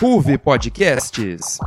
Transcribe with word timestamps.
Ruve 0.00 0.38
Podcasts. 0.38 1.60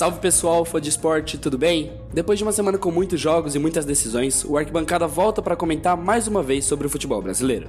Salve 0.00 0.18
pessoal, 0.18 0.64
fã 0.64 0.80
de 0.80 0.88
esporte, 0.88 1.36
tudo 1.36 1.58
bem? 1.58 1.92
Depois 2.10 2.38
de 2.38 2.42
uma 2.42 2.52
semana 2.52 2.78
com 2.78 2.90
muitos 2.90 3.20
jogos 3.20 3.54
e 3.54 3.58
muitas 3.58 3.84
decisões, 3.84 4.42
o 4.46 4.56
Arquibancada 4.56 5.06
volta 5.06 5.42
para 5.42 5.54
comentar 5.54 5.94
mais 5.94 6.26
uma 6.26 6.42
vez 6.42 6.64
sobre 6.64 6.86
o 6.86 6.88
futebol 6.88 7.20
brasileiro. 7.20 7.68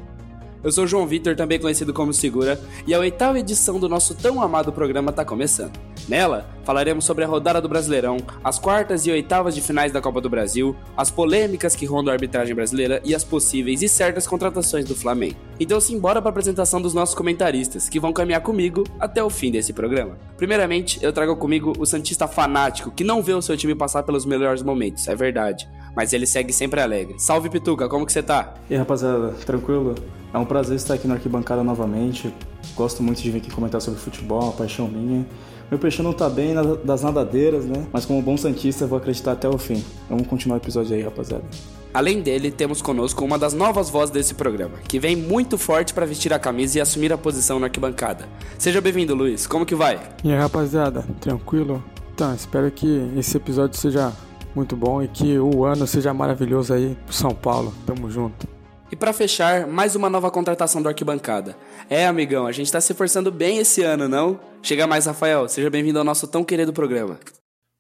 Eu 0.64 0.72
sou 0.72 0.88
João 0.88 1.06
Vitor, 1.06 1.36
também 1.36 1.60
conhecido 1.60 1.94
como 1.94 2.14
Segura, 2.14 2.58
e 2.88 2.94
a 2.94 3.00
oitava 3.00 3.38
edição 3.38 3.78
do 3.82 3.90
nosso 3.90 4.16
tão 4.16 4.42
amado 4.42 4.72
programa 4.72 5.10
está 5.10 5.26
começando. 5.26 5.78
Nela, 6.08 6.50
falaremos 6.72 7.04
sobre 7.04 7.26
a 7.26 7.28
rodada 7.28 7.60
do 7.60 7.68
Brasileirão, 7.68 8.16
as 8.42 8.58
quartas 8.58 9.06
e 9.06 9.12
oitavas 9.12 9.54
de 9.54 9.60
finais 9.60 9.92
da 9.92 10.00
Copa 10.00 10.22
do 10.22 10.30
Brasil, 10.30 10.74
as 10.96 11.12
polêmicas 11.12 11.76
que 11.76 11.86
rondam 11.86 12.14
a 12.14 12.16
arbitragem 12.16 12.56
brasileira 12.56 13.02
e 13.04 13.14
as 13.14 13.26
possíveis 13.26 13.82
e 13.82 13.90
certas 13.90 14.26
contratações 14.26 14.86
do 14.86 14.96
Flamengo. 14.96 15.36
Então 15.60 15.82
simbora 15.82 16.22
para 16.22 16.30
a 16.30 16.32
apresentação 16.32 16.82
dos 16.82 16.94
nossos 16.94 17.14
comentaristas, 17.14 17.90
que 17.90 18.00
vão 18.00 18.14
caminhar 18.14 18.40
comigo 18.40 18.86
até 18.98 19.22
o 19.22 19.30
fim 19.30 19.52
desse 19.52 19.74
programa. 19.74 20.18
Primeiramente, 20.38 20.98
eu 21.04 21.12
trago 21.12 21.36
comigo 21.36 21.74
o 21.78 21.86
Santista 21.86 22.26
fanático, 22.26 22.90
que 22.90 23.04
não 23.04 23.22
vê 23.22 23.34
o 23.34 23.42
seu 23.42 23.58
time 23.58 23.76
passar 23.76 24.04
pelos 24.04 24.26
melhores 24.26 24.64
momentos, 24.64 25.10
é 25.10 25.16
verdade, 25.16 25.68
mas 25.94 26.14
ele 26.14 26.26
segue 26.26 26.54
sempre 26.54 26.80
alegre. 26.80 27.16
Salve 27.18 27.50
Pituca, 27.50 27.90
como 27.90 28.06
que 28.06 28.14
você 28.14 28.24
tá? 28.24 28.54
E 28.70 28.78
rapaziada, 28.78 29.34
tranquilo? 29.46 29.94
É 30.34 30.38
um 30.38 30.46
prazer 30.46 30.78
estar 30.78 30.94
aqui 30.94 31.06
na 31.06 31.16
arquibancada 31.16 31.66
novamente. 31.66 32.34
Gosto 32.78 33.04
muito 33.04 33.22
de 33.22 33.30
vir 33.30 33.40
aqui 33.40 33.52
comentar 33.52 33.82
sobre 33.82 34.00
futebol, 34.00 34.44
uma 34.44 34.54
paixão 34.54 34.88
minha. 34.88 35.26
Meu 35.72 35.80
peixe 35.80 36.04
não 36.04 36.12
tá 36.12 36.30
bem 36.30 36.54
na- 36.54 36.76
das 36.84 37.02
nadadeiras, 37.02 37.64
né? 37.66 37.86
Mas 37.94 38.04
como 38.06 38.22
bom 38.22 38.36
santista, 38.36 38.84
eu 38.84 38.90
vou 38.90 38.98
acreditar 38.98 39.32
até 39.32 39.48
o 39.48 39.58
fim. 39.58 39.82
Vamos 40.10 40.28
continuar 40.28 40.56
o 40.56 40.60
episódio 40.60 40.94
aí, 40.94 41.02
rapaziada. 41.02 41.46
Além 41.94 42.22
dele, 42.22 42.52
temos 42.52 42.82
conosco 42.82 43.24
uma 43.24 43.40
das 43.40 43.54
novas 43.54 43.90
vozes 43.90 44.10
desse 44.12 44.34
programa, 44.34 44.76
que 44.86 45.00
vem 45.00 45.16
muito 45.16 45.58
forte 45.58 45.94
para 45.94 46.06
vestir 46.06 46.34
a 46.34 46.40
camisa 46.40 46.78
e 46.78 46.82
assumir 46.82 47.12
a 47.14 47.18
posição 47.18 47.58
na 47.58 47.68
arquibancada. 47.68 48.26
Seja 48.58 48.82
bem-vindo, 48.82 49.16
Luiz. 49.16 49.48
Como 49.48 49.66
que 49.66 49.74
vai? 49.76 49.98
E 50.26 50.32
aí, 50.32 50.38
rapaziada, 50.38 51.06
tranquilo? 51.22 51.82
Então, 52.14 52.34
espero 52.36 52.70
que 52.70 53.10
esse 53.18 53.38
episódio 53.38 53.78
seja 53.80 54.12
muito 54.54 54.76
bom 54.76 55.02
e 55.02 55.08
que 55.08 55.40
o 55.40 55.64
ano 55.64 55.88
seja 55.88 56.14
maravilhoso 56.14 56.74
aí 56.74 56.98
pro 57.06 57.16
São 57.16 57.32
Paulo. 57.32 57.74
Tamo 57.86 58.10
junto. 58.12 58.46
E 58.92 58.96
para 58.96 59.14
fechar, 59.14 59.66
mais 59.68 59.96
uma 59.96 60.10
nova 60.10 60.30
contratação 60.30 60.82
do 60.82 60.90
Arquibancada. 60.90 61.56
É, 61.90 62.06
amigão, 62.06 62.46
a 62.46 62.52
gente 62.52 62.70
tá 62.70 62.82
se 62.82 62.92
esforçando 62.92 63.32
bem 63.32 63.60
esse 63.60 63.82
ano, 63.82 64.06
não? 64.06 64.38
Chega 64.62 64.86
mais, 64.86 65.06
Rafael. 65.06 65.48
Seja 65.48 65.70
bem-vindo 65.70 65.98
ao 65.98 66.04
nosso 66.04 66.28
tão 66.28 66.44
querido 66.44 66.74
programa. 66.74 67.18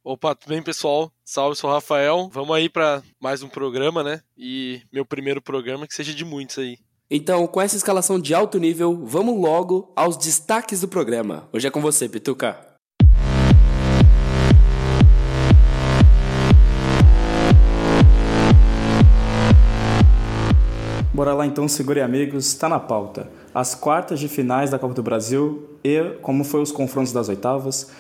Opa, 0.05 0.33
tudo 0.33 0.51
bem, 0.51 0.63
pessoal? 0.63 1.11
Salve, 1.25 1.57
sou 1.57 1.69
o 1.69 1.73
Rafael. 1.73 2.29
Vamos 2.31 2.55
aí 2.55 2.69
para 2.69 3.03
mais 3.19 3.43
um 3.43 3.49
programa, 3.49 4.01
né? 4.01 4.21
E 4.37 4.83
meu 4.89 5.05
primeiro 5.05 5.41
programa 5.41 5.85
que 5.85 5.93
seja 5.93 6.13
de 6.13 6.23
muitos 6.23 6.57
aí. 6.57 6.77
Então, 7.09 7.45
com 7.45 7.59
essa 7.59 7.75
escalação 7.75 8.17
de 8.17 8.33
alto 8.33 8.57
nível, 8.57 9.05
vamos 9.05 9.37
logo 9.37 9.91
aos 9.97 10.15
destaques 10.15 10.79
do 10.79 10.87
programa. 10.87 11.49
Hoje 11.51 11.67
é 11.67 11.71
com 11.71 11.81
você, 11.81 12.07
Pituca. 12.07 12.70
Bora 21.21 21.35
lá 21.35 21.45
então, 21.45 21.67
segure 21.67 22.01
amigos, 22.01 22.47
está 22.47 22.67
na 22.67 22.79
pauta. 22.79 23.29
As 23.53 23.75
quartas 23.75 24.19
de 24.19 24.27
finais 24.27 24.71
da 24.71 24.79
Copa 24.79 24.95
do 24.95 25.03
Brasil 25.03 25.69
e 25.83 26.17
como 26.19 26.43
foi 26.43 26.63
os 26.63 26.71
confrontos 26.71 27.13
das 27.13 27.29
oitavas, 27.29 27.91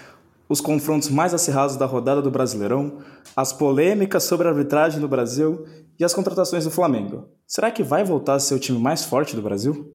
os 0.49 0.59
confrontos 0.59 1.07
mais 1.07 1.31
acirrados 1.31 1.75
da 1.75 1.85
rodada 1.85 2.19
do 2.19 2.31
Brasileirão, 2.31 2.97
as 3.35 3.53
polêmicas 3.53 4.23
sobre 4.23 4.47
a 4.47 4.49
arbitragem 4.49 4.99
no 4.99 5.07
Brasil 5.07 5.67
e 5.99 6.03
as 6.03 6.15
contratações 6.15 6.63
do 6.63 6.71
Flamengo. 6.71 7.29
Será 7.45 7.69
que 7.69 7.83
vai 7.83 8.03
voltar 8.03 8.33
a 8.33 8.39
ser 8.39 8.55
o 8.55 8.59
time 8.59 8.79
mais 8.79 9.05
forte 9.05 9.35
do 9.35 9.41
Brasil? 9.43 9.91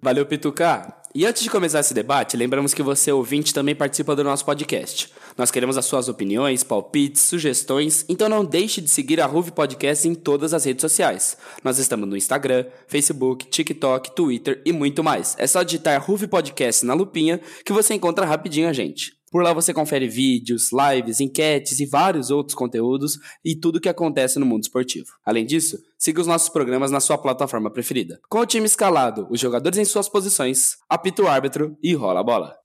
Valeu, 0.00 0.24
Pituca! 0.24 0.94
E 1.12 1.26
antes 1.26 1.42
de 1.42 1.50
começar 1.50 1.80
esse 1.80 1.92
debate, 1.92 2.36
lembramos 2.36 2.72
que 2.72 2.84
você, 2.84 3.10
ouvinte, 3.10 3.52
também 3.52 3.74
participa 3.74 4.14
do 4.14 4.22
nosso 4.22 4.44
podcast. 4.44 5.12
Nós 5.36 5.50
queremos 5.50 5.78
as 5.78 5.84
suas 5.86 6.08
opiniões, 6.08 6.62
palpites, 6.62 7.22
sugestões, 7.22 8.04
então 8.08 8.28
não 8.28 8.44
deixe 8.44 8.80
de 8.80 8.90
seguir 8.90 9.20
a 9.20 9.26
Ruve 9.26 9.50
Podcast 9.50 10.06
em 10.06 10.14
todas 10.14 10.52
as 10.52 10.64
redes 10.64 10.82
sociais. 10.82 11.36
Nós 11.64 11.78
estamos 11.78 12.08
no 12.08 12.16
Instagram, 12.16 12.66
Facebook, 12.86 13.46
TikTok, 13.46 14.14
Twitter 14.14 14.60
e 14.64 14.72
muito 14.72 15.02
mais. 15.02 15.34
É 15.38 15.46
só 15.46 15.62
digitar 15.62 16.02
Ruve 16.02 16.26
Podcast 16.26 16.84
na 16.84 16.94
lupinha 16.94 17.40
que 17.64 17.72
você 17.72 17.94
encontra 17.94 18.26
rapidinho 18.26 18.68
a 18.68 18.72
gente. 18.72 19.12
Por 19.32 19.42
lá 19.42 19.54
você 19.54 19.72
confere 19.72 20.06
vídeos, 20.06 20.68
lives, 20.70 21.18
enquetes 21.18 21.80
e 21.80 21.86
vários 21.86 22.30
outros 22.30 22.54
conteúdos 22.54 23.18
e 23.42 23.56
tudo 23.56 23.76
o 23.76 23.80
que 23.80 23.88
acontece 23.88 24.38
no 24.38 24.44
mundo 24.44 24.64
esportivo. 24.64 25.06
Além 25.24 25.46
disso, 25.46 25.78
siga 25.96 26.20
os 26.20 26.26
nossos 26.26 26.50
programas 26.50 26.90
na 26.90 27.00
sua 27.00 27.16
plataforma 27.16 27.70
preferida. 27.70 28.20
Com 28.28 28.40
o 28.40 28.46
time 28.46 28.66
escalado, 28.66 29.26
os 29.30 29.40
jogadores 29.40 29.78
em 29.78 29.86
suas 29.86 30.06
posições, 30.06 30.76
apita 30.86 31.22
o 31.22 31.28
árbitro 31.28 31.78
e 31.82 31.94
rola 31.94 32.20
a 32.20 32.22
bola. 32.22 32.61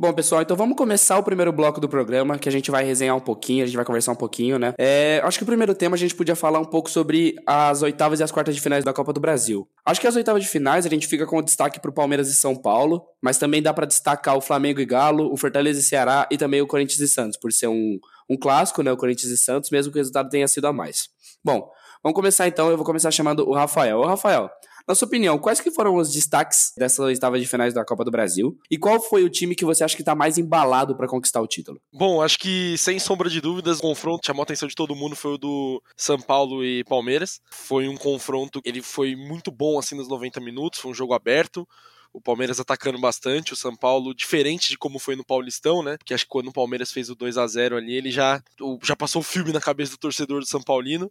Bom, 0.00 0.14
pessoal, 0.14 0.40
então 0.40 0.56
vamos 0.56 0.78
começar 0.78 1.18
o 1.18 1.22
primeiro 1.22 1.52
bloco 1.52 1.78
do 1.78 1.86
programa, 1.86 2.38
que 2.38 2.48
a 2.48 2.52
gente 2.52 2.70
vai 2.70 2.82
resenhar 2.82 3.14
um 3.14 3.20
pouquinho, 3.20 3.64
a 3.64 3.66
gente 3.66 3.76
vai 3.76 3.84
conversar 3.84 4.12
um 4.12 4.16
pouquinho, 4.16 4.58
né? 4.58 4.72
É, 4.78 5.20
acho 5.22 5.36
que 5.36 5.42
o 5.42 5.46
primeiro 5.46 5.74
tema 5.74 5.94
a 5.94 5.98
gente 5.98 6.14
podia 6.14 6.34
falar 6.34 6.58
um 6.58 6.64
pouco 6.64 6.88
sobre 6.88 7.36
as 7.46 7.82
oitavas 7.82 8.18
e 8.18 8.22
as 8.22 8.32
quartas 8.32 8.54
de 8.54 8.62
finais 8.62 8.82
da 8.82 8.94
Copa 8.94 9.12
do 9.12 9.20
Brasil. 9.20 9.68
Acho 9.84 10.00
que 10.00 10.06
as 10.06 10.16
oitavas 10.16 10.42
de 10.42 10.48
finais 10.48 10.86
a 10.86 10.88
gente 10.88 11.06
fica 11.06 11.26
com 11.26 11.42
destaque 11.42 11.78
pro 11.78 11.92
Palmeiras 11.92 12.30
e 12.30 12.34
São 12.34 12.56
Paulo, 12.56 13.04
mas 13.20 13.36
também 13.36 13.60
dá 13.60 13.74
pra 13.74 13.84
destacar 13.84 14.38
o 14.38 14.40
Flamengo 14.40 14.80
e 14.80 14.86
Galo, 14.86 15.30
o 15.30 15.36
Fortaleza 15.36 15.80
e 15.80 15.82
Ceará 15.82 16.26
e 16.30 16.38
também 16.38 16.62
o 16.62 16.66
Corinthians 16.66 17.00
e 17.00 17.06
Santos, 17.06 17.38
por 17.38 17.52
ser 17.52 17.66
um, 17.66 17.98
um 18.26 18.38
clássico, 18.38 18.82
né? 18.82 18.90
O 18.90 18.96
Corinthians 18.96 19.30
e 19.30 19.36
Santos, 19.36 19.68
mesmo 19.68 19.92
que 19.92 19.98
o 19.98 20.00
resultado 20.00 20.30
tenha 20.30 20.48
sido 20.48 20.66
a 20.66 20.72
mais. 20.72 21.10
Bom, 21.44 21.70
vamos 22.02 22.16
começar 22.16 22.48
então, 22.48 22.70
eu 22.70 22.76
vou 22.78 22.86
começar 22.86 23.10
chamando 23.10 23.46
o 23.46 23.52
Rafael. 23.52 23.98
Ô, 23.98 24.06
Rafael, 24.06 24.50
na 24.86 24.94
sua 24.94 25.06
opinião, 25.06 25.38
quais 25.38 25.60
que 25.60 25.70
foram 25.70 25.96
os 25.96 26.12
destaques 26.12 26.72
dessas 26.76 26.98
oitavas 26.98 27.40
de 27.40 27.46
finais 27.46 27.74
da 27.74 27.84
Copa 27.84 28.04
do 28.04 28.10
Brasil? 28.10 28.58
E 28.70 28.78
qual 28.78 29.00
foi 29.00 29.24
o 29.24 29.30
time 29.30 29.54
que 29.54 29.64
você 29.64 29.84
acha 29.84 29.96
que 29.96 30.04
tá 30.04 30.14
mais 30.14 30.38
embalado 30.38 30.96
para 30.96 31.08
conquistar 31.08 31.40
o 31.40 31.46
título? 31.46 31.80
Bom, 31.92 32.22
acho 32.22 32.38
que 32.38 32.76
sem 32.78 32.98
sombra 32.98 33.28
de 33.28 33.40
dúvidas, 33.40 33.78
o 33.78 33.82
confronto 33.82 34.26
chamou 34.26 34.42
a 34.42 34.44
atenção 34.44 34.68
de 34.68 34.74
todo 34.74 34.96
mundo 34.96 35.16
foi 35.16 35.34
o 35.34 35.38
do 35.38 35.82
São 35.96 36.20
Paulo 36.20 36.64
e 36.64 36.84
Palmeiras. 36.84 37.40
Foi 37.50 37.88
um 37.88 37.96
confronto, 37.96 38.60
ele 38.64 38.82
foi 38.82 39.14
muito 39.16 39.50
bom 39.50 39.78
assim 39.78 39.94
nos 39.94 40.08
90 40.08 40.40
minutos, 40.40 40.80
foi 40.80 40.90
um 40.90 40.94
jogo 40.94 41.14
aberto. 41.14 41.66
O 42.12 42.20
Palmeiras 42.20 42.58
atacando 42.58 42.98
bastante, 42.98 43.52
o 43.52 43.56
São 43.56 43.76
Paulo, 43.76 44.12
diferente 44.12 44.68
de 44.68 44.76
como 44.76 44.98
foi 44.98 45.14
no 45.14 45.24
Paulistão, 45.24 45.80
né? 45.80 45.96
Porque 45.96 46.12
acho 46.12 46.24
que 46.24 46.30
quando 46.30 46.48
o 46.48 46.52
Palmeiras 46.52 46.90
fez 46.90 47.08
o 47.08 47.14
2 47.14 47.38
a 47.38 47.46
0 47.46 47.76
ali, 47.76 47.94
ele 47.94 48.10
já, 48.10 48.42
já 48.82 48.96
passou 48.96 49.20
o 49.20 49.24
filme 49.24 49.52
na 49.52 49.60
cabeça 49.60 49.92
do 49.92 49.98
torcedor 49.98 50.40
do 50.40 50.46
São 50.46 50.60
Paulino. 50.60 51.10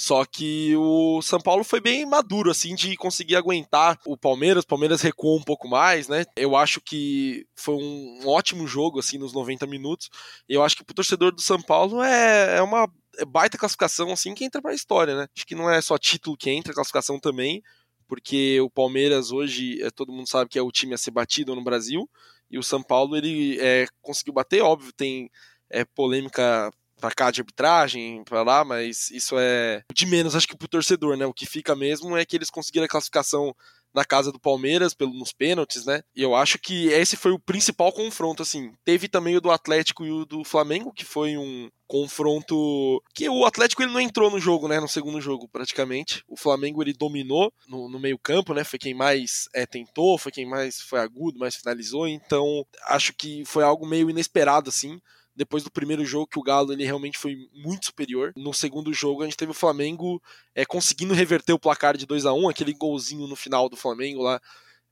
Só 0.00 0.24
que 0.24 0.76
o 0.76 1.20
São 1.22 1.40
Paulo 1.40 1.64
foi 1.64 1.80
bem 1.80 2.06
maduro, 2.06 2.52
assim, 2.52 2.76
de 2.76 2.96
conseguir 2.96 3.34
aguentar 3.34 3.98
o 4.06 4.16
Palmeiras. 4.16 4.62
O 4.62 4.68
Palmeiras 4.68 5.02
recuou 5.02 5.36
um 5.36 5.42
pouco 5.42 5.66
mais, 5.66 6.06
né? 6.06 6.24
Eu 6.36 6.54
acho 6.54 6.80
que 6.80 7.44
foi 7.56 7.74
um 7.74 8.20
ótimo 8.24 8.64
jogo, 8.68 9.00
assim, 9.00 9.18
nos 9.18 9.32
90 9.32 9.66
minutos. 9.66 10.08
Eu 10.48 10.62
acho 10.62 10.76
que 10.76 10.84
pro 10.84 10.94
torcedor 10.94 11.32
do 11.32 11.40
São 11.40 11.60
Paulo 11.60 12.00
é, 12.00 12.58
é 12.58 12.62
uma 12.62 12.88
baita 13.26 13.58
classificação, 13.58 14.12
assim, 14.12 14.36
que 14.36 14.44
entra 14.44 14.62
pra 14.62 14.72
história, 14.72 15.16
né? 15.16 15.26
Acho 15.36 15.44
que 15.44 15.56
não 15.56 15.68
é 15.68 15.80
só 15.82 15.98
título 15.98 16.36
que 16.36 16.48
entra, 16.48 16.72
classificação 16.72 17.18
também. 17.18 17.60
Porque 18.06 18.60
o 18.60 18.70
Palmeiras 18.70 19.32
hoje, 19.32 19.82
é, 19.82 19.90
todo 19.90 20.12
mundo 20.12 20.28
sabe 20.28 20.48
que 20.48 20.60
é 20.60 20.62
o 20.62 20.70
time 20.70 20.94
a 20.94 20.98
ser 20.98 21.10
batido 21.10 21.56
no 21.56 21.64
Brasil. 21.64 22.08
E 22.48 22.56
o 22.56 22.62
São 22.62 22.84
Paulo, 22.84 23.16
ele 23.16 23.58
é, 23.60 23.84
conseguiu 24.00 24.32
bater, 24.32 24.62
óbvio, 24.62 24.92
tem 24.92 25.28
é, 25.68 25.84
polêmica 25.84 26.70
pra 26.98 27.10
cá 27.10 27.30
de 27.30 27.40
arbitragem, 27.40 28.22
pra 28.24 28.42
lá, 28.42 28.64
mas 28.64 29.10
isso 29.10 29.36
é 29.38 29.82
de 29.92 30.06
menos, 30.06 30.34
acho 30.34 30.48
que 30.48 30.56
pro 30.56 30.68
torcedor, 30.68 31.16
né? 31.16 31.26
O 31.26 31.34
que 31.34 31.46
fica 31.46 31.74
mesmo 31.74 32.16
é 32.16 32.24
que 32.24 32.36
eles 32.36 32.50
conseguiram 32.50 32.84
a 32.84 32.88
classificação 32.88 33.54
na 33.94 34.04
casa 34.04 34.30
do 34.30 34.38
Palmeiras 34.38 34.94
pelo, 34.94 35.12
nos 35.12 35.32
pênaltis, 35.32 35.84
né? 35.84 36.02
E 36.14 36.22
eu 36.22 36.34
acho 36.34 36.58
que 36.58 36.88
esse 36.88 37.16
foi 37.16 37.32
o 37.32 37.38
principal 37.38 37.92
confronto, 37.92 38.42
assim. 38.42 38.72
Teve 38.84 39.08
também 39.08 39.36
o 39.36 39.40
do 39.40 39.50
Atlético 39.50 40.04
e 40.04 40.10
o 40.10 40.24
do 40.24 40.44
Flamengo, 40.44 40.92
que 40.92 41.04
foi 41.04 41.36
um 41.36 41.68
confronto 41.86 43.02
que 43.14 43.28
o 43.28 43.46
Atlético 43.46 43.82
ele 43.82 43.92
não 43.92 44.00
entrou 44.00 44.30
no 44.30 44.38
jogo, 44.38 44.68
né? 44.68 44.78
No 44.78 44.88
segundo 44.88 45.20
jogo, 45.20 45.48
praticamente. 45.48 46.22
O 46.28 46.36
Flamengo 46.36 46.82
ele 46.82 46.92
dominou 46.92 47.52
no, 47.66 47.88
no 47.88 47.98
meio 47.98 48.18
campo, 48.18 48.52
né? 48.52 48.62
Foi 48.62 48.78
quem 48.78 48.94
mais 48.94 49.48
é, 49.54 49.64
tentou, 49.64 50.18
foi 50.18 50.30
quem 50.30 50.46
mais 50.46 50.80
foi 50.80 51.00
agudo, 51.00 51.38
mais 51.38 51.56
finalizou. 51.56 52.06
Então 52.06 52.64
acho 52.88 53.14
que 53.14 53.44
foi 53.46 53.64
algo 53.64 53.86
meio 53.86 54.10
inesperado, 54.10 54.68
assim 54.68 55.00
depois 55.38 55.62
do 55.62 55.70
primeiro 55.70 56.04
jogo 56.04 56.26
que 56.26 56.38
o 56.38 56.42
Galo 56.42 56.72
ele 56.72 56.84
realmente 56.84 57.16
foi 57.16 57.48
muito 57.54 57.86
superior. 57.86 58.32
No 58.36 58.52
segundo 58.52 58.92
jogo 58.92 59.22
a 59.22 59.24
gente 59.24 59.36
teve 59.36 59.52
o 59.52 59.54
Flamengo 59.54 60.20
é, 60.52 60.66
conseguindo 60.66 61.14
reverter 61.14 61.52
o 61.52 61.58
placar 61.58 61.96
de 61.96 62.04
2 62.04 62.26
a 62.26 62.32
1 62.32 62.48
aquele 62.48 62.72
golzinho 62.72 63.28
no 63.28 63.36
final 63.36 63.68
do 63.68 63.76
Flamengo 63.76 64.20
lá 64.20 64.40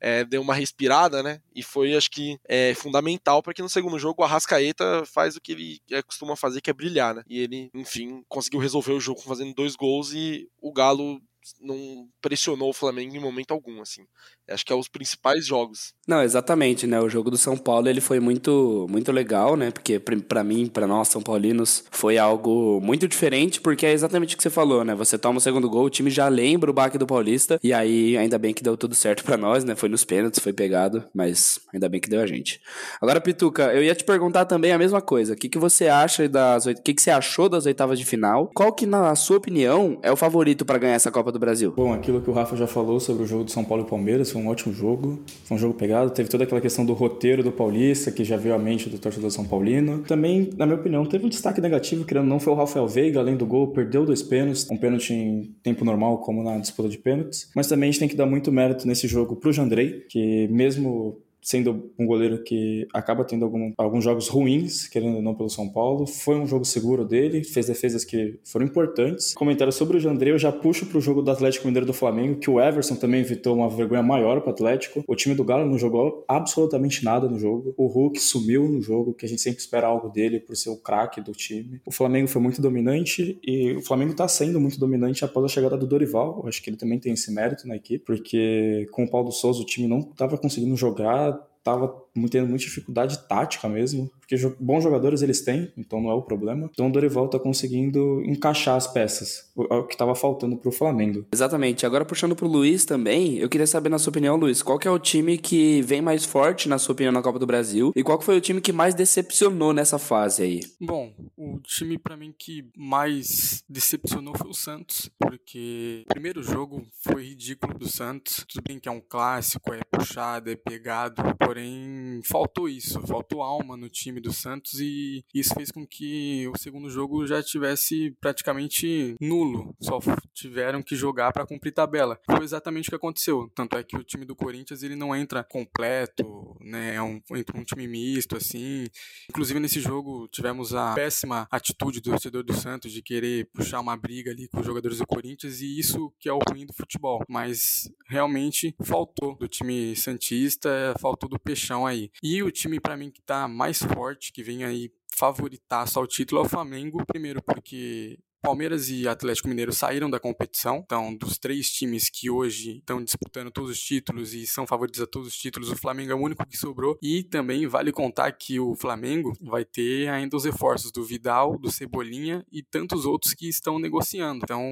é, 0.01 0.25
deu 0.25 0.43
uma 0.43 0.55
respirada, 0.55 1.23
né? 1.23 1.41
E 1.55 1.63
foi, 1.63 1.97
acho 1.97 2.11
que, 2.11 2.39
é, 2.47 2.75
fundamental 2.75 3.43
para 3.43 3.55
que 3.55 3.63
no 3.63 3.69
segundo 3.69 3.99
jogo 3.99 4.23
o 4.23 4.25
Arrascaeta 4.25 5.05
faz 5.07 5.37
o 5.37 5.41
que 5.41 5.53
ele 5.53 5.81
é, 5.91 6.03
costuma 6.03 6.37
fazer, 6.37 6.61
que 6.61 6.71
é 6.71 6.75
brilhar, 6.75 7.15
né? 7.15 7.25
E 7.27 7.41
ele, 7.41 7.71
enfim, 7.75 8.23
conseguiu 8.29 8.61
resolver 8.61 8.93
o 8.93 9.01
jogo 9.01 9.21
fazendo 9.21 9.55
dois 9.55 9.75
gols 9.75 10.13
e 10.13 10.49
o 10.61 10.73
Galo 10.73 11.21
não 11.61 12.09
pressionou 12.21 12.71
o 12.71 12.75
Flamengo 12.75 13.15
em 13.15 13.21
momento 13.21 13.53
algum, 13.53 13.81
assim. 13.81 14.03
Acho 14.49 14.65
que 14.65 14.73
é 14.73 14.77
os 14.77 14.89
principais 14.89 15.47
jogos. 15.47 15.93
Não, 16.07 16.23
exatamente, 16.23 16.87
né? 16.87 17.01
O 17.01 17.09
jogo 17.09 17.31
do 17.31 17.37
São 17.37 17.57
Paulo 17.57 17.89
ele 17.89 18.01
foi 18.01 18.21
muito, 18.21 18.87
muito 18.89 19.11
legal, 19.13 19.57
né? 19.57 19.71
Porque 19.71 19.99
para 19.99 20.45
mim, 20.45 20.67
para 20.67 20.87
nós 20.87 21.09
São 21.09 21.23
Paulinos, 21.23 21.85
foi 21.91 22.19
algo 22.19 22.81
muito 22.81 23.09
diferente, 23.09 23.61
porque 23.61 23.87
é 23.87 23.93
exatamente 23.93 24.35
o 24.35 24.37
que 24.37 24.43
você 24.43 24.51
falou, 24.51 24.85
né? 24.85 24.95
Você 24.95 25.19
toma 25.19 25.39
o 25.39 25.41
segundo 25.41 25.69
gol, 25.69 25.85
o 25.85 25.91
time 25.91 26.11
já 26.11 26.29
lembra 26.29 26.71
o 26.71 26.75
baque 26.75 26.99
do 26.99 27.07
Paulista, 27.07 27.59
e 27.63 27.73
aí 27.73 28.17
ainda 28.17 28.39
bem 28.39 28.55
que 28.55 28.63
deu 28.63 28.77
tudo 28.77 28.95
certo 28.95 29.25
para 29.25 29.37
nós, 29.37 29.65
né? 29.65 29.75
Foi 29.75 29.89
nos 29.89 30.05
pênaltis, 30.05 30.43
foi 30.43 30.53
pegado, 30.53 31.05
mas 31.15 31.59
ainda 31.73 31.89
bem 31.89 32.01
que 32.01 32.09
deu 32.09 32.21
a 32.21 32.27
gente. 32.27 32.61
Agora, 33.01 33.21
Pituca, 33.21 33.73
eu 33.73 33.83
ia 33.83 33.95
te 33.95 34.05
perguntar 34.05 34.45
também 34.45 34.73
a 34.73 34.79
mesma 34.79 35.01
coisa. 35.01 35.35
O 35.35 35.37
que, 35.37 35.49
que 35.49 35.59
você 35.59 35.89
acha 35.89 36.29
das, 36.29 36.67
o 36.67 36.75
que, 36.75 36.95
que 36.95 37.03
você 37.03 37.11
achou 37.11 37.49
das 37.49 37.67
oitavas 37.67 37.99
de 37.99 38.05
final? 38.05 38.51
Qual 38.55 38.73
que, 38.73 38.87
na 38.87 39.15
sua 39.15 39.37
opinião, 39.37 39.99
é 40.03 40.13
o 40.13 40.17
favorito 40.17 40.65
para 40.65 40.79
ganhar 40.79 40.95
essa 40.95 41.11
Copa 41.11 41.33
do 41.33 41.36
Brasil? 41.39 41.73
Bom, 41.77 41.93
aquilo 41.93 42.21
que 42.21 42.31
o 42.31 42.33
Rafa 42.33 42.57
já 42.57 42.67
falou 42.67 43.01
sobre 43.01 43.25
o 43.25 43.27
jogo 43.27 43.45
do 43.45 43.51
São 43.51 43.65
Paulo 43.65 43.85
e 43.85 43.89
Palmeiras 43.89 44.31
foi 44.31 44.41
um 44.41 44.49
ótimo 44.49 44.73
jogo. 44.73 45.21
Foi 45.45 45.57
um 45.57 45.61
jogo 45.61 45.75
pegado. 45.75 46.11
Teve 46.11 46.29
toda 46.29 46.45
aquela 46.45 46.61
questão 46.61 46.85
do 46.85 46.93
roteiro 46.93 47.43
do 47.43 47.53
Paulista, 47.53 48.11
que 48.11 48.25
já 48.25 48.37
veio 48.37 48.55
à 48.55 48.59
mente 48.59 48.89
do 48.89 48.99
torcedor 48.99 49.31
São 49.31 49.45
Paulino. 49.45 49.99
Também, 50.01 50.51
na 50.57 50.67
minha 50.67 50.79
opinião, 50.79 51.05
teve 51.05 51.27
um 51.27 51.29
destaque 51.29 51.61
negativo, 51.61 52.05
que 52.05 52.15
não 52.15 52.41
foi 52.41 52.53
o 52.53 52.57
Rafael 52.57 52.87
Veiga, 52.87 53.21
além 53.21 53.37
do 53.37 53.47
gol, 53.47 53.69
perdeu 53.69 54.05
dois 54.05 54.23
pênaltis, 54.23 54.67
um 54.71 54.77
pênalti 54.77 55.13
em 55.13 55.55
tempo 55.63 55.85
normal, 55.85 56.19
como 56.19 56.43
na 56.43 56.59
disputa 56.59 56.89
de 56.89 56.99
pênaltis. 56.99 57.51
Mas 57.55 57.67
também 57.67 57.89
a 57.89 57.93
gente 57.93 58.01
tem 58.01 58.09
que 58.09 58.17
dar 58.17 58.27
muito 58.27 58.51
mérito 58.51 58.87
nesse 58.87 59.07
jogo 59.07 59.37
pro 59.37 59.53
Jandrei, 59.53 60.05
que 60.09 60.49
mesmo 60.49 61.19
sendo 61.47 61.93
um 61.97 62.05
goleiro 62.05 62.43
que 62.43 62.89
acaba 62.93 63.25
tendo 63.25 63.45
algum, 63.45 63.73
alguns 63.79 64.03
jogos 64.03 64.27
ruins, 64.27 64.89
querendo 64.89 65.19
ou 65.19 65.23
não, 65.23 65.33
pelo 65.33 65.49
São 65.49 65.69
Paulo. 65.69 66.05
Foi 66.05 66.35
um 66.35 66.45
jogo 66.45 66.65
seguro 66.65 67.05
dele, 67.05 67.45
fez 67.45 67.69
defesas 67.69 68.05
que 68.05 68.37
foram 68.45 68.67
importantes. 68.67 69.33
Comentário 69.33 69.73
sobre 69.73 69.97
o 69.97 70.01
Jandrei, 70.01 70.33
eu 70.33 70.39
já 70.41 70.51
puxo 70.51 70.87
para 70.87 70.99
o 70.99 71.01
jogo 71.01 71.23
do 71.23 71.31
Atlético 71.31 71.69
Mineiro 71.69 71.87
do 71.87 71.93
Flamengo, 71.93 72.41
que 72.41 72.51
o 72.51 72.61
Everson 72.61 72.97
também 72.97 73.21
evitou 73.21 73.55
uma 73.55 73.69
vergonha 73.71 74.03
maior 74.03 74.41
para 74.41 74.51
o 74.51 74.53
Atlético. 74.53 75.05
O 75.07 75.15
time 75.15 75.37
do 75.37 75.45
Galo 75.45 75.65
não 75.65 75.79
jogou 75.79 76.25
absolutamente 76.27 77.05
nada 77.05 77.29
no 77.29 77.39
jogo. 77.39 77.73
O 77.77 77.87
Hulk 77.87 78.19
sumiu 78.19 78.69
no 78.69 78.83
jogo, 78.83 79.15
que 79.15 79.25
a 79.25 79.29
gente 79.29 79.41
sempre 79.41 79.61
espera 79.61 79.87
algo 79.87 80.09
dele 80.09 80.41
por 80.41 80.57
ser 80.57 80.71
o 80.71 80.77
craque 80.77 81.21
do 81.21 81.31
time. 81.31 81.81
O 81.87 81.93
Flamengo 81.93 82.27
foi 82.27 82.43
muito 82.43 82.61
dominante 82.61 83.39
e 83.47 83.71
o 83.77 83.83
Flamengo 83.83 84.11
está 84.11 84.27
sendo 84.27 84.59
muito 84.59 84.81
dominante 84.81 85.25
após 85.25 85.45
a 85.45 85.49
chegada 85.49 85.77
do 85.77 85.87
Dorival. 85.87 86.41
Eu 86.43 86.49
acho 86.49 86.61
que 86.61 86.71
ele 86.71 86.77
também 86.77 86.99
tem 86.99 87.13
esse 87.13 87.33
mérito 87.33 87.69
na 87.69 87.77
equipe, 87.77 88.05
porque 88.05 88.89
com 88.91 89.05
o 89.05 89.09
Paulo 89.09 89.31
Souza 89.31 89.63
o 89.63 89.65
time 89.65 89.87
não 89.87 90.01
estava 90.01 90.37
conseguindo 90.37 90.75
jogar 90.77 91.36
tava 91.67 92.06
tendo 92.29 92.49
muita 92.49 92.65
dificuldade 92.65 93.19
tática 93.29 93.69
mesmo, 93.69 94.11
porque 94.21 94.37
bons 94.59 94.83
jogadores 94.83 95.23
eles 95.23 95.43
têm, 95.43 95.73
então 95.77 96.01
não 96.01 96.11
é 96.11 96.15
o 96.15 96.23
problema. 96.23 96.69
Então 96.73 96.89
o 96.89 96.93
Dorival 96.93 97.29
tá 97.29 97.39
conseguindo 97.39 98.23
encaixar 98.25 98.77
as 98.77 98.87
peças, 98.87 99.51
o 99.55 99.85
que 99.85 99.95
estava 99.95 100.15
faltando 100.15 100.57
pro 100.57 100.73
Flamengo. 100.73 101.27
Exatamente. 101.33 101.87
Agora 101.87 102.05
puxando 102.05 102.35
pro 102.35 102.49
Luiz 102.49 102.85
também, 102.85 103.39
eu 103.39 103.49
queria 103.49 103.67
saber 103.67 103.89
na 103.89 103.99
sua 103.99 104.11
opinião, 104.11 104.37
Luiz, 104.37 104.63
qual 104.63 104.79
que 104.79 104.89
é 104.89 104.91
o 104.91 104.99
time 104.99 105.39
que 105.39 105.83
vem 105.83 106.03
mais 106.03 106.25
forte 106.25 106.69
na 106.69 106.79
sua 106.79 106.93
opinião 106.93 107.13
na 107.13 107.23
Copa 107.23 107.39
do 107.39 107.47
Brasil 107.47 107.93
e 107.95 108.03
qual 108.03 108.19
que 108.19 108.25
foi 108.25 108.37
o 108.37 108.41
time 108.41 108.61
que 108.61 108.73
mais 108.73 108.95
decepcionou 108.95 109.73
nessa 109.73 109.99
fase 109.99 110.43
aí? 110.43 110.61
Bom, 110.81 111.13
o 111.37 111.59
time 111.61 111.99
para 111.99 112.17
mim 112.17 112.35
que 112.37 112.69
mais 112.77 113.63
decepcionou 113.69 114.35
foi 114.37 114.51
o 114.51 114.55
Santos, 114.55 115.11
porque 115.19 116.05
o 116.05 116.09
primeiro 116.09 116.43
jogo 116.43 116.83
foi 117.01 117.29
ridículo 117.29 117.79
do 117.79 117.89
Santos. 117.89 118.45
Tudo 118.49 118.63
bem 118.67 118.79
que 118.79 118.89
é 118.89 118.93
um 118.93 119.01
clássico, 119.01 119.73
é 119.73 119.81
puxado, 119.91 120.51
é 120.51 120.57
pegado, 120.57 121.23
porém 121.39 122.06
faltou 122.25 122.69
isso, 122.69 123.01
faltou 123.07 123.43
alma 123.43 123.77
no 123.77 123.89
time 123.89 124.21
do 124.21 124.33
Santos 124.33 124.81
e 124.81 125.25
isso 125.35 125.55
fez 125.55 125.71
com 125.71 125.87
que 125.87 126.49
o 126.49 126.59
segundo 126.59 126.91
jogo 126.91 127.27
já 127.27 127.43
tivesse 127.43 128.17
praticamente 128.21 129.17
nulo, 129.21 129.75
só 129.81 129.99
tiveram 130.35 130.83
que 130.83 130.97
jogar 130.97 131.33
para 131.33 131.47
cumprir 131.47 131.73
tabela. 131.73 132.19
Foi 132.27 132.45
exatamente 132.45 132.89
o 132.89 132.91
que 132.91 132.97
aconteceu, 132.97 133.51
tanto 133.55 133.77
é 133.77 133.83
que 133.83 133.97
o 133.97 134.05
time 134.05 134.25
do 134.25 134.37
Corinthians 134.37 134.83
ele 134.83 134.97
não 134.97 135.15
entra 135.15 135.45
completo, 135.45 136.57
né, 136.61 136.95
é 136.95 137.03
um, 137.03 137.21
entra 137.33 137.59
um 137.59 137.65
time 137.65 137.87
misto 137.87 138.37
assim. 138.37 138.87
Inclusive 139.29 139.61
nesse 139.61 139.81
jogo 139.81 140.29
tivemos 140.29 140.75
a 140.75 140.95
péssima 140.95 141.47
atitude 141.51 142.01
do 142.01 142.11
torcedor 142.11 142.43
do 142.43 142.55
Santos 142.55 142.93
de 142.93 143.03
querer 143.03 143.49
puxar 143.53 143.81
uma 143.81 143.97
briga 143.97 144.31
ali 144.31 144.49
com 144.49 144.61
os 144.61 144.67
jogadores 144.67 144.99
do 144.99 145.07
Corinthians 145.07 145.61
e 145.61 145.79
isso 145.79 146.13
que 146.19 146.29
é 146.29 146.33
o 146.33 146.39
ruim 146.39 146.67
do 146.67 146.73
futebol, 146.73 147.23
mas 147.29 147.91
realmente 148.09 148.75
faltou 148.83 149.37
do 149.37 149.49
time 149.49 149.95
santista, 149.97 150.95
faltou 151.01 151.29
do 151.29 151.39
peixão 151.39 151.87
aí. 151.87 151.96
E 152.23 152.43
o 152.43 152.51
time 152.51 152.81
para 152.81 152.97
mim 152.97 153.11
que 153.11 153.23
tá 153.23 153.49
mais 153.49 153.79
forte, 153.79 154.33
que 154.33 154.43
vem 154.43 154.65
aí 154.65 154.91
favoritaço 155.15 155.99
ao 155.99 156.07
título 156.07 156.43
é 156.43 156.45
o 156.45 156.49
Flamengo, 156.49 157.05
primeiro 157.07 157.43
porque 157.43 158.19
Palmeiras 158.47 158.89
e 158.91 159.09
Atlético 159.09 159.49
Mineiro 159.49 159.73
saíram 159.73 160.09
da 160.09 160.21
competição, 160.21 160.81
então 160.85 161.13
dos 161.17 161.37
três 161.37 161.69
times 161.69 162.09
que 162.09 162.31
hoje 162.31 162.77
estão 162.77 163.03
disputando 163.03 163.51
todos 163.51 163.73
os 163.73 163.81
títulos 163.81 164.35
e 164.35 164.47
são 164.47 164.65
favoritos 164.65 165.01
a 165.01 165.07
todos 165.07 165.27
os 165.27 165.37
títulos, 165.37 165.69
o 165.69 165.75
Flamengo 165.75 166.13
é 166.13 166.15
o 166.15 166.21
único 166.21 166.47
que 166.47 166.57
sobrou. 166.57 166.97
E 167.03 167.25
também 167.25 167.67
vale 167.67 167.91
contar 167.91 168.31
que 168.31 168.61
o 168.61 168.77
Flamengo 168.77 169.33
vai 169.41 169.65
ter 169.65 170.09
ainda 170.11 170.37
os 170.37 170.45
reforços 170.45 170.93
do 170.93 171.03
Vidal, 171.03 171.59
do 171.59 171.73
Cebolinha 171.73 172.47
e 172.53 172.63
tantos 172.63 173.05
outros 173.05 173.35
que 173.35 173.49
estão 173.49 173.81
negociando. 173.81 174.43
Então 174.45 174.63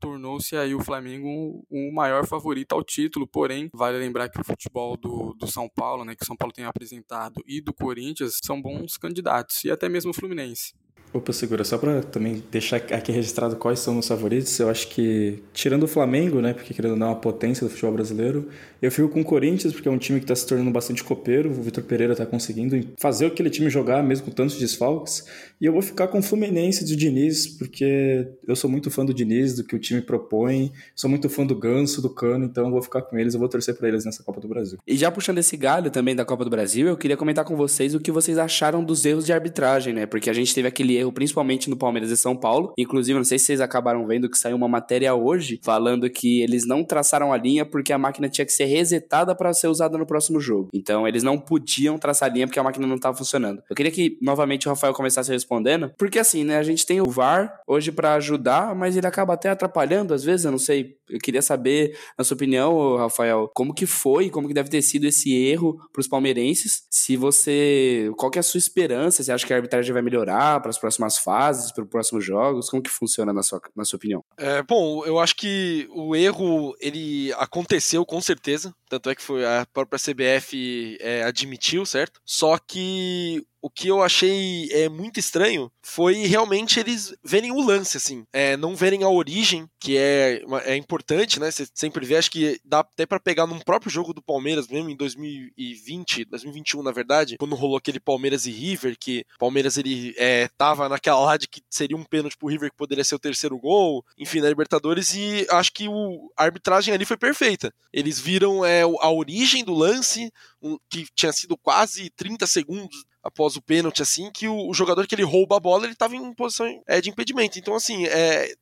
tornou-se 0.00 0.56
aí 0.56 0.74
o 0.74 0.80
Flamengo 0.80 1.66
o 1.68 1.92
maior 1.92 2.26
favorito 2.26 2.72
ao 2.72 2.82
título, 2.82 3.26
porém 3.26 3.68
vale 3.74 3.98
lembrar 3.98 4.30
que 4.30 4.40
o 4.40 4.44
futebol 4.44 4.96
do, 4.96 5.34
do 5.34 5.46
São 5.46 5.68
Paulo, 5.68 6.02
né, 6.02 6.16
que 6.16 6.22
o 6.22 6.26
São 6.26 6.34
Paulo 6.34 6.54
tem 6.54 6.64
apresentado, 6.64 7.42
e 7.46 7.60
do 7.60 7.74
Corinthians 7.74 8.38
são 8.42 8.58
bons 8.62 8.96
candidatos, 8.96 9.62
e 9.64 9.70
até 9.70 9.86
mesmo 9.86 10.12
o 10.12 10.14
Fluminense. 10.14 10.72
Opa, 11.12 11.32
segura, 11.32 11.64
só 11.64 11.78
para 11.78 12.02
também 12.02 12.42
deixar 12.50 12.76
aqui 12.76 13.10
registrado 13.10 13.56
quais 13.56 13.78
são 13.78 13.98
os 13.98 14.06
favoritos, 14.06 14.58
eu 14.60 14.68
acho 14.68 14.88
que, 14.88 15.42
tirando 15.54 15.84
o 15.84 15.88
Flamengo, 15.88 16.40
né, 16.42 16.52
porque 16.52 16.74
querendo 16.74 16.98
dar 16.98 17.06
uma 17.06 17.16
potência 17.16 17.66
do 17.66 17.70
futebol 17.70 17.94
brasileiro, 17.94 18.48
eu 18.80 18.92
fico 18.92 19.08
com 19.08 19.22
o 19.22 19.24
Corinthians, 19.24 19.72
porque 19.72 19.88
é 19.88 19.90
um 19.90 19.96
time 19.96 20.18
que 20.20 20.24
está 20.24 20.34
se 20.34 20.46
tornando 20.46 20.70
bastante 20.70 21.02
copeiro, 21.02 21.50
o 21.50 21.62
Vitor 21.62 21.82
Pereira 21.82 22.12
está 22.12 22.26
conseguindo 22.26 22.78
fazer 22.98 23.26
aquele 23.26 23.48
time 23.48 23.70
jogar, 23.70 24.02
mesmo 24.02 24.26
com 24.26 24.30
tantos 24.30 24.58
desfalques, 24.58 25.24
e 25.58 25.64
eu 25.64 25.72
vou 25.72 25.80
ficar 25.80 26.08
com 26.08 26.18
o 26.18 26.22
Fluminense 26.22 26.84
do 26.84 26.94
Diniz, 26.94 27.46
porque 27.46 28.28
eu 28.46 28.54
sou 28.54 28.68
muito 28.68 28.90
fã 28.90 29.02
do 29.02 29.14
Diniz, 29.14 29.56
do 29.56 29.64
que 29.64 29.74
o 29.74 29.78
time 29.78 30.02
propõe, 30.02 30.70
sou 30.94 31.08
muito 31.08 31.30
fã 31.30 31.46
do 31.46 31.56
Ganso, 31.56 32.02
do 32.02 32.10
Cano, 32.10 32.44
então 32.44 32.66
eu 32.66 32.70
vou 32.70 32.82
ficar 32.82 33.00
com 33.00 33.16
eles, 33.18 33.32
eu 33.32 33.40
vou 33.40 33.48
torcer 33.48 33.74
para 33.74 33.88
eles 33.88 34.04
nessa 34.04 34.22
Copa 34.22 34.42
do 34.42 34.48
Brasil. 34.48 34.78
E 34.86 34.94
já 34.94 35.10
puxando 35.10 35.38
esse 35.38 35.56
galho 35.56 35.90
também 35.90 36.14
da 36.14 36.24
Copa 36.24 36.44
do 36.44 36.50
Brasil, 36.50 36.86
eu 36.86 36.98
queria 36.98 37.16
comentar 37.16 37.46
com 37.46 37.56
vocês 37.56 37.94
o 37.94 38.00
que 38.00 38.12
vocês 38.12 38.36
acharam 38.36 38.84
dos 38.84 39.06
erros 39.06 39.24
de 39.24 39.32
arbitragem, 39.32 39.94
né, 39.94 40.04
porque 40.04 40.28
a 40.28 40.34
gente 40.34 40.54
teve 40.54 40.68
aquele 40.68 40.97
erro 40.98 41.12
principalmente 41.12 41.70
no 41.70 41.76
Palmeiras 41.76 42.10
e 42.10 42.16
São 42.16 42.36
Paulo. 42.36 42.72
Inclusive, 42.76 43.18
não 43.18 43.24
sei 43.24 43.38
se 43.38 43.46
vocês 43.46 43.60
acabaram 43.60 44.06
vendo 44.06 44.28
que 44.28 44.38
saiu 44.38 44.56
uma 44.56 44.68
matéria 44.68 45.14
hoje 45.14 45.60
falando 45.62 46.08
que 46.10 46.42
eles 46.42 46.66
não 46.66 46.84
traçaram 46.84 47.32
a 47.32 47.36
linha 47.36 47.64
porque 47.64 47.92
a 47.92 47.98
máquina 47.98 48.28
tinha 48.28 48.44
que 48.44 48.52
ser 48.52 48.66
resetada 48.66 49.34
para 49.34 49.52
ser 49.52 49.68
usada 49.68 49.96
no 49.96 50.06
próximo 50.06 50.40
jogo. 50.40 50.68
Então, 50.72 51.06
eles 51.06 51.22
não 51.22 51.38
podiam 51.38 51.98
traçar 51.98 52.28
a 52.30 52.32
linha 52.32 52.46
porque 52.46 52.58
a 52.58 52.62
máquina 52.62 52.86
não 52.86 52.96
estava 52.96 53.16
funcionando. 53.16 53.62
Eu 53.68 53.76
queria 53.76 53.92
que 53.92 54.18
novamente 54.20 54.66
o 54.66 54.70
Rafael 54.70 54.92
começasse 54.92 55.30
respondendo, 55.30 55.92
porque 55.96 56.18
assim, 56.18 56.44
né, 56.44 56.58
a 56.58 56.62
gente 56.62 56.84
tem 56.84 57.00
o 57.00 57.10
VAR 57.10 57.60
hoje 57.66 57.92
para 57.92 58.14
ajudar, 58.14 58.74
mas 58.74 58.96
ele 58.96 59.06
acaba 59.06 59.34
até 59.34 59.50
atrapalhando 59.50 60.14
às 60.14 60.24
vezes, 60.24 60.44
eu 60.44 60.50
não 60.50 60.58
sei. 60.58 60.96
Eu 61.08 61.18
queria 61.18 61.40
saber, 61.40 61.96
na 62.16 62.24
sua 62.24 62.34
opinião, 62.34 62.96
Rafael, 62.96 63.50
como 63.54 63.72
que 63.72 63.86
foi, 63.86 64.28
como 64.28 64.46
que 64.46 64.54
deve 64.54 64.68
ter 64.68 64.82
sido 64.82 65.06
esse 65.06 65.34
erro 65.34 65.78
para 65.92 66.00
os 66.00 66.08
palmeirenses? 66.08 66.82
Se 66.90 67.16
você, 67.16 68.10
qual 68.16 68.30
que 68.30 68.38
é 68.38 68.40
a 68.40 68.42
sua 68.42 68.58
esperança? 68.58 69.22
Você 69.22 69.32
acha 69.32 69.46
que 69.46 69.52
a 69.52 69.56
arbitragem 69.56 69.92
vai 69.92 70.02
melhorar 70.02 70.60
para 70.60 70.68
as 70.68 70.78
próximas 70.88 71.18
fases, 71.18 71.70
para 71.70 71.84
os 71.84 71.90
próximos 71.90 72.24
jogos? 72.24 72.70
Como 72.70 72.82
que 72.82 72.90
funciona 72.90 73.32
na 73.32 73.42
sua, 73.42 73.60
na 73.76 73.84
sua 73.84 73.98
opinião? 73.98 74.24
É, 74.38 74.62
bom, 74.62 75.04
eu 75.04 75.18
acho 75.18 75.36
que 75.36 75.86
o 75.90 76.16
erro 76.16 76.74
ele 76.80 77.32
aconteceu 77.34 78.04
com 78.06 78.20
certeza, 78.20 78.74
tanto 78.88 79.10
é 79.10 79.14
que 79.14 79.22
foi 79.22 79.44
a 79.44 79.66
própria 79.72 79.98
CBF 79.98 80.96
é, 81.00 81.22
admitiu, 81.22 81.84
certo? 81.84 82.20
Só 82.24 82.58
que 82.58 83.46
o 83.60 83.70
que 83.70 83.88
eu 83.88 84.02
achei 84.02 84.68
é, 84.72 84.88
muito 84.88 85.18
estranho 85.18 85.70
foi 85.82 86.26
realmente 86.26 86.78
eles 86.78 87.14
verem 87.24 87.50
o 87.50 87.60
lance, 87.60 87.96
assim, 87.96 88.24
é, 88.32 88.56
não 88.56 88.76
verem 88.76 89.02
a 89.02 89.08
origem, 89.08 89.68
que 89.80 89.96
é, 89.96 90.42
é 90.64 90.76
importante, 90.76 91.40
né? 91.40 91.50
Você 91.50 91.66
sempre 91.74 92.06
vê, 92.06 92.16
acho 92.16 92.30
que 92.30 92.60
dá 92.64 92.80
até 92.80 93.06
para 93.06 93.20
pegar 93.20 93.46
num 93.46 93.58
próprio 93.58 93.90
jogo 93.90 94.12
do 94.12 94.22
Palmeiras, 94.22 94.68
mesmo 94.68 94.90
em 94.90 94.96
2020, 94.96 96.24
2021, 96.26 96.82
na 96.82 96.92
verdade, 96.92 97.36
quando 97.38 97.54
rolou 97.56 97.76
aquele 97.76 98.00
Palmeiras 98.00 98.46
e 98.46 98.50
River, 98.50 98.96
que 98.98 99.24
Palmeiras 99.38 99.76
ele 99.76 100.14
é, 100.16 100.48
tava 100.56 100.88
naquela 100.88 101.20
lá 101.20 101.36
de 101.36 101.48
que 101.48 101.62
seria 101.70 101.96
um 101.96 102.04
pênalti 102.04 102.36
pro 102.36 102.48
River 102.48 102.70
que 102.70 102.76
poderia 102.76 103.04
ser 103.04 103.14
o 103.14 103.20
terceiro 103.20 103.58
gol, 103.58 104.04
enfim, 104.16 104.40
na 104.40 104.48
Libertadores, 104.48 105.14
e 105.14 105.46
acho 105.50 105.72
que 105.72 105.88
o, 105.88 106.30
a 106.36 106.44
arbitragem 106.44 106.94
ali 106.94 107.04
foi 107.04 107.16
perfeita. 107.16 107.72
Eles 107.92 108.18
viram 108.20 108.64
é, 108.64 108.82
a 108.82 109.10
origem 109.10 109.64
do 109.64 109.74
lance, 109.74 110.30
um, 110.62 110.76
que 110.88 111.06
tinha 111.14 111.32
sido 111.32 111.56
quase 111.56 112.10
30 112.16 112.46
segundos 112.46 113.04
após 113.22 113.56
o 113.56 113.62
pênalti, 113.62 114.02
assim, 114.02 114.30
que 114.30 114.48
o, 114.48 114.68
o, 114.68 114.74
jogador 114.74 115.06
que 115.06 115.14
ele 115.14 115.22
rouba 115.22 115.56
a 115.56 115.60
bola, 115.60 115.84
ele 115.84 115.92
estava 115.92 116.16
em 116.16 116.34
posição 116.34 116.82
é, 116.86 117.00
de 117.00 117.10
impedimento. 117.10 117.58
Então, 117.58 117.74
assim, 117.74 118.06
é, 118.06 118.52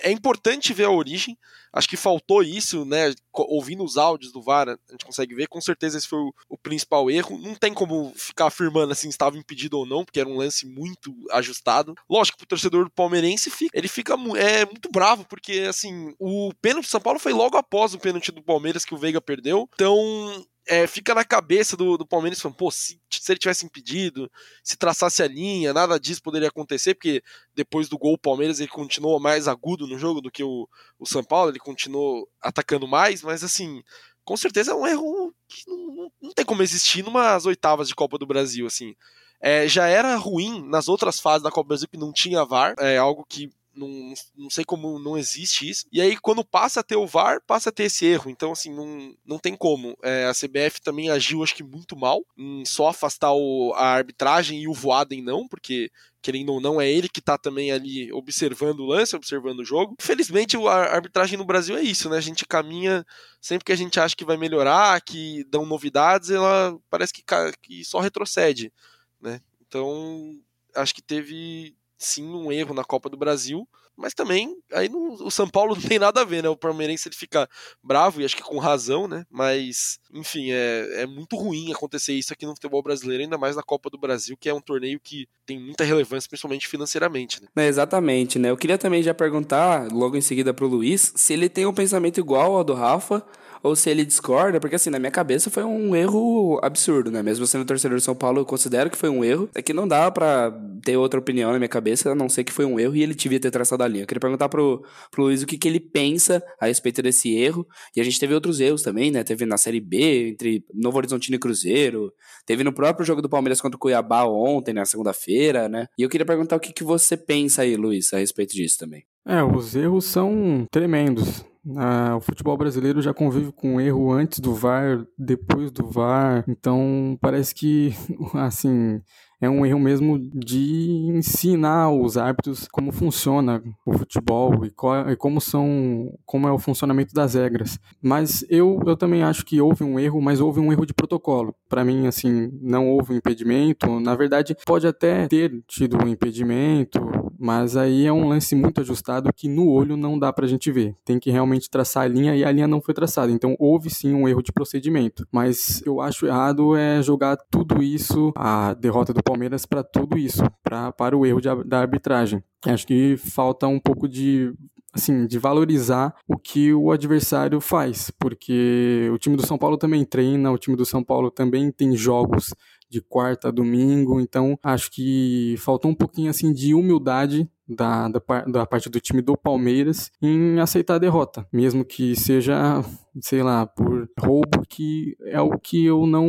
é 0.00 0.10
importante 0.10 0.72
ver 0.72 0.84
a 0.84 0.90
origem. 0.90 1.38
Acho 1.72 1.88
que 1.88 1.96
faltou 1.96 2.42
isso, 2.42 2.84
né? 2.84 3.14
Ouvindo 3.32 3.84
os 3.84 3.96
áudios 3.96 4.32
do 4.32 4.42
VAR, 4.42 4.68
a 4.68 4.78
gente 4.90 5.04
consegue 5.04 5.34
ver. 5.34 5.46
Com 5.46 5.60
certeza 5.60 5.98
esse 5.98 6.08
foi 6.08 6.18
o, 6.18 6.34
o 6.48 6.58
principal 6.58 7.10
erro. 7.10 7.38
Não 7.38 7.54
tem 7.54 7.72
como 7.74 8.12
ficar 8.16 8.46
afirmando 8.46 8.92
assim 8.92 9.08
estava 9.08 9.36
impedido 9.36 9.78
ou 9.78 9.86
não, 9.86 10.04
porque 10.04 10.18
era 10.18 10.28
um 10.28 10.36
lance 10.36 10.66
muito 10.66 11.14
ajustado. 11.30 11.94
Lógico 12.08 12.42
o 12.42 12.46
torcedor 12.46 12.90
palmeirense 12.90 13.50
fica, 13.50 13.78
ele 13.78 13.88
fica 13.88 14.14
é, 14.38 14.64
muito 14.64 14.90
bravo, 14.90 15.24
porque 15.28 15.66
assim, 15.68 16.14
o 16.18 16.52
pênalti 16.60 16.86
do 16.86 16.90
São 16.90 17.00
Paulo 17.00 17.18
foi 17.18 17.32
logo 17.32 17.56
após 17.56 17.94
o 17.94 17.98
pênalti 17.98 18.32
do 18.32 18.42
Palmeiras 18.42 18.84
que 18.84 18.94
o 18.94 18.98
Veiga 18.98 19.20
perdeu. 19.20 19.68
Então, 19.74 20.46
é, 20.66 20.86
fica 20.86 21.14
na 21.14 21.24
cabeça 21.24 21.76
do, 21.76 21.96
do 21.96 22.06
Palmeiras 22.06 22.40
falando, 22.40 22.56
pô, 22.56 22.70
se, 22.70 23.00
se, 23.10 23.32
ele 23.32 23.38
tivesse 23.38 23.64
impedido, 23.64 24.30
se 24.62 24.76
traçasse 24.76 25.22
a 25.22 25.28
linha, 25.28 25.72
nada 25.72 25.98
disso 25.98 26.22
poderia 26.22 26.48
acontecer, 26.48 26.94
porque 26.94 27.22
depois 27.54 27.88
do 27.88 27.98
gol 27.98 28.14
o 28.14 28.18
Palmeiras 28.18 28.58
ele 28.58 28.68
continuou 28.68 29.20
mais 29.20 29.46
agudo 29.46 29.86
no 29.86 29.98
jogo 29.98 30.20
do 30.20 30.30
que 30.30 30.42
o, 30.42 30.68
o 30.98 31.06
São 31.06 31.22
Paulo, 31.22 31.50
ele 31.50 31.58
continuou 31.58 32.28
atacando 32.40 32.88
mais, 32.88 33.22
mas 33.22 33.44
assim, 33.44 33.82
com 34.24 34.36
certeza 34.36 34.72
é 34.72 34.74
um 34.74 34.86
erro 34.86 35.32
que 35.48 35.68
não, 35.68 35.76
não, 35.76 36.12
não 36.20 36.32
tem 36.32 36.44
como 36.44 36.62
existir 36.62 37.04
numas 37.04 37.46
oitavas 37.46 37.86
de 37.86 37.94
Copa 37.94 38.18
do 38.18 38.26
Brasil, 38.26 38.66
assim. 38.66 38.94
É, 39.40 39.68
já 39.68 39.86
era 39.86 40.16
ruim 40.16 40.66
nas 40.66 40.88
outras 40.88 41.20
fases 41.20 41.42
da 41.42 41.50
Copa 41.50 41.64
do 41.64 41.68
Brasil 41.68 41.88
que 41.88 41.98
não 41.98 42.12
tinha 42.12 42.44
VAR, 42.44 42.74
é 42.78 42.96
algo 42.96 43.24
que 43.28 43.50
não, 43.76 44.14
não 44.36 44.50
sei 44.50 44.64
como 44.64 44.98
não 44.98 45.16
existe 45.16 45.68
isso. 45.68 45.86
E 45.92 46.00
aí, 46.00 46.16
quando 46.16 46.44
passa 46.44 46.80
a 46.80 46.82
ter 46.82 46.96
o 46.96 47.06
VAR, 47.06 47.40
passa 47.46 47.68
a 47.68 47.72
ter 47.72 47.84
esse 47.84 48.06
erro. 48.06 48.30
Então, 48.30 48.52
assim, 48.52 48.74
não, 48.74 49.14
não 49.24 49.38
tem 49.38 49.54
como. 49.54 49.96
É, 50.02 50.26
a 50.26 50.32
CBF 50.32 50.80
também 50.82 51.10
agiu, 51.10 51.42
acho 51.42 51.54
que, 51.54 51.62
muito 51.62 51.96
mal 51.96 52.24
em 52.36 52.64
só 52.64 52.88
afastar 52.88 53.32
o, 53.32 53.72
a 53.74 53.86
arbitragem 53.86 54.62
e 54.62 54.68
o 54.68 54.72
Voaden 54.72 55.22
não, 55.22 55.46
porque 55.46 55.90
querendo 56.22 56.52
ou 56.52 56.60
não, 56.60 56.80
é 56.80 56.90
ele 56.90 57.08
que 57.08 57.20
tá 57.20 57.38
também 57.38 57.70
ali 57.70 58.12
observando 58.12 58.80
o 58.80 58.86
lance, 58.86 59.14
observando 59.14 59.60
o 59.60 59.64
jogo. 59.64 59.94
Infelizmente, 60.00 60.56
a 60.56 60.94
arbitragem 60.96 61.38
no 61.38 61.44
Brasil 61.44 61.76
é 61.76 61.82
isso, 61.82 62.10
né? 62.10 62.16
A 62.16 62.20
gente 62.20 62.44
caminha 62.44 63.06
sempre 63.40 63.64
que 63.64 63.70
a 63.70 63.76
gente 63.76 64.00
acha 64.00 64.16
que 64.16 64.24
vai 64.24 64.36
melhorar, 64.36 65.00
que 65.02 65.44
dão 65.44 65.64
novidades, 65.64 66.30
ela 66.30 66.76
parece 66.90 67.12
que, 67.12 67.22
que 67.62 67.84
só 67.84 68.00
retrocede, 68.00 68.72
né? 69.20 69.40
Então, 69.68 70.36
acho 70.74 70.92
que 70.92 71.02
teve 71.02 71.76
sim 71.98 72.24
um 72.24 72.52
erro 72.52 72.74
na 72.74 72.84
Copa 72.84 73.08
do 73.08 73.16
Brasil, 73.16 73.66
mas 73.96 74.12
também 74.12 74.54
aí 74.72 74.90
o 74.92 75.30
São 75.30 75.48
Paulo 75.48 75.74
não 75.80 75.82
tem 75.82 75.98
nada 75.98 76.20
a 76.20 76.24
ver, 76.24 76.42
né? 76.42 76.48
O 76.48 76.56
palmeirense 76.56 77.08
ele 77.08 77.16
fica 77.16 77.48
bravo 77.82 78.20
e 78.20 78.24
acho 78.24 78.36
que 78.36 78.42
com 78.42 78.58
razão, 78.58 79.08
né? 79.08 79.24
Mas 79.30 79.98
enfim, 80.12 80.50
é, 80.50 81.02
é 81.02 81.06
muito 81.06 81.36
ruim 81.36 81.72
acontecer 81.72 82.12
isso 82.12 82.32
aqui 82.32 82.44
no 82.44 82.54
futebol 82.54 82.82
brasileiro, 82.82 83.22
ainda 83.22 83.38
mais 83.38 83.56
na 83.56 83.62
Copa 83.62 83.88
do 83.88 83.98
Brasil, 83.98 84.36
que 84.38 84.48
é 84.48 84.54
um 84.54 84.60
torneio 84.60 85.00
que 85.00 85.26
tem 85.46 85.58
muita 85.58 85.84
relevância, 85.84 86.28
principalmente 86.28 86.68
financeiramente, 86.68 87.42
né? 87.42 87.48
É, 87.56 87.66
exatamente, 87.66 88.38
né? 88.38 88.50
Eu 88.50 88.56
queria 88.56 88.78
também 88.78 89.02
já 89.02 89.14
perguntar 89.14 89.90
logo 89.90 90.16
em 90.16 90.20
seguida 90.20 90.52
pro 90.52 90.66
Luiz 90.66 91.12
se 91.16 91.32
ele 91.32 91.48
tem 91.48 91.66
um 91.66 91.74
pensamento 91.74 92.20
igual 92.20 92.56
ao 92.56 92.64
do 92.64 92.74
Rafa 92.74 93.24
ou 93.62 93.74
se 93.74 93.90
ele 93.90 94.04
discorda, 94.04 94.60
porque 94.60 94.76
assim, 94.76 94.90
na 94.90 94.98
minha 94.98 95.10
cabeça 95.10 95.50
foi 95.50 95.64
um 95.64 95.94
erro 95.94 96.60
absurdo, 96.62 97.10
né? 97.10 97.22
Mesmo 97.22 97.46
sendo 97.46 97.64
torcedor 97.64 97.98
de 97.98 98.04
São 98.04 98.14
Paulo, 98.14 98.40
eu 98.40 98.44
considero 98.44 98.90
que 98.90 98.96
foi 98.96 99.08
um 99.08 99.24
erro. 99.24 99.48
É 99.54 99.62
que 99.62 99.72
não 99.72 99.86
dá 99.86 100.10
para 100.10 100.52
ter 100.84 100.96
outra 100.96 101.18
opinião 101.18 101.52
na 101.52 101.58
minha 101.58 101.68
cabeça, 101.68 102.10
a 102.10 102.14
não 102.14 102.28
ser 102.28 102.44
que 102.44 102.52
foi 102.52 102.64
um 102.64 102.78
erro 102.78 102.94
e 102.96 103.02
ele 103.02 103.14
devia 103.14 103.40
ter 103.40 103.50
traçado 103.50 103.82
a 103.82 103.88
linha. 103.88 104.02
Eu 104.02 104.06
queria 104.06 104.20
perguntar 104.20 104.48
pro, 104.48 104.84
pro 105.10 105.24
Luiz 105.24 105.42
o 105.42 105.46
que, 105.46 105.58
que 105.58 105.68
ele 105.68 105.80
pensa 105.80 106.42
a 106.60 106.66
respeito 106.66 107.02
desse 107.02 107.34
erro. 107.34 107.66
E 107.94 108.00
a 108.00 108.04
gente 108.04 108.18
teve 108.18 108.34
outros 108.34 108.60
erros 108.60 108.82
também, 108.82 109.10
né? 109.10 109.24
Teve 109.24 109.46
na 109.46 109.56
Série 109.56 109.80
B, 109.80 110.30
entre 110.30 110.64
Novo 110.72 110.98
Horizontino 110.98 111.36
e 111.36 111.38
Cruzeiro. 111.38 112.12
Teve 112.44 112.62
no 112.62 112.72
próprio 112.72 113.04
jogo 113.04 113.22
do 113.22 113.28
Palmeiras 113.28 113.60
contra 113.60 113.76
o 113.76 113.80
Cuiabá 113.80 114.24
ontem, 114.24 114.72
na 114.72 114.84
segunda-feira, 114.84 115.68
né? 115.68 115.86
E 115.98 116.02
eu 116.02 116.08
queria 116.08 116.26
perguntar 116.26 116.56
o 116.56 116.60
que, 116.60 116.72
que 116.72 116.84
você 116.84 117.16
pensa 117.16 117.62
aí, 117.62 117.76
Luiz, 117.76 118.12
a 118.12 118.18
respeito 118.18 118.54
disso 118.54 118.78
também. 118.78 119.04
É, 119.26 119.42
os 119.42 119.74
erros 119.74 120.04
são 120.04 120.66
tremendos. 120.70 121.44
Ah, 121.74 122.14
o 122.16 122.20
futebol 122.20 122.56
brasileiro 122.56 123.02
já 123.02 123.12
convive 123.12 123.50
com 123.50 123.80
erro 123.80 124.12
antes 124.12 124.38
do 124.38 124.54
VAR, 124.54 125.04
depois 125.18 125.72
do 125.72 125.84
VAR, 125.84 126.44
então 126.46 127.18
parece 127.20 127.54
que, 127.54 127.92
assim, 128.34 129.00
é 129.40 129.48
um 129.48 129.66
erro 129.66 129.78
mesmo 129.78 130.18
de 130.18 131.10
ensinar 131.14 131.90
os 131.90 132.16
árbitros 132.16 132.66
como 132.68 132.90
funciona 132.90 133.62
o 133.84 133.92
futebol 133.92 134.64
e, 134.64 134.70
qual, 134.70 135.10
e, 135.10 135.16
como 135.16 135.40
são 135.40 136.12
como 136.24 136.48
é 136.48 136.52
o 136.52 136.58
funcionamento 136.58 137.14
das 137.14 137.34
regras. 137.34 137.78
Mas 138.00 138.44
eu, 138.48 138.80
eu 138.86 138.96
também 138.96 139.22
acho 139.22 139.44
que 139.44 139.60
houve 139.60 139.84
um 139.84 139.98
erro, 139.98 140.20
mas 140.20 140.40
houve 140.40 140.60
um 140.60 140.72
erro 140.72 140.86
de 140.86 140.94
protocolo. 140.94 141.54
Para 141.68 141.84
mim, 141.84 142.06
assim, 142.06 142.50
não 142.62 142.88
houve 142.88 143.12
um 143.12 143.16
impedimento. 143.16 144.00
Na 144.00 144.14
verdade, 144.14 144.56
pode 144.64 144.86
até 144.86 145.28
ter 145.28 145.62
tido 145.66 146.02
um 146.02 146.08
impedimento, 146.08 147.00
mas 147.38 147.76
aí 147.76 148.06
é 148.06 148.12
um 148.12 148.28
lance 148.28 148.54
muito 148.54 148.80
ajustado 148.80 149.32
que 149.34 149.48
no 149.48 149.68
olho 149.68 149.96
não 149.96 150.18
dá 150.18 150.32
pra 150.32 150.46
gente 150.46 150.72
ver. 150.72 150.94
Tem 151.04 151.18
que 151.18 151.30
realmente 151.30 151.68
traçar 151.68 152.04
a 152.04 152.08
linha 152.08 152.34
e 152.34 152.44
a 152.44 152.50
linha 152.50 152.66
não 152.66 152.80
foi 152.80 152.94
traçada. 152.94 153.30
Então 153.30 153.54
houve 153.58 153.90
sim 153.90 154.14
um 154.14 154.26
erro 154.26 154.42
de 154.42 154.52
procedimento. 154.52 155.26
Mas 155.30 155.82
eu 155.84 156.00
acho 156.00 156.26
errado 156.26 156.74
é 156.74 157.02
jogar 157.02 157.36
tudo 157.50 157.82
isso, 157.82 158.32
a 158.34 158.74
derrota 158.74 159.12
do 159.12 159.22
Palmeiras, 159.26 159.66
para 159.66 159.82
tudo 159.82 160.16
isso, 160.16 160.42
pra, 160.62 160.92
para 160.92 161.16
o 161.16 161.26
erro 161.26 161.40
de, 161.40 161.48
da 161.64 161.80
arbitragem. 161.80 162.42
Acho 162.64 162.86
que 162.86 163.16
falta 163.16 163.66
um 163.66 163.80
pouco 163.80 164.08
de 164.08 164.54
assim, 164.94 165.26
de 165.26 165.38
valorizar 165.38 166.14
o 166.26 166.38
que 166.38 166.72
o 166.72 166.90
adversário 166.90 167.60
faz, 167.60 168.10
porque 168.18 169.10
o 169.12 169.18
time 169.18 169.36
do 169.36 169.46
São 169.46 169.58
Paulo 169.58 169.76
também 169.76 170.04
treina, 170.04 170.50
o 170.50 170.56
time 170.56 170.74
do 170.74 170.86
São 170.86 171.04
Paulo 171.04 171.30
também 171.30 171.70
tem 171.70 171.94
jogos 171.94 172.54
de 172.88 173.02
quarta 173.02 173.48
a 173.48 173.50
domingo, 173.50 174.20
então 174.20 174.58
acho 174.62 174.90
que 174.90 175.56
faltou 175.58 175.90
um 175.90 175.94
pouquinho 175.94 176.30
assim 176.30 176.52
de 176.52 176.72
humildade 176.72 177.46
da, 177.68 178.08
da, 178.08 178.20
da 178.46 178.66
parte 178.66 178.88
do 178.88 179.00
time 179.00 179.22
do 179.22 179.36
Palmeiras 179.36 180.10
em 180.22 180.58
aceitar 180.60 180.94
a 180.94 180.98
derrota, 180.98 181.46
mesmo 181.52 181.84
que 181.84 182.14
seja 182.14 182.82
sei 183.20 183.42
lá, 183.42 183.66
por 183.66 184.08
roubo, 184.18 184.62
que 184.68 185.16
é 185.26 185.40
o 185.40 185.58
que 185.58 185.84
eu 185.84 186.06
não, 186.06 186.28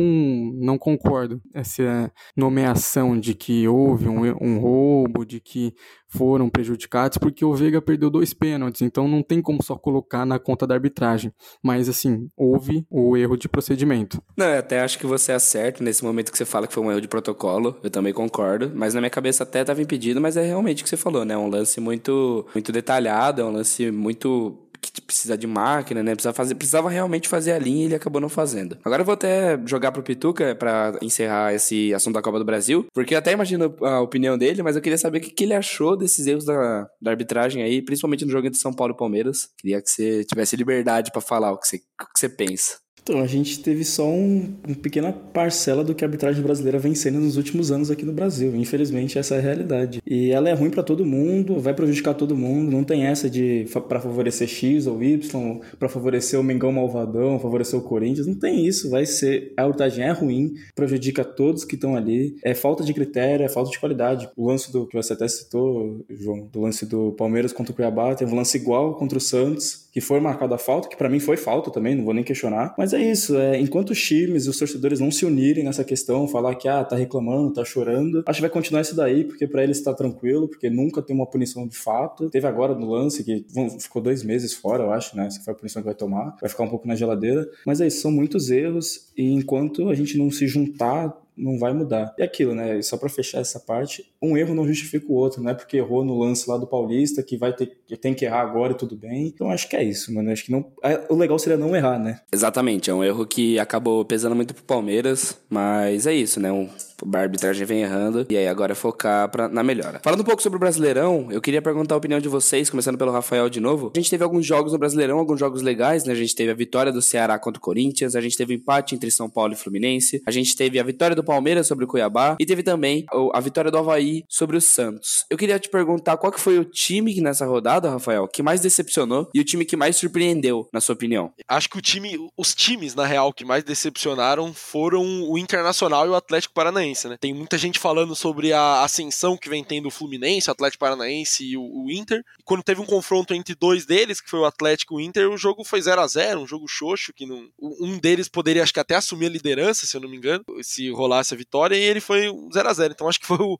não 0.54 0.78
concordo. 0.78 1.40
Essa 1.52 2.10
nomeação 2.36 3.18
de 3.18 3.34
que 3.34 3.66
houve 3.68 4.08
um, 4.08 4.22
um 4.40 4.58
roubo, 4.58 5.24
de 5.24 5.40
que 5.40 5.74
foram 6.08 6.48
prejudicados, 6.48 7.18
porque 7.18 7.44
o 7.44 7.54
Veiga 7.54 7.82
perdeu 7.82 8.08
dois 8.08 8.32
pênaltis, 8.32 8.80
então 8.80 9.06
não 9.06 9.22
tem 9.22 9.42
como 9.42 9.62
só 9.62 9.76
colocar 9.76 10.24
na 10.24 10.38
conta 10.38 10.66
da 10.66 10.74
arbitragem. 10.74 11.32
Mas, 11.62 11.88
assim, 11.88 12.30
houve 12.36 12.86
o 12.90 13.16
erro 13.16 13.36
de 13.36 13.48
procedimento. 13.48 14.22
Não, 14.36 14.46
eu 14.46 14.58
até 14.58 14.80
acho 14.80 14.98
que 14.98 15.06
você 15.06 15.32
acerta 15.32 15.84
nesse 15.84 16.02
momento 16.02 16.32
que 16.32 16.38
você 16.38 16.46
fala 16.46 16.66
que 16.66 16.72
foi 16.72 16.82
um 16.82 16.90
erro 16.90 17.00
de 17.00 17.08
protocolo, 17.08 17.78
eu 17.82 17.90
também 17.90 18.12
concordo, 18.12 18.72
mas 18.74 18.94
na 18.94 19.00
minha 19.00 19.10
cabeça 19.10 19.42
até 19.42 19.60
estava 19.60 19.82
impedido, 19.82 20.20
mas 20.20 20.36
é 20.36 20.42
realmente 20.42 20.82
o 20.82 20.84
que 20.84 20.88
você 20.88 20.96
falou, 20.96 21.24
né? 21.28 21.34
É 21.34 21.38
um 21.38 21.48
lance 21.48 21.80
muito, 21.80 22.46
muito 22.54 22.72
detalhado, 22.72 23.42
é 23.42 23.44
um 23.44 23.52
lance 23.52 23.90
muito 23.90 24.58
que 24.80 25.02
precisa 25.02 25.36
de 25.36 25.46
máquina, 25.46 26.02
né? 26.02 26.14
Precisava, 26.14 26.34
fazer, 26.34 26.54
precisava 26.54 26.88
realmente 26.88 27.28
fazer 27.28 27.52
a 27.52 27.58
linha 27.58 27.82
e 27.82 27.84
ele 27.86 27.94
acabou 27.94 28.20
não 28.20 28.28
fazendo. 28.28 28.78
Agora 28.84 29.02
eu 29.02 29.06
vou 29.06 29.14
até 29.14 29.58
jogar 29.66 29.92
pro 29.92 30.02
Pituca 30.02 30.54
para 30.54 30.98
encerrar 31.02 31.54
esse 31.54 31.92
assunto 31.92 32.14
da 32.14 32.22
Copa 32.22 32.38
do 32.38 32.44
Brasil, 32.44 32.86
porque 32.92 33.14
eu 33.14 33.18
até 33.18 33.32
imagino 33.32 33.74
a 33.82 34.00
opinião 34.00 34.38
dele, 34.38 34.62
mas 34.62 34.76
eu 34.76 34.82
queria 34.82 34.98
saber 34.98 35.18
o 35.18 35.20
que, 35.20 35.30
que 35.30 35.44
ele 35.44 35.54
achou 35.54 35.96
desses 35.96 36.26
erros 36.26 36.44
da, 36.44 36.88
da 37.00 37.10
arbitragem 37.10 37.62
aí, 37.62 37.82
principalmente 37.82 38.24
no 38.24 38.30
jogo 38.30 38.46
entre 38.46 38.58
São 38.58 38.72
Paulo 38.72 38.94
e 38.94 38.96
Palmeiras. 38.96 39.48
Queria 39.58 39.82
que 39.82 39.90
você 39.90 40.24
tivesse 40.24 40.56
liberdade 40.56 41.10
para 41.10 41.20
falar 41.20 41.52
o 41.52 41.58
que 41.58 41.66
você, 41.66 41.76
o 41.76 42.12
que 42.12 42.18
você 42.18 42.28
pensa. 42.28 42.78
Então, 43.08 43.22
a 43.22 43.26
gente 43.26 43.60
teve 43.60 43.86
só 43.86 44.06
um, 44.06 44.52
uma 44.66 44.76
pequena 44.76 45.10
parcela 45.10 45.82
do 45.82 45.94
que 45.94 46.04
a 46.04 46.06
arbitragem 46.06 46.42
brasileira 46.42 46.78
vem 46.78 46.94
sendo 46.94 47.18
nos 47.18 47.38
últimos 47.38 47.72
anos 47.72 47.90
aqui 47.90 48.04
no 48.04 48.12
Brasil. 48.12 48.54
Infelizmente, 48.54 49.18
essa 49.18 49.36
é 49.36 49.38
a 49.38 49.40
realidade. 49.40 50.02
E 50.06 50.30
ela 50.30 50.50
é 50.50 50.52
ruim 50.52 50.68
para 50.68 50.82
todo 50.82 51.06
mundo, 51.06 51.58
vai 51.58 51.72
prejudicar 51.72 52.12
todo 52.12 52.36
mundo. 52.36 52.70
Não 52.70 52.84
tem 52.84 53.06
essa 53.06 53.30
de 53.30 53.64
para 53.88 53.98
favorecer 53.98 54.46
X 54.46 54.86
ou 54.86 55.02
Y, 55.02 55.58
para 55.78 55.88
favorecer 55.88 56.38
o 56.38 56.42
Mengão 56.42 56.70
Malvadão, 56.70 57.40
favorecer 57.40 57.78
o 57.78 57.82
Corinthians. 57.82 58.26
Não 58.26 58.34
tem 58.34 58.66
isso. 58.66 58.90
Vai 58.90 59.06
ser. 59.06 59.54
A 59.56 59.62
arbitragem 59.62 60.04
é 60.04 60.10
ruim, 60.10 60.52
prejudica 60.74 61.24
todos 61.24 61.64
que 61.64 61.76
estão 61.76 61.96
ali. 61.96 62.36
É 62.44 62.54
falta 62.54 62.84
de 62.84 62.92
critério, 62.92 63.42
é 63.42 63.48
falta 63.48 63.70
de 63.70 63.78
qualidade. 63.78 64.28
O 64.36 64.48
lance 64.48 64.70
do 64.70 64.86
que 64.86 64.94
você 64.94 65.14
até 65.14 65.26
citou, 65.26 66.04
João, 66.10 66.46
do 66.52 66.60
lance 66.60 66.84
do 66.84 67.12
Palmeiras 67.12 67.54
contra 67.54 67.72
o 67.72 67.74
Cuiabá, 67.74 68.14
teve 68.14 68.30
um 68.30 68.36
lance 68.36 68.58
igual 68.58 68.96
contra 68.96 69.16
o 69.16 69.20
Santos 69.20 69.88
que 69.98 70.00
foi 70.00 70.20
marcada 70.20 70.54
a 70.54 70.58
falta, 70.58 70.88
que 70.88 70.96
para 70.96 71.08
mim 71.08 71.18
foi 71.18 71.36
falta 71.36 71.72
também, 71.72 71.96
não 71.96 72.04
vou 72.04 72.14
nem 72.14 72.22
questionar. 72.22 72.72
Mas 72.78 72.92
é 72.92 72.97
isso, 73.02 73.36
é, 73.36 73.60
enquanto 73.60 73.90
os 73.90 74.00
times 74.00 74.46
e 74.46 74.50
os 74.50 74.58
torcedores 74.58 75.00
não 75.00 75.10
se 75.10 75.24
unirem 75.24 75.64
nessa 75.64 75.84
questão, 75.84 76.28
falar 76.28 76.54
que 76.54 76.68
ah, 76.68 76.84
tá 76.84 76.96
reclamando, 76.96 77.52
tá 77.52 77.64
chorando, 77.64 78.22
acho 78.26 78.38
que 78.38 78.42
vai 78.42 78.50
continuar 78.50 78.80
isso 78.80 78.94
daí, 78.94 79.24
porque 79.24 79.46
para 79.46 79.62
eles 79.62 79.80
tá 79.80 79.92
tranquilo, 79.92 80.48
porque 80.48 80.70
nunca 80.70 81.02
tem 81.02 81.14
uma 81.14 81.26
punição 81.26 81.66
de 81.66 81.76
fato. 81.76 82.30
Teve 82.30 82.46
agora 82.46 82.74
no 82.74 82.90
lance 82.90 83.24
que 83.24 83.44
ficou 83.80 84.02
dois 84.02 84.22
meses 84.22 84.54
fora, 84.54 84.84
eu 84.84 84.92
acho, 84.92 85.16
né? 85.16 85.26
Essa 85.26 85.40
foi 85.40 85.52
a 85.52 85.56
punição 85.56 85.82
que 85.82 85.86
vai 85.86 85.94
tomar, 85.94 86.36
vai 86.40 86.48
ficar 86.48 86.64
um 86.64 86.68
pouco 86.68 86.86
na 86.86 86.94
geladeira. 86.94 87.48
Mas 87.66 87.80
é 87.80 87.86
isso, 87.86 88.00
são 88.00 88.10
muitos 88.10 88.50
erros 88.50 89.08
e 89.16 89.32
enquanto 89.32 89.88
a 89.88 89.94
gente 89.94 90.16
não 90.16 90.30
se 90.30 90.46
juntar 90.46 91.16
não 91.38 91.58
vai 91.58 91.72
mudar. 91.72 92.14
E 92.18 92.22
aquilo, 92.22 92.54
né? 92.54 92.80
Só 92.82 92.96
para 92.96 93.08
fechar 93.08 93.40
essa 93.40 93.60
parte, 93.60 94.04
um 94.20 94.36
erro 94.36 94.54
não 94.54 94.66
justifica 94.66 95.06
o 95.08 95.14
outro, 95.14 95.42
não 95.42 95.50
é 95.50 95.54
porque 95.54 95.76
errou 95.76 96.04
no 96.04 96.18
lance 96.18 96.48
lá 96.48 96.56
do 96.56 96.66
Paulista 96.66 97.22
que 97.22 97.36
vai 97.36 97.52
ter 97.52 97.78
que 97.86 97.96
tem 97.96 98.14
que 98.14 98.24
errar 98.24 98.40
agora 98.40 98.72
e 98.72 98.76
tudo 98.76 98.96
bem. 98.96 99.26
Então 99.28 99.50
acho 99.50 99.68
que 99.68 99.76
é 99.76 99.82
isso, 99.82 100.12
mano. 100.12 100.30
Acho 100.30 100.44
que 100.44 100.52
não. 100.52 100.72
É, 100.82 101.06
o 101.08 101.14
legal 101.14 101.38
seria 101.38 101.56
não 101.56 101.74
errar, 101.74 101.98
né? 101.98 102.20
Exatamente, 102.32 102.90
é 102.90 102.94
um 102.94 103.04
erro 103.04 103.26
que 103.26 103.58
acabou 103.58 104.04
pesando 104.04 104.34
muito 104.34 104.54
pro 104.54 104.64
Palmeiras, 104.64 105.38
mas 105.48 106.06
é 106.06 106.14
isso, 106.14 106.40
né? 106.40 106.50
Um 106.52 106.68
a 107.14 107.18
arbitragem 107.18 107.66
vem 107.66 107.82
errando. 107.82 108.26
E 108.28 108.36
aí 108.36 108.46
agora 108.46 108.72
é 108.72 108.74
focar 108.74 109.28
pra, 109.30 109.48
na 109.48 109.62
melhora. 109.62 110.00
Falando 110.02 110.20
um 110.20 110.24
pouco 110.24 110.42
sobre 110.42 110.56
o 110.56 110.60
Brasileirão, 110.60 111.28
eu 111.30 111.40
queria 111.40 111.62
perguntar 111.62 111.94
a 111.94 111.98
opinião 111.98 112.20
de 112.20 112.28
vocês, 112.28 112.70
começando 112.70 112.98
pelo 112.98 113.12
Rafael 113.12 113.48
de 113.48 113.60
novo. 113.60 113.92
A 113.94 113.98
gente 113.98 114.10
teve 114.10 114.24
alguns 114.24 114.46
jogos 114.46 114.72
no 114.72 114.78
Brasileirão, 114.78 115.18
alguns 115.18 115.38
jogos 115.38 115.62
legais, 115.62 116.04
né? 116.04 116.12
A 116.12 116.16
gente 116.16 116.34
teve 116.34 116.50
a 116.50 116.54
vitória 116.54 116.92
do 116.92 117.02
Ceará 117.02 117.38
contra 117.38 117.58
o 117.58 117.62
Corinthians, 117.62 118.14
a 118.14 118.20
gente 118.20 118.36
teve 118.36 118.54
o 118.54 118.56
empate 118.56 118.94
entre 118.94 119.10
São 119.10 119.28
Paulo 119.28 119.52
e 119.52 119.56
Fluminense, 119.56 120.22
a 120.26 120.30
gente 120.30 120.56
teve 120.56 120.78
a 120.78 120.82
vitória 120.82 121.14
do 121.14 121.24
Palmeiras 121.24 121.66
sobre 121.66 121.84
o 121.84 121.88
Cuiabá 121.88 122.36
e 122.40 122.46
teve 122.46 122.62
também 122.62 123.04
a 123.32 123.40
vitória 123.40 123.70
do 123.70 123.78
Havaí 123.78 124.24
sobre 124.28 124.56
o 124.56 124.60
Santos. 124.60 125.24
Eu 125.30 125.36
queria 125.36 125.58
te 125.58 125.68
perguntar 125.68 126.16
qual 126.16 126.32
que 126.32 126.40
foi 126.40 126.58
o 126.58 126.64
time 126.64 127.14
que 127.14 127.20
nessa 127.20 127.46
rodada, 127.46 127.90
Rafael, 127.90 128.28
que 128.28 128.42
mais 128.42 128.60
decepcionou 128.60 129.28
e 129.34 129.40
o 129.40 129.44
time 129.44 129.64
que 129.64 129.76
mais 129.76 129.96
surpreendeu, 129.96 130.68
na 130.72 130.80
sua 130.80 130.94
opinião? 130.94 131.32
Acho 131.46 131.68
que 131.68 131.78
o 131.78 131.82
time, 131.82 132.18
os 132.36 132.54
times, 132.54 132.94
na 132.94 133.06
real, 133.06 133.32
que 133.32 133.44
mais 133.44 133.64
decepcionaram 133.64 134.52
foram 134.52 135.04
o 135.28 135.38
Internacional 135.38 136.06
e 136.06 136.08
o 136.10 136.14
Atlético 136.14 136.54
Paranaense, 136.54 136.87
né? 137.08 137.16
Tem 137.18 137.32
muita 137.32 137.56
gente 137.56 137.68
gente 137.68 137.78
falando 137.78 138.14
sobre 138.16 138.52
a 138.52 138.82
ascensão 138.82 139.36
que 139.36 139.48
vem 139.48 139.62
tendo 139.62 139.86
o 139.86 139.90
Fluminense, 139.90 140.48
o 140.48 140.52
Atlético 140.52 140.80
Paranaense 140.80 141.44
e 141.44 141.56
o, 141.56 141.62
o 141.62 141.90
Inter. 141.90 142.24
E 142.38 142.42
quando 142.42 142.62
teve 142.62 142.80
um 142.80 142.86
confronto 142.86 143.32
entre 143.32 143.54
dois 143.54 143.86
deles, 143.86 144.20
que 144.20 144.28
foi 144.28 144.40
o 144.40 144.44
Atlético 144.44 144.94
e 144.94 144.96
o 144.96 145.06
Inter, 145.06 145.30
o 145.30 145.38
jogo 145.38 145.64
foi 145.64 145.80
0 145.80 146.00
a 146.00 146.06
0 146.06 146.40
um 146.40 146.46
jogo 146.46 146.66
xoxo, 146.66 147.12
que 147.12 147.24
não, 147.24 147.48
um 147.58 147.98
deles 147.98 148.28
poderia, 148.28 148.62
acho 148.62 148.74
que 148.74 148.80
até 148.80 148.96
assumir 148.96 149.26
a 149.26 149.30
liderança, 149.30 149.86
se 149.86 149.96
eu 149.96 150.00
não 150.00 150.08
me 150.08 150.16
engano, 150.16 150.44
se 150.62 150.90
rolasse 150.90 151.32
a 151.32 151.36
vitória, 151.36 151.76
e 151.76 151.80
ele 151.80 152.00
foi 152.00 152.30
0 152.52 152.68
a 152.68 152.72
0 152.72 152.92
Então 152.92 153.08
acho 153.08 153.20
que 153.20 153.26
foi 153.26 153.38
o, 153.38 153.58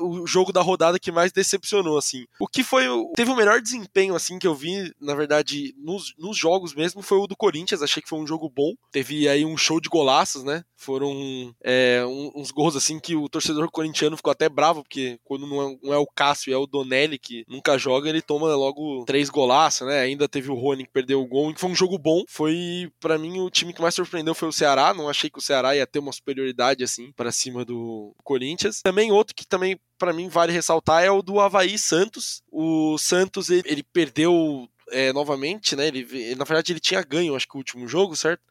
o 0.00 0.26
jogo 0.26 0.52
da 0.52 0.60
rodada 0.60 0.98
que 0.98 1.12
mais 1.12 1.32
decepcionou, 1.32 1.98
assim. 1.98 2.24
O 2.38 2.46
que 2.46 2.62
foi. 2.62 2.84
Teve 3.14 3.30
o 3.30 3.36
melhor 3.36 3.60
desempenho, 3.60 4.14
assim, 4.14 4.38
que 4.38 4.46
eu 4.46 4.54
vi, 4.54 4.92
na 5.00 5.14
verdade, 5.14 5.74
nos, 5.78 6.14
nos 6.18 6.36
jogos 6.36 6.74
mesmo, 6.74 7.02
foi 7.02 7.18
o 7.18 7.26
do 7.26 7.36
Corinthians. 7.36 7.82
Achei 7.82 8.02
que 8.02 8.08
foi 8.08 8.18
um 8.18 8.26
jogo 8.26 8.48
bom. 8.48 8.74
Teve 8.90 9.28
aí 9.28 9.44
um 9.44 9.56
show 9.56 9.80
de 9.80 9.88
golaços, 9.88 10.44
né? 10.44 10.64
Foram 10.76 11.54
é, 11.62 12.04
uns 12.34 12.50
gols, 12.50 12.76
assim, 12.76 12.98
que 13.00 13.16
o 13.16 13.28
torcedor 13.28 13.70
corintiano 13.70 14.16
ficou 14.16 14.30
até 14.30 14.48
bravo, 14.48 14.82
porque 14.82 15.18
quando 15.24 15.46
não 15.46 15.62
é, 15.62 15.76
não 15.82 15.94
é 15.94 15.98
o 15.98 16.06
Cássio, 16.06 16.52
é 16.52 16.56
o 16.56 16.66
Donelli 16.66 17.18
que 17.18 17.44
nunca 17.48 17.78
joga, 17.78 18.08
ele 18.08 18.20
toma 18.20 18.54
logo 18.54 19.04
três 19.04 19.30
golaços, 19.30 19.86
né? 19.86 20.00
Ainda 20.00 20.28
teve 20.28 20.50
o 20.50 20.54
Rony 20.54 20.84
que 20.84 20.92
perdeu 20.92 21.20
o 21.20 21.26
gol. 21.26 21.52
Foi 21.56 21.70
um 21.70 21.74
jogo 21.74 21.98
bom. 21.98 22.24
Foi, 22.28 22.90
para 23.00 23.18
mim, 23.18 23.40
o 23.40 23.50
time 23.50 23.72
que 23.72 23.80
mais 23.80 23.94
surpreendeu 23.94 24.34
foi 24.34 24.48
o 24.48 24.52
Ceará. 24.52 24.92
Não 24.92 25.08
achei 25.08 25.30
que 25.30 25.38
o 25.38 25.42
Ceará 25.42 25.74
ia 25.74 25.86
ter 25.86 25.98
uma 25.98 26.12
superioridade, 26.12 26.84
assim, 26.84 27.12
para 27.12 27.32
cima 27.32 27.64
do 27.64 28.14
Corinthians. 28.22 28.80
Também 28.82 29.10
outro 29.12 29.34
que 29.34 29.46
também 29.46 29.78
para 29.98 30.12
mim 30.12 30.28
vale 30.28 30.52
ressaltar 30.52 31.04
é 31.04 31.10
o 31.10 31.22
do 31.22 31.40
Havaí 31.40 31.78
Santos. 31.78 32.42
O 32.50 32.98
Santos 32.98 33.50
ele, 33.50 33.62
ele 33.66 33.82
perdeu 33.82 34.68
é, 34.90 35.12
novamente, 35.12 35.74
né? 35.76 35.88
Ele, 35.88 36.34
na 36.34 36.44
verdade, 36.44 36.72
ele 36.72 36.80
tinha 36.80 37.02
ganho, 37.02 37.34
acho 37.34 37.48
que 37.48 37.54
o 37.54 37.58
último 37.58 37.88
jogo, 37.88 38.16
certo? 38.16 38.42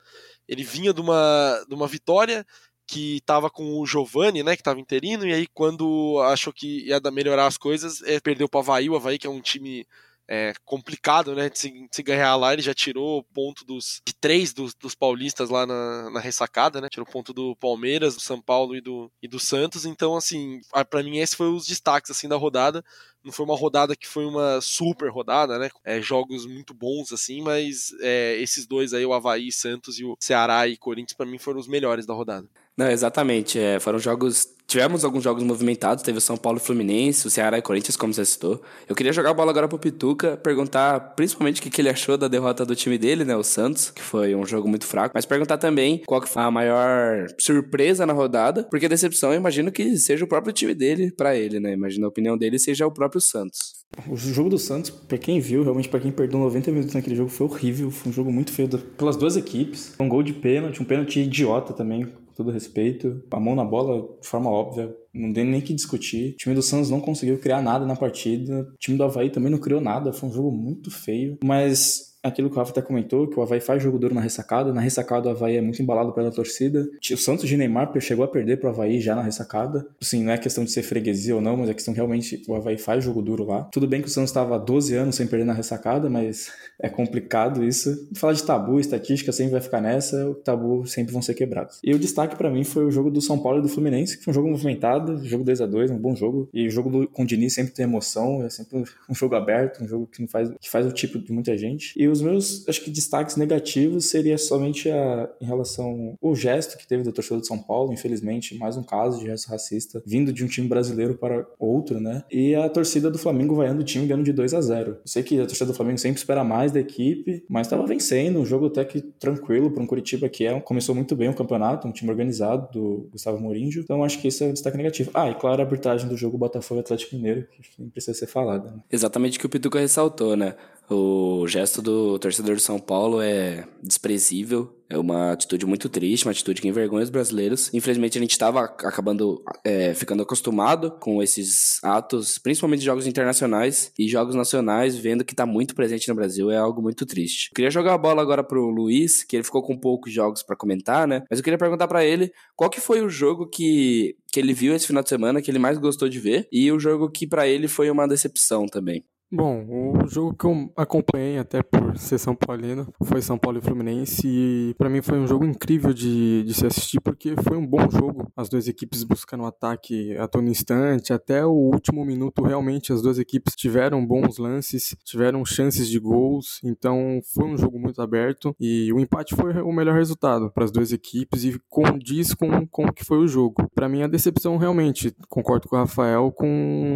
Ele 0.48 0.64
vinha 0.64 0.94
de 0.94 1.02
uma, 1.02 1.64
de 1.68 1.74
uma 1.74 1.88
vitória 1.88 2.46
que 2.86 3.18
estava 3.18 3.50
com 3.50 3.80
o 3.80 3.86
Giovani, 3.86 4.44
né, 4.44 4.56
que 4.56 4.62
estava 4.62 4.80
interino, 4.80 5.26
e 5.26 5.34
aí 5.34 5.48
quando 5.48 6.22
achou 6.28 6.52
que 6.52 6.86
ia 6.86 7.00
melhorar 7.12 7.48
as 7.48 7.58
coisas, 7.58 8.02
é, 8.04 8.20
perdeu 8.20 8.50
para 8.50 8.58
o 8.58 8.62
Havaí, 8.62 8.90
o 8.90 8.96
Havaí 8.96 9.18
que 9.18 9.26
é 9.26 9.30
um 9.30 9.40
time 9.42 9.88
é, 10.34 10.52
complicado, 10.66 11.36
né? 11.36 11.48
De 11.48 11.60
se, 11.60 11.70
de 11.70 11.88
se, 11.92 12.02
ganhar 12.02 12.36
lá, 12.36 12.54
ele 12.54 12.62
já 12.64 12.74
tirou 12.74 13.24
ponto 13.36 13.64
dos, 13.64 14.02
de 14.04 14.16
três 14.16 14.52
dos, 14.52 14.74
dos 14.74 14.96
paulistas 14.96 15.52
lá 15.52 15.64
na, 15.68 16.10
na, 16.10 16.20
ressacada, 16.20 16.82
né? 16.82 16.90
Tirou 16.90 17.06
ponto 17.06 17.32
do 17.32 17.56
Palmeiras, 17.58 18.16
do 18.16 18.22
São 18.22 18.42
Paulo 18.42 18.76
e 18.76 18.82
do, 18.82 19.12
e 19.22 19.28
do 19.28 19.40
Santos. 19.40 19.86
Então, 19.86 20.16
assim, 20.16 20.60
para 20.90 21.04
mim, 21.04 21.20
esse 21.20 21.36
foi 21.36 21.50
os 21.50 21.68
destaques 21.68 22.10
assim 22.10 22.28
da 22.28 22.36
rodada. 22.36 22.84
Não 23.24 23.32
foi 23.32 23.46
uma 23.46 23.56
rodada 23.56 23.96
que 23.96 24.08
foi 24.08 24.26
uma 24.26 24.60
super 24.60 25.12
rodada, 25.12 25.60
né? 25.60 25.70
É, 25.84 26.02
jogos 26.02 26.48
muito 26.48 26.74
bons, 26.74 27.14
assim, 27.14 27.42
mas 27.42 27.94
é, 28.02 28.36
esses 28.42 28.66
dois 28.66 28.92
aí, 28.92 29.06
o 29.06 29.14
Havaí, 29.14 29.52
Santos 29.52 30.00
e 30.00 30.04
o 30.04 30.18
Ceará 30.20 30.68
e 30.68 30.76
Corinthians, 30.76 31.16
para 31.16 31.28
mim 31.28 31.38
foram 31.38 31.60
os 31.60 31.68
melhores 31.68 32.08
da 32.08 32.14
rodada. 32.14 32.48
Não, 32.78 32.90
exatamente. 32.90 33.60
É, 33.60 33.80
foram 33.80 34.00
jogos. 34.00 34.48
Tivemos 34.66 35.06
alguns 35.06 35.24
jogos 35.24 35.44
movimentados, 35.44 36.04
teve 36.04 36.18
o 36.18 36.22
São 36.22 36.36
Paulo 36.36 36.58
e 36.58 36.62
Fluminense, 36.62 37.28
o 37.28 37.30
Ceará 37.30 37.58
e 37.58 37.62
Corinthians, 37.62 37.96
como 37.96 38.14
você 38.14 38.26
citou. 38.26 38.60
Eu 38.88 38.96
queria 38.96 39.14
jogar 39.14 39.32
a 39.32 39.34
bola 39.34 39.52
agora 39.52 39.68
pro 39.68 39.78
Pituca, 39.78 40.38
perguntar 40.38 41.00
principalmente 41.16 41.60
o 41.60 41.64
que, 41.64 41.82
ele 41.82 41.90
achou 41.90 42.18
da 42.18 42.28
derrota 42.28 42.66
do 42.66 42.76
time 42.76 42.98
dele, 42.98 43.26
né, 43.26 43.36
o 43.36 43.44
Santos, 43.44 43.92
que 43.92 44.02
foi 44.02 44.34
um 44.34 44.46
jogo 44.46 44.68
muito 44.68 44.88
fraco, 44.88 45.12
mas 45.14 45.26
perguntar 45.26 45.58
também 45.58 46.02
qual 46.08 46.22
que 46.22 46.30
foi 46.30 46.42
a 46.42 46.50
maior 46.50 47.28
surpresa 47.40 48.06
na 48.06 48.14
rodada, 48.14 48.64
porque 48.64 48.86
a 48.86 48.90
decepção 48.90 49.32
eu 49.32 49.38
imagino 49.38 49.72
que 49.72 49.96
seja 49.98 50.24
o 50.24 50.28
próprio 50.28 50.54
time 50.54 50.74
dele 50.74 51.12
para 51.12 51.36
ele, 51.36 51.60
né? 51.60 51.74
Imagino 51.74 52.06
a 52.06 52.10
opinião 52.10 52.38
dele 52.38 52.58
seja 52.58 52.88
o 52.88 52.92
próprio 52.92 53.22
Santos. 53.22 53.84
O 54.08 54.16
jogo 54.16 54.50
do 54.50 54.58
Santos, 54.58 54.90
pra 54.90 55.18
quem 55.20 55.40
viu, 55.40 55.62
realmente 55.62 55.90
pra 55.90 56.00
quem 56.00 56.12
perdeu 56.12 56.40
90 56.40 56.72
minutos 56.72 56.96
naquele 56.96 57.16
jogo, 57.16 57.30
foi 57.30 57.46
horrível. 57.46 57.92
Foi 57.92 58.10
um 58.10 58.14
jogo 58.14 58.32
muito 58.32 58.52
feio 58.52 58.68
pelas 58.70 59.16
duas 59.16 59.38
equipes. 59.38 59.94
Um 60.00 60.10
gol 60.10 60.24
de 60.24 60.34
pênalti, 60.34 60.82
um 60.82 60.86
pênalti 60.86 61.20
idiota 61.20 61.74
também 61.74 62.12
todo 62.36 62.52
respeito. 62.52 63.24
A 63.32 63.40
mão 63.40 63.56
na 63.56 63.66
bola 63.66 64.08
de 64.22 64.28
forma 64.28 64.50
óbvia, 64.50 64.96
não 65.14 65.32
tem 65.32 65.46
nem 65.46 65.62
que 65.62 65.74
discutir. 65.74 66.34
O 66.34 66.38
time 66.38 66.56
do 66.56 66.62
Santos 66.62 66.90
não 66.90 67.00
conseguiu 67.00 67.40
criar 67.40 67.62
nada 67.62 67.86
na 67.86 67.96
partida. 67.96 68.62
O 68.74 68.78
time 68.78 68.98
do 68.98 69.04
Havaí 69.04 69.30
também 69.30 69.52
não 69.52 69.60
criou 69.60 69.82
nada. 69.82 70.14
Foi 70.14 70.30
um 70.30 70.34
jogo 70.34 70.52
muito 70.52 70.90
feio. 70.90 71.38
Mas 71.44 72.13
aquilo 72.24 72.50
que 72.50 72.56
o 72.56 72.58
Rafa 72.58 72.72
até 72.72 72.82
comentou, 72.82 73.28
que 73.28 73.38
o 73.38 73.42
Havaí 73.42 73.60
faz 73.60 73.84
jogo 73.84 74.00
duro 74.00 74.16
na 74.16 74.22
ressacada. 74.22 74.74
Na 74.74 74.80
ressacada, 74.80 75.28
o 75.28 75.32
Havaí 75.32 75.58
é 75.58 75.62
muito 75.62 75.82
embalado 75.82 76.14
pela 76.14 76.32
torcida. 76.32 76.90
O 77.12 77.18
Santos 77.18 77.48
de 77.48 77.58
Neymar 77.58 77.92
chegou 78.00 78.24
a 78.24 78.28
perder 78.28 78.60
pro 78.60 78.70
Havaí 78.70 79.02
já 79.02 79.14
na 79.14 79.22
ressacada. 79.22 79.86
Assim, 80.02 80.24
não 80.24 80.32
é 80.32 80.38
questão 80.38 80.64
de 80.64 80.72
ser 80.72 80.84
freguesia 80.84 81.36
ou 81.36 81.42
não, 81.42 81.58
mas 81.58 81.70
é 81.70 81.74
questão 81.74 81.94
realmente 81.94 82.42
o 82.48 82.56
Havaí 82.56 82.78
faz 82.78 83.04
jogo 83.04 83.22
duro 83.22 83.44
lá. 83.44 83.64
Tudo 83.66 83.88
bem 83.88 84.02
que 84.02 84.08
o 84.08 84.12
Santos 84.12 84.30
estava 84.30 84.58
12 84.58 84.96
anos 84.96 85.16
sem 85.16 85.28
perder 85.28 85.46
na 85.46 85.54
ressacada, 85.54 86.10
mas 86.10 86.50
é 86.80 86.88
complicado 86.88 87.64
isso. 87.64 88.08
Falar 88.16 88.34
de 88.34 88.44
tabu, 88.44 88.80
estatística 88.80 89.32
sempre 89.32 89.52
vai 89.52 89.62
ficar 89.62 89.82
nessa, 89.82 90.30
o 90.30 90.36
tabu 90.36 90.88
sempre 90.88 91.12
vão 91.12 91.22
ser 91.22 91.34
quebrados. 91.34 91.80
E 91.84 91.94
o 91.94 92.00
destaque 92.00 92.38
para 92.38 92.50
mim 92.50 92.64
foi 92.64 92.86
o 92.86 92.92
jogo 92.92 93.12
do 93.12 93.22
São 93.22 93.38
Paulo 93.38 93.60
e 93.60 93.62
do 93.62 93.68
Fluminense, 93.68 94.18
que 94.18 94.24
foi 94.24 94.32
um 94.32 94.36
jogo 94.36 94.50
movimentado, 94.50 95.24
jogo 95.26 95.44
2 95.44 95.62
a 95.62 95.66
2 95.66 95.92
um 95.92 95.98
bom 95.98 96.16
jogo. 96.16 96.50
E 96.54 96.68
o 96.68 96.72
jogo 96.72 96.90
do, 96.90 97.08
com 97.08 97.24
o 97.24 97.26
Diniz 97.26 97.54
sempre 97.54 97.74
tem 97.74 97.84
emoção, 97.84 98.44
é 98.44 98.50
sempre 98.50 98.84
um 99.10 99.16
jogo 99.16 99.36
aberto, 99.36 99.84
um 99.84 99.88
jogo 99.88 100.08
que, 100.08 100.26
faz, 100.28 100.50
que 100.60 100.70
faz 100.70 100.86
o 100.86 100.92
tipo 100.92 101.20
de 101.20 101.32
muita 101.34 101.58
gente. 101.58 101.94
E 101.98 102.08
os 102.14 102.22
meus, 102.22 102.68
acho 102.68 102.82
que 102.82 102.90
destaques 102.90 103.36
negativos 103.36 104.06
seria 104.06 104.38
somente 104.38 104.90
a, 104.90 105.30
em 105.42 105.46
relação 105.46 106.18
ao 106.22 106.36
gesto 106.36 106.78
que 106.78 106.88
teve 106.88 107.04
do 107.04 107.12
torcedor 107.12 107.42
de 107.42 107.48
São 107.48 107.58
Paulo, 107.58 107.92
infelizmente, 107.92 108.58
mais 108.58 108.78
um 108.78 108.84
caso 108.84 109.20
de 109.20 109.26
gesto 109.26 109.48
racista 109.50 110.02
vindo 110.06 110.32
de 110.32 110.44
um 110.44 110.48
time 110.48 110.68
brasileiro 110.68 111.16
para 111.16 111.46
outro, 111.60 112.00
né? 112.00 112.24
E 112.32 112.56
a 112.56 112.70
torcida 112.70 113.10
do 113.10 113.18
Flamengo 113.18 113.56
vaiando 113.56 113.82
o 113.82 113.84
time 113.84 114.06
ganhando 114.06 114.24
de 114.24 114.34
2 114.34 114.54
a 114.54 114.62
0 114.62 114.92
Eu 114.92 114.98
sei 115.06 115.24
que 115.24 115.40
a 115.40 115.46
torcida 115.46 115.66
do 115.66 115.74
Flamengo 115.74 115.98
sempre 115.98 116.18
espera 116.18 116.44
mais 116.44 116.72
da 116.72 116.80
equipe, 116.80 117.44
mas 117.50 117.68
estava 117.68 117.86
vencendo, 117.86 118.40
um 118.40 118.46
jogo 118.46 118.68
até 118.68 118.86
que 118.86 119.02
tranquilo 119.02 119.72
para 119.72 119.82
um 119.82 119.88
Curitiba 119.88 120.30
que 120.30 120.46
é, 120.46 120.60
começou 120.60 120.96
muito 120.96 121.16
bem 121.16 121.30
o 121.30 121.34
campeonato, 121.34 121.88
um 121.88 121.92
time 121.92 122.10
organizado 122.10 122.70
do 122.72 123.10
Gustavo 123.12 123.40
Mourinho. 123.40 123.80
Então 123.80 124.04
acho 124.04 124.20
que 124.20 124.28
esse 124.28 124.44
é 124.44 124.50
o 124.50 124.54
destaque 124.54 124.78
negativo. 124.78 125.12
Ah, 125.14 125.30
e 125.30 125.36
claro, 125.36 125.62
a 125.62 125.66
arbitragem 125.66 126.08
do 126.08 126.18
jogo 126.18 126.38
Botafogo 126.38 126.80
Atlético 126.80 127.16
Mineiro, 127.16 127.48
que 127.52 127.82
nem 127.82 127.90
precisa 127.90 128.18
ser 128.18 128.28
falada. 128.28 128.70
Né? 128.72 128.78
Exatamente 128.92 129.38
o 129.38 129.40
que 129.40 129.46
o 129.46 129.50
Pituca 129.50 129.80
ressaltou, 129.80 130.36
né? 130.36 130.56
O 130.94 131.48
gesto 131.48 131.82
do 131.82 132.18
torcedor 132.20 132.56
de 132.56 132.62
São 132.62 132.80
Paulo 132.80 133.20
é 133.22 133.66
desprezível, 133.82 134.74
é 134.90 134.98
uma 134.98 135.32
atitude 135.32 135.66
muito 135.66 135.90
triste, 135.90 136.26
uma 136.26 136.32
atitude 136.32 136.62
que 136.62 136.68
envergonha 136.68 137.04
os 137.04 137.10
brasileiros. 137.10 137.74
Infelizmente, 137.74 138.18
a 138.18 138.22
gente 138.22 138.32
estava 138.32 138.62
acabando 138.62 139.44
é, 139.64 139.94
ficando 139.94 140.22
acostumado 140.22 140.92
com 141.00 141.22
esses 141.22 141.84
atos, 141.84 142.38
principalmente 142.38 142.84
jogos 142.84 143.08
internacionais 143.08 143.92
e 143.98 144.08
jogos 144.08 144.36
nacionais, 144.36 144.96
vendo 144.96 145.26
que 145.26 145.34
está 145.34 145.46
muito 145.46 145.74
presente 145.74 146.08
no 146.08 146.16
Brasil, 146.16 146.52
é 146.52 146.58
algo 146.58 146.82
muito 146.82 147.06
triste. 147.06 147.50
Eu 147.52 147.56
queria 147.56 147.72
jogar 147.72 147.94
a 147.96 147.98
bola 147.98 148.22
agora 148.22 148.44
pro 148.44 148.70
Luiz, 148.70 149.24
que 149.24 149.36
ele 149.36 149.44
ficou 149.44 149.64
com 149.64 149.78
poucos 149.78 150.14
jogos 150.14 150.44
para 150.44 150.56
comentar, 150.56 151.08
né? 151.08 151.24
Mas 151.30 151.40
eu 151.40 151.44
queria 151.44 151.58
perguntar 151.58 151.88
para 151.88 152.06
ele 152.06 152.32
qual 152.56 152.70
que 152.70 152.80
foi 152.80 153.02
o 153.02 153.10
jogo 153.10 153.48
que, 153.48 154.16
que 154.32 154.40
ele 154.40 154.54
viu 154.54 154.76
esse 154.76 154.88
final 154.88 155.02
de 155.02 155.10
semana, 155.10 155.42
que 155.42 155.50
ele 155.50 155.60
mais 155.60 155.78
gostou 155.78 156.08
de 156.08 156.20
ver, 156.20 156.48
e 156.52 156.72
o 156.72 156.80
jogo 156.80 157.10
que 157.10 157.26
para 157.26 157.48
ele 157.48 157.68
foi 157.68 157.90
uma 157.90 158.08
decepção 158.08 158.68
também. 158.68 159.04
Bom, 159.36 159.66
o 160.04 160.08
jogo 160.08 160.36
que 160.36 160.46
eu 160.46 160.72
acompanhei 160.78 161.40
até 161.40 161.64
por 161.64 161.98
ser 161.98 162.20
São 162.20 162.36
Paulino 162.36 162.94
foi 163.04 163.20
São 163.20 163.36
Paulo 163.36 163.58
e 163.58 163.62
Fluminense 163.62 164.28
e 164.28 164.76
para 164.78 164.88
mim 164.88 165.02
foi 165.02 165.18
um 165.18 165.26
jogo 165.26 165.44
incrível 165.44 165.92
de, 165.92 166.44
de 166.44 166.54
se 166.54 166.68
assistir 166.68 167.02
porque 167.02 167.34
foi 167.42 167.58
um 167.58 167.66
bom 167.66 167.90
jogo. 167.90 168.32
As 168.38 168.48
duas 168.48 168.68
equipes 168.68 169.04
buscando 169.04 169.44
ataque 169.46 170.16
a 170.18 170.28
todo 170.28 170.48
instante, 170.48 171.12
até 171.12 171.44
o 171.44 171.50
último 171.50 172.06
minuto 172.06 172.44
realmente 172.44 172.94
as 172.94 173.02
duas 173.02 173.18
equipes 173.18 173.56
tiveram 173.56 174.06
bons 174.06 174.38
lances, 174.38 174.96
tiveram 175.04 175.44
chances 175.44 175.90
de 175.90 175.98
gols, 175.98 176.60
então 176.64 177.20
foi 177.34 177.46
um 177.46 177.58
jogo 177.58 177.80
muito 177.80 178.04
aberto 178.04 178.56
e 178.60 178.94
o 178.94 179.00
empate 179.00 179.36
foi 179.36 179.64
o 179.64 179.74
melhor 179.74 179.96
resultado 179.96 180.52
para 180.52 180.64
as 180.64 180.72
duas 180.72 180.92
equipes 180.92 181.44
e 181.44 181.60
condiz 181.68 182.36
com, 182.36 182.68
com 182.68 182.86
o 182.86 182.94
que 182.94 183.04
foi 183.04 183.18
o 183.18 183.28
jogo. 183.28 183.68
Para 183.74 183.90
mim 183.90 184.04
a 184.04 184.08
decepção 184.08 184.58
realmente, 184.58 185.12
concordo 185.28 185.68
com 185.68 185.76
o 185.76 185.80
Rafael, 185.80 186.32
com 186.32 186.48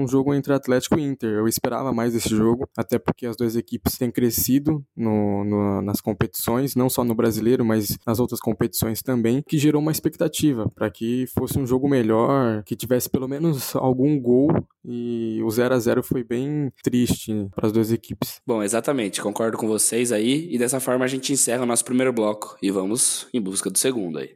um 0.03 0.07
jogo 0.07 0.35
entre 0.35 0.53
Atlético 0.53 0.99
e 0.99 1.03
Inter. 1.03 1.31
Eu 1.31 1.47
esperava 1.47 1.91
mais 1.91 2.13
esse 2.13 2.26
jogo, 2.35 2.67
até 2.77 2.97
porque 2.97 3.25
as 3.25 3.35
duas 3.35 3.55
equipes 3.55 3.97
têm 3.97 4.11
crescido 4.11 4.83
no, 4.95 5.43
no, 5.43 5.81
nas 5.81 6.01
competições, 6.01 6.75
não 6.75 6.89
só 6.89 7.03
no 7.03 7.15
brasileiro, 7.15 7.63
mas 7.65 7.97
nas 8.05 8.19
outras 8.19 8.39
competições 8.39 9.01
também, 9.01 9.43
que 9.47 9.57
gerou 9.57 9.81
uma 9.81 9.91
expectativa 9.91 10.69
para 10.69 10.89
que 10.89 11.25
fosse 11.27 11.57
um 11.59 11.65
jogo 11.65 11.87
melhor, 11.87 12.63
que 12.63 12.75
tivesse 12.75 13.09
pelo 13.09 13.27
menos 13.27 13.75
algum 13.75 14.19
gol 14.19 14.49
e 14.85 15.41
o 15.43 15.49
0 15.49 15.75
a 15.75 15.79
0 15.79 16.03
foi 16.03 16.23
bem 16.23 16.71
triste 16.83 17.47
para 17.55 17.67
as 17.67 17.71
duas 17.71 17.91
equipes. 17.91 18.41
Bom, 18.45 18.63
exatamente, 18.63 19.21
concordo 19.21 19.57
com 19.57 19.67
vocês 19.67 20.11
aí 20.11 20.47
e 20.49 20.57
dessa 20.57 20.79
forma 20.79 21.05
a 21.05 21.07
gente 21.07 21.33
encerra 21.33 21.63
o 21.63 21.65
nosso 21.65 21.83
primeiro 21.83 22.13
bloco 22.13 22.57
e 22.61 22.71
vamos 22.71 23.27
em 23.33 23.41
busca 23.41 23.69
do 23.69 23.77
segundo 23.77 24.19
aí. 24.19 24.35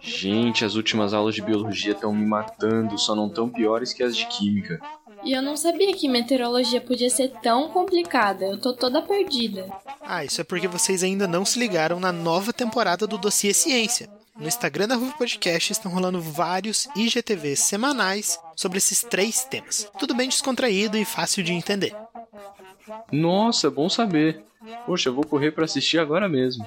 Gente, 0.00 0.64
as 0.64 0.76
últimas 0.76 1.12
aulas 1.12 1.34
de 1.34 1.42
biologia 1.42 1.92
estão 1.92 2.14
me 2.14 2.24
matando, 2.24 2.96
só 2.96 3.14
não 3.14 3.28
tão 3.28 3.48
piores 3.48 3.92
que 3.92 4.02
as 4.02 4.16
de 4.16 4.26
química. 4.26 4.80
E 5.24 5.32
eu 5.32 5.42
não 5.42 5.56
sabia 5.56 5.92
que 5.94 6.08
meteorologia 6.08 6.80
podia 6.80 7.10
ser 7.10 7.32
tão 7.42 7.68
complicada. 7.70 8.44
Eu 8.44 8.60
tô 8.60 8.72
toda 8.72 9.02
perdida. 9.02 9.68
Ah, 10.00 10.24
isso 10.24 10.40
é 10.40 10.44
porque 10.44 10.68
vocês 10.68 11.02
ainda 11.02 11.26
não 11.26 11.44
se 11.44 11.58
ligaram 11.58 11.98
na 11.98 12.12
nova 12.12 12.52
temporada 12.52 13.06
do 13.06 13.18
Dossiê 13.18 13.52
Ciência. 13.52 14.08
No 14.38 14.46
Instagram 14.46 14.86
da 14.86 14.94
Ruve 14.94 15.16
Podcast 15.16 15.72
estão 15.72 15.90
rolando 15.90 16.20
vários 16.20 16.86
IGTVs 16.94 17.60
semanais 17.60 18.38
sobre 18.54 18.78
esses 18.78 19.00
três 19.00 19.44
temas. 19.44 19.90
Tudo 19.98 20.14
bem 20.14 20.28
descontraído 20.28 20.96
e 20.96 21.04
fácil 21.04 21.42
de 21.42 21.52
entender. 21.52 21.96
Nossa, 23.10 23.70
bom 23.70 23.88
saber. 23.88 24.44
Poxa, 24.84 25.08
eu 25.08 25.14
vou 25.14 25.24
correr 25.24 25.52
para 25.52 25.64
assistir 25.64 25.98
agora 25.98 26.28
mesmo. 26.28 26.66